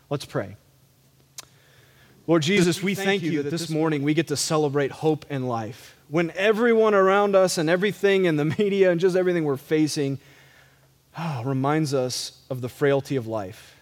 Let's 0.09 0.25
pray. 0.25 0.57
Lord 2.27 2.41
Jesus, 2.41 2.83
we 2.83 2.93
thank 2.93 3.23
you 3.23 3.41
that 3.41 3.49
this 3.49 3.69
morning 3.69 4.03
we 4.03 4.13
get 4.13 4.27
to 4.27 4.35
celebrate 4.37 4.91
hope 4.91 5.25
and 5.29 5.47
life 5.47 5.95
when 6.09 6.31
everyone 6.31 6.93
around 6.93 7.37
us 7.37 7.57
and 7.57 7.69
everything 7.69 8.25
in 8.25 8.35
the 8.35 8.45
media 8.59 8.91
and 8.91 8.99
just 8.99 9.15
everything 9.15 9.45
we're 9.45 9.55
facing 9.55 10.19
oh, 11.17 11.41
reminds 11.45 11.93
us 11.93 12.41
of 12.49 12.59
the 12.59 12.67
frailty 12.67 13.15
of 13.15 13.27
life. 13.27 13.77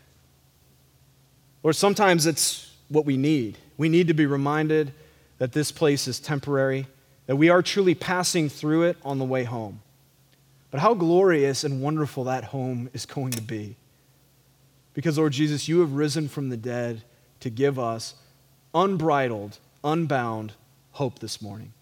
Or 1.64 1.74
sometimes 1.74 2.28
it's 2.28 2.72
what 2.88 3.04
we 3.04 3.18
need. 3.18 3.58
We 3.78 3.90
need 3.90 4.08
to 4.10 4.14
be 4.14 4.28
reminded 4.28 4.94
that 5.40 5.52
this 5.52 5.72
place 5.72 6.08
is 6.08 6.20
temporary, 6.20 6.86
that 7.26 7.36
we 7.36 7.50
are 7.50 7.64
truly 7.64 7.96
passing 7.96 8.48
through 8.48 8.84
it 8.84 8.98
on 9.04 9.18
the 9.18 9.26
way 9.26 9.44
home. 9.44 9.82
But 10.70 10.82
how 10.82 10.94
glorious 10.94 11.64
and 11.64 11.82
wonderful 11.82 12.26
that 12.26 12.44
home 12.44 12.92
is 12.94 13.08
going 13.08 13.32
to 13.32 13.42
be. 13.42 13.76
Because, 14.94 15.18
Lord 15.18 15.34
Jesus, 15.34 15.68
you 15.68 15.80
have 15.80 15.94
risen 15.94 16.28
from 16.28 16.50
the 16.50 16.58
dead 16.58 17.02
to 17.40 17.50
give 17.50 17.80
us 17.80 18.14
unbridled, 18.76 19.58
unbound 19.84 20.54
hope 20.92 21.18
this 21.20 21.42
morning. 21.42 21.74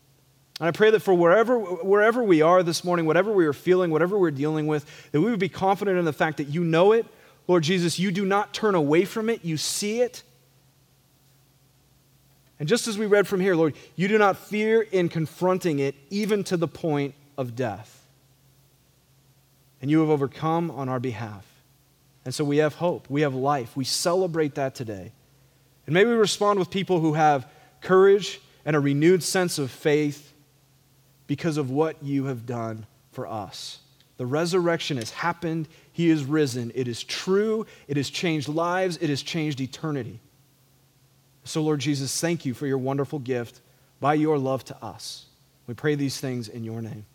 And 0.60 0.67
I 0.69 0.71
pray 0.71 0.91
that 0.91 1.01
for 1.01 1.13
wherever, 1.13 1.60
wherever 1.60 2.23
we 2.23 2.41
are 2.41 2.63
this 2.63 2.84
morning, 2.84 3.06
whatever 3.06 3.34
we 3.34 3.45
are 3.45 3.53
feeling, 3.53 3.91
whatever 3.91 4.17
we're 4.17 4.32
dealing 4.32 4.67
with, 4.67 4.86
that 5.12 5.19
we 5.19 5.29
would 5.29 5.39
be 5.39 5.49
confident 5.49 5.97
in 5.97 6.06
the 6.06 6.13
fact 6.13 6.38
that 6.38 6.45
you 6.45 6.63
know 6.63 6.93
it. 6.93 7.06
Lord 7.47 7.63
Jesus, 7.63 7.99
you 7.99 8.12
do 8.12 8.23
not 8.23 8.53
turn 8.53 8.75
away 8.75 9.03
from 9.03 9.29
it, 9.29 9.43
you 9.43 9.58
see 9.58 10.01
it. 10.01 10.23
And 12.60 12.69
just 12.69 12.88
as 12.88 12.97
we 12.97 13.08
read 13.08 13.27
from 13.27 13.41
here, 13.41 13.56
Lord, 13.56 13.73
you 13.95 14.08
do 14.08 14.17
not 14.17 14.38
fear 14.38 14.82
in 14.82 15.10
confronting 15.10 15.79
it, 15.79 15.95
even 16.10 16.43
to 16.45 16.56
the 16.56 16.67
point 16.67 17.15
of 17.38 17.56
death. 17.56 18.06
And 19.82 19.91
you 19.91 19.99
have 19.99 20.10
overcome 20.10 20.71
on 20.71 20.88
our 20.88 20.99
behalf. 20.99 21.45
And 22.23 22.34
so 22.34 22.45
we 22.45 22.58
have 22.58 22.75
hope, 22.75 23.10
we 23.10 23.21
have 23.21 23.34
life. 23.34 23.75
We 23.75 23.84
celebrate 23.84 24.56
that 24.56 24.75
today. 24.75 25.12
And 25.86 25.93
may 25.93 26.06
we 26.06 26.13
respond 26.13 26.60
with 26.60 26.69
people 26.69 27.00
who 27.00 27.13
have 27.13 27.48
courage 27.82 28.39
and 28.65 28.76
a 28.76 28.80
renewed 28.80 29.24
sense 29.24 29.60
of 29.60 29.69
faith 29.69 30.34
because 31.28 31.58
of 31.58 31.69
what 31.69 32.02
you 32.04 32.26
have 32.26 32.46
done 32.46 32.86
for 33.12 33.28
us. 33.28 33.80
The 34.17 34.26
resurrection 34.26 34.98
has 34.98 35.12
happened. 35.12 35.67
He 35.91 36.10
is 36.10 36.24
risen. 36.24 36.72
It 36.76 36.88
is 36.88 37.04
true. 37.04 37.65
It 37.88 37.98
has 37.98 38.10
changed 38.10 38.48
lives. 38.48 38.98
It 39.02 39.10
has 39.10 39.22
changed 39.22 39.60
eternity. 39.60 40.19
So, 41.43 41.62
Lord 41.62 41.80
Jesus, 41.80 42.19
thank 42.22 42.46
you 42.46 42.54
for 42.54 42.67
your 42.67 42.78
wonderful 42.78 43.19
gift 43.19 43.60
by 44.00 44.13
your 44.13 44.38
love 44.38 44.63
to 44.65 44.84
us. 44.84 45.26
We 45.67 45.74
pray 45.74 45.96
these 45.96 46.19
things 46.19 46.48
in 46.48 46.63
your 46.63 46.82
name. 46.82 47.06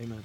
Amen. 0.00 0.24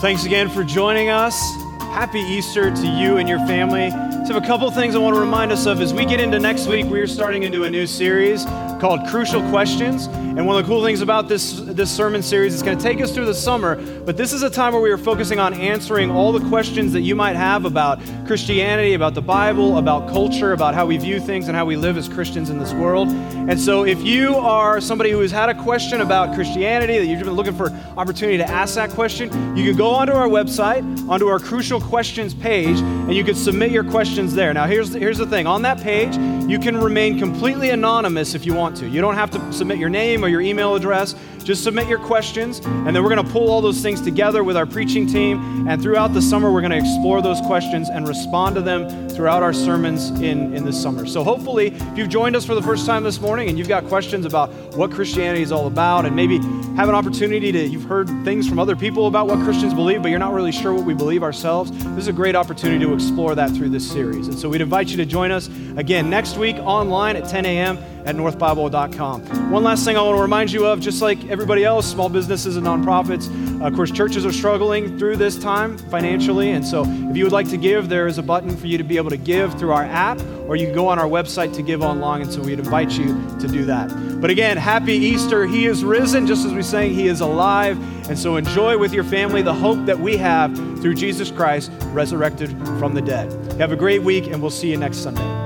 Thanks 0.00 0.26
again 0.26 0.50
for 0.50 0.62
joining 0.62 1.08
us. 1.08 1.40
Happy 1.80 2.20
Easter 2.20 2.70
to 2.70 2.86
you 2.86 3.16
and 3.16 3.26
your 3.26 3.38
family. 3.46 3.90
So, 4.26 4.34
have 4.34 4.42
a 4.42 4.46
couple 4.46 4.70
things 4.70 4.94
I 4.94 4.98
want 4.98 5.14
to 5.14 5.20
remind 5.20 5.52
us 5.52 5.64
of 5.64 5.80
as 5.80 5.94
we 5.94 6.04
get 6.04 6.20
into 6.20 6.38
next 6.38 6.66
week. 6.66 6.84
We 6.84 7.00
are 7.00 7.06
starting 7.06 7.44
into 7.44 7.64
a 7.64 7.70
new 7.70 7.86
series 7.86 8.44
called 8.78 9.06
Crucial 9.08 9.40
Questions. 9.50 10.06
And 10.06 10.46
one 10.46 10.58
of 10.58 10.64
the 10.64 10.68
cool 10.68 10.84
things 10.84 11.00
about 11.00 11.28
this, 11.28 11.60
this 11.60 11.90
sermon 11.90 12.22
series 12.22 12.54
is 12.54 12.62
going 12.62 12.76
to 12.76 12.82
take 12.82 13.00
us 13.00 13.12
through 13.12 13.24
the 13.24 13.34
summer, 13.34 13.76
but 14.02 14.16
this 14.18 14.32
is 14.34 14.42
a 14.42 14.50
time 14.50 14.74
where 14.74 14.82
we 14.82 14.90
are 14.90 14.98
focusing 14.98 15.38
on 15.38 15.54
answering 15.54 16.10
all 16.10 16.30
the 16.30 16.46
questions 16.48 16.92
that 16.92 17.00
you 17.00 17.14
might 17.14 17.36
have 17.36 17.64
about 17.64 18.00
Christianity, 18.26 18.92
about 18.92 19.14
the 19.14 19.22
Bible, 19.22 19.78
about 19.78 20.08
culture, 20.08 20.52
about 20.52 20.74
how 20.74 20.84
we 20.84 20.98
view 20.98 21.20
things 21.20 21.48
and 21.48 21.56
how 21.56 21.64
we 21.64 21.76
live 21.76 21.96
as 21.96 22.06
Christians 22.06 22.50
in 22.50 22.58
this 22.58 22.74
world. 22.74 23.08
And 23.08 23.58
so 23.58 23.84
if 23.84 24.02
you 24.02 24.34
are 24.36 24.80
somebody 24.80 25.10
who 25.10 25.20
has 25.20 25.30
had 25.30 25.48
a 25.48 25.54
question 25.62 26.02
about 26.02 26.34
Christianity, 26.34 26.98
that 26.98 27.06
you've 27.06 27.20
been 27.20 27.30
looking 27.32 27.56
for 27.56 27.70
opportunity 27.96 28.36
to 28.36 28.48
ask 28.48 28.74
that 28.74 28.90
question, 28.90 29.56
you 29.56 29.64
can 29.64 29.76
go 29.76 29.88
onto 29.88 30.12
our 30.12 30.28
website, 30.28 30.82
onto 31.08 31.28
our 31.28 31.38
Crucial 31.38 31.80
Questions 31.80 32.34
page, 32.34 32.78
and 32.78 33.14
you 33.14 33.24
can 33.24 33.34
submit 33.34 33.70
your 33.70 33.84
questions 33.84 34.34
there. 34.34 34.52
Now, 34.52 34.66
here's, 34.66 34.92
here's 34.92 35.18
the 35.18 35.26
thing 35.26 35.46
on 35.46 35.62
that 35.62 35.80
page, 35.80 36.16
you 36.46 36.58
can 36.58 36.76
remain 36.76 37.18
completely 37.18 37.70
anonymous 37.70 38.34
if 38.34 38.44
you 38.44 38.54
want 38.66 38.76
to. 38.78 38.88
You 38.88 39.00
don't 39.00 39.14
have 39.14 39.30
to 39.30 39.52
submit 39.52 39.78
your 39.78 39.88
name 39.88 40.24
or 40.24 40.28
your 40.28 40.40
email 40.40 40.74
address. 40.74 41.14
Just 41.44 41.62
submit 41.62 41.86
your 41.86 42.00
questions, 42.00 42.58
and 42.58 42.88
then 42.88 43.04
we're 43.04 43.14
going 43.14 43.24
to 43.24 43.32
pull 43.32 43.48
all 43.48 43.60
those 43.60 43.80
things 43.80 44.00
together 44.00 44.42
with 44.42 44.56
our 44.56 44.66
preaching 44.66 45.06
team. 45.06 45.68
And 45.68 45.80
throughout 45.80 46.12
the 46.12 46.20
summer, 46.20 46.52
we're 46.52 46.60
going 46.60 46.72
to 46.72 46.78
explore 46.78 47.22
those 47.22 47.40
questions 47.42 47.88
and 47.88 48.08
respond 48.08 48.56
to 48.56 48.62
them 48.62 49.08
throughout 49.08 49.44
our 49.44 49.52
sermons 49.52 50.10
in, 50.10 50.52
in 50.52 50.64
the 50.64 50.72
summer. 50.72 51.06
So, 51.06 51.22
hopefully, 51.22 51.68
if 51.68 51.98
you've 51.98 52.08
joined 52.08 52.34
us 52.34 52.44
for 52.44 52.56
the 52.56 52.62
first 52.62 52.84
time 52.84 53.04
this 53.04 53.20
morning 53.20 53.48
and 53.48 53.56
you've 53.56 53.68
got 53.68 53.84
questions 53.86 54.26
about 54.26 54.50
what 54.74 54.90
Christianity 54.90 55.42
is 55.42 55.52
all 55.52 55.68
about, 55.68 56.04
and 56.04 56.16
maybe 56.16 56.38
have 56.74 56.88
an 56.88 56.96
opportunity 56.96 57.52
to, 57.52 57.64
you've 57.64 57.84
heard 57.84 58.08
things 58.24 58.48
from 58.48 58.58
other 58.58 58.74
people 58.74 59.06
about 59.06 59.28
what 59.28 59.38
Christians 59.44 59.72
believe, 59.72 60.02
but 60.02 60.08
you're 60.08 60.18
not 60.18 60.34
really 60.34 60.50
sure 60.50 60.74
what 60.74 60.84
we 60.84 60.94
believe 60.94 61.22
ourselves, 61.22 61.70
this 61.70 61.98
is 61.98 62.08
a 62.08 62.12
great 62.12 62.34
opportunity 62.34 62.84
to 62.84 62.92
explore 62.92 63.36
that 63.36 63.52
through 63.52 63.68
this 63.68 63.88
series. 63.88 64.26
And 64.26 64.36
so, 64.36 64.48
we'd 64.48 64.60
invite 64.60 64.88
you 64.88 64.96
to 64.96 65.06
join 65.06 65.30
us 65.30 65.48
Again, 65.76 66.08
next 66.08 66.38
week 66.38 66.56
online 66.56 67.16
at 67.16 67.28
10 67.28 67.44
a.m. 67.44 67.76
at 68.06 68.14
northbible.com. 68.14 69.50
One 69.50 69.62
last 69.64 69.84
thing 69.84 69.96
I 69.96 70.02
want 70.02 70.16
to 70.16 70.22
remind 70.22 70.52
you 70.52 70.66
of 70.66 70.80
just 70.80 71.02
like 71.02 71.28
everybody 71.28 71.64
else, 71.64 71.90
small 71.90 72.08
businesses 72.08 72.56
and 72.56 72.66
nonprofits, 72.66 73.28
of 73.60 73.74
course, 73.74 73.90
churches 73.90 74.24
are 74.24 74.32
struggling 74.32 74.98
through 74.98 75.16
this 75.16 75.38
time 75.38 75.78
financially. 75.78 76.52
And 76.52 76.64
so 76.64 76.84
if 76.84 77.16
you 77.16 77.24
would 77.24 77.32
like 77.32 77.48
to 77.50 77.56
give, 77.56 77.88
there 77.88 78.06
is 78.06 78.18
a 78.18 78.22
button 78.22 78.56
for 78.56 78.66
you 78.66 78.78
to 78.78 78.84
be 78.84 78.96
able 78.96 79.10
to 79.10 79.16
give 79.16 79.58
through 79.58 79.72
our 79.72 79.84
app, 79.84 80.20
or 80.46 80.56
you 80.56 80.66
can 80.66 80.74
go 80.74 80.88
on 80.88 80.98
our 80.98 81.08
website 81.08 81.54
to 81.54 81.62
give 81.62 81.82
online. 81.82 82.22
And 82.22 82.32
so 82.32 82.42
we'd 82.42 82.58
invite 82.58 82.92
you 82.92 83.06
to 83.40 83.48
do 83.48 83.64
that. 83.64 84.20
But 84.20 84.30
again, 84.30 84.56
happy 84.56 84.94
Easter. 84.94 85.46
He 85.46 85.66
is 85.66 85.84
risen, 85.84 86.26
just 86.26 86.44
as 86.44 86.52
we 86.52 86.62
sang, 86.62 86.92
He 86.92 87.08
is 87.08 87.20
alive. 87.20 87.78
And 88.08 88.18
so 88.18 88.36
enjoy 88.36 88.78
with 88.78 88.92
your 88.92 89.04
family 89.04 89.42
the 89.42 89.54
hope 89.54 89.84
that 89.86 89.98
we 89.98 90.16
have 90.18 90.54
through 90.80 90.94
Jesus 90.94 91.30
Christ, 91.30 91.72
resurrected 91.86 92.50
from 92.78 92.94
the 92.94 93.02
dead. 93.02 93.32
Have 93.54 93.72
a 93.72 93.76
great 93.76 94.02
week, 94.02 94.26
and 94.26 94.40
we'll 94.40 94.50
see 94.50 94.70
you 94.70 94.76
next 94.76 94.98
Sunday. 94.98 95.45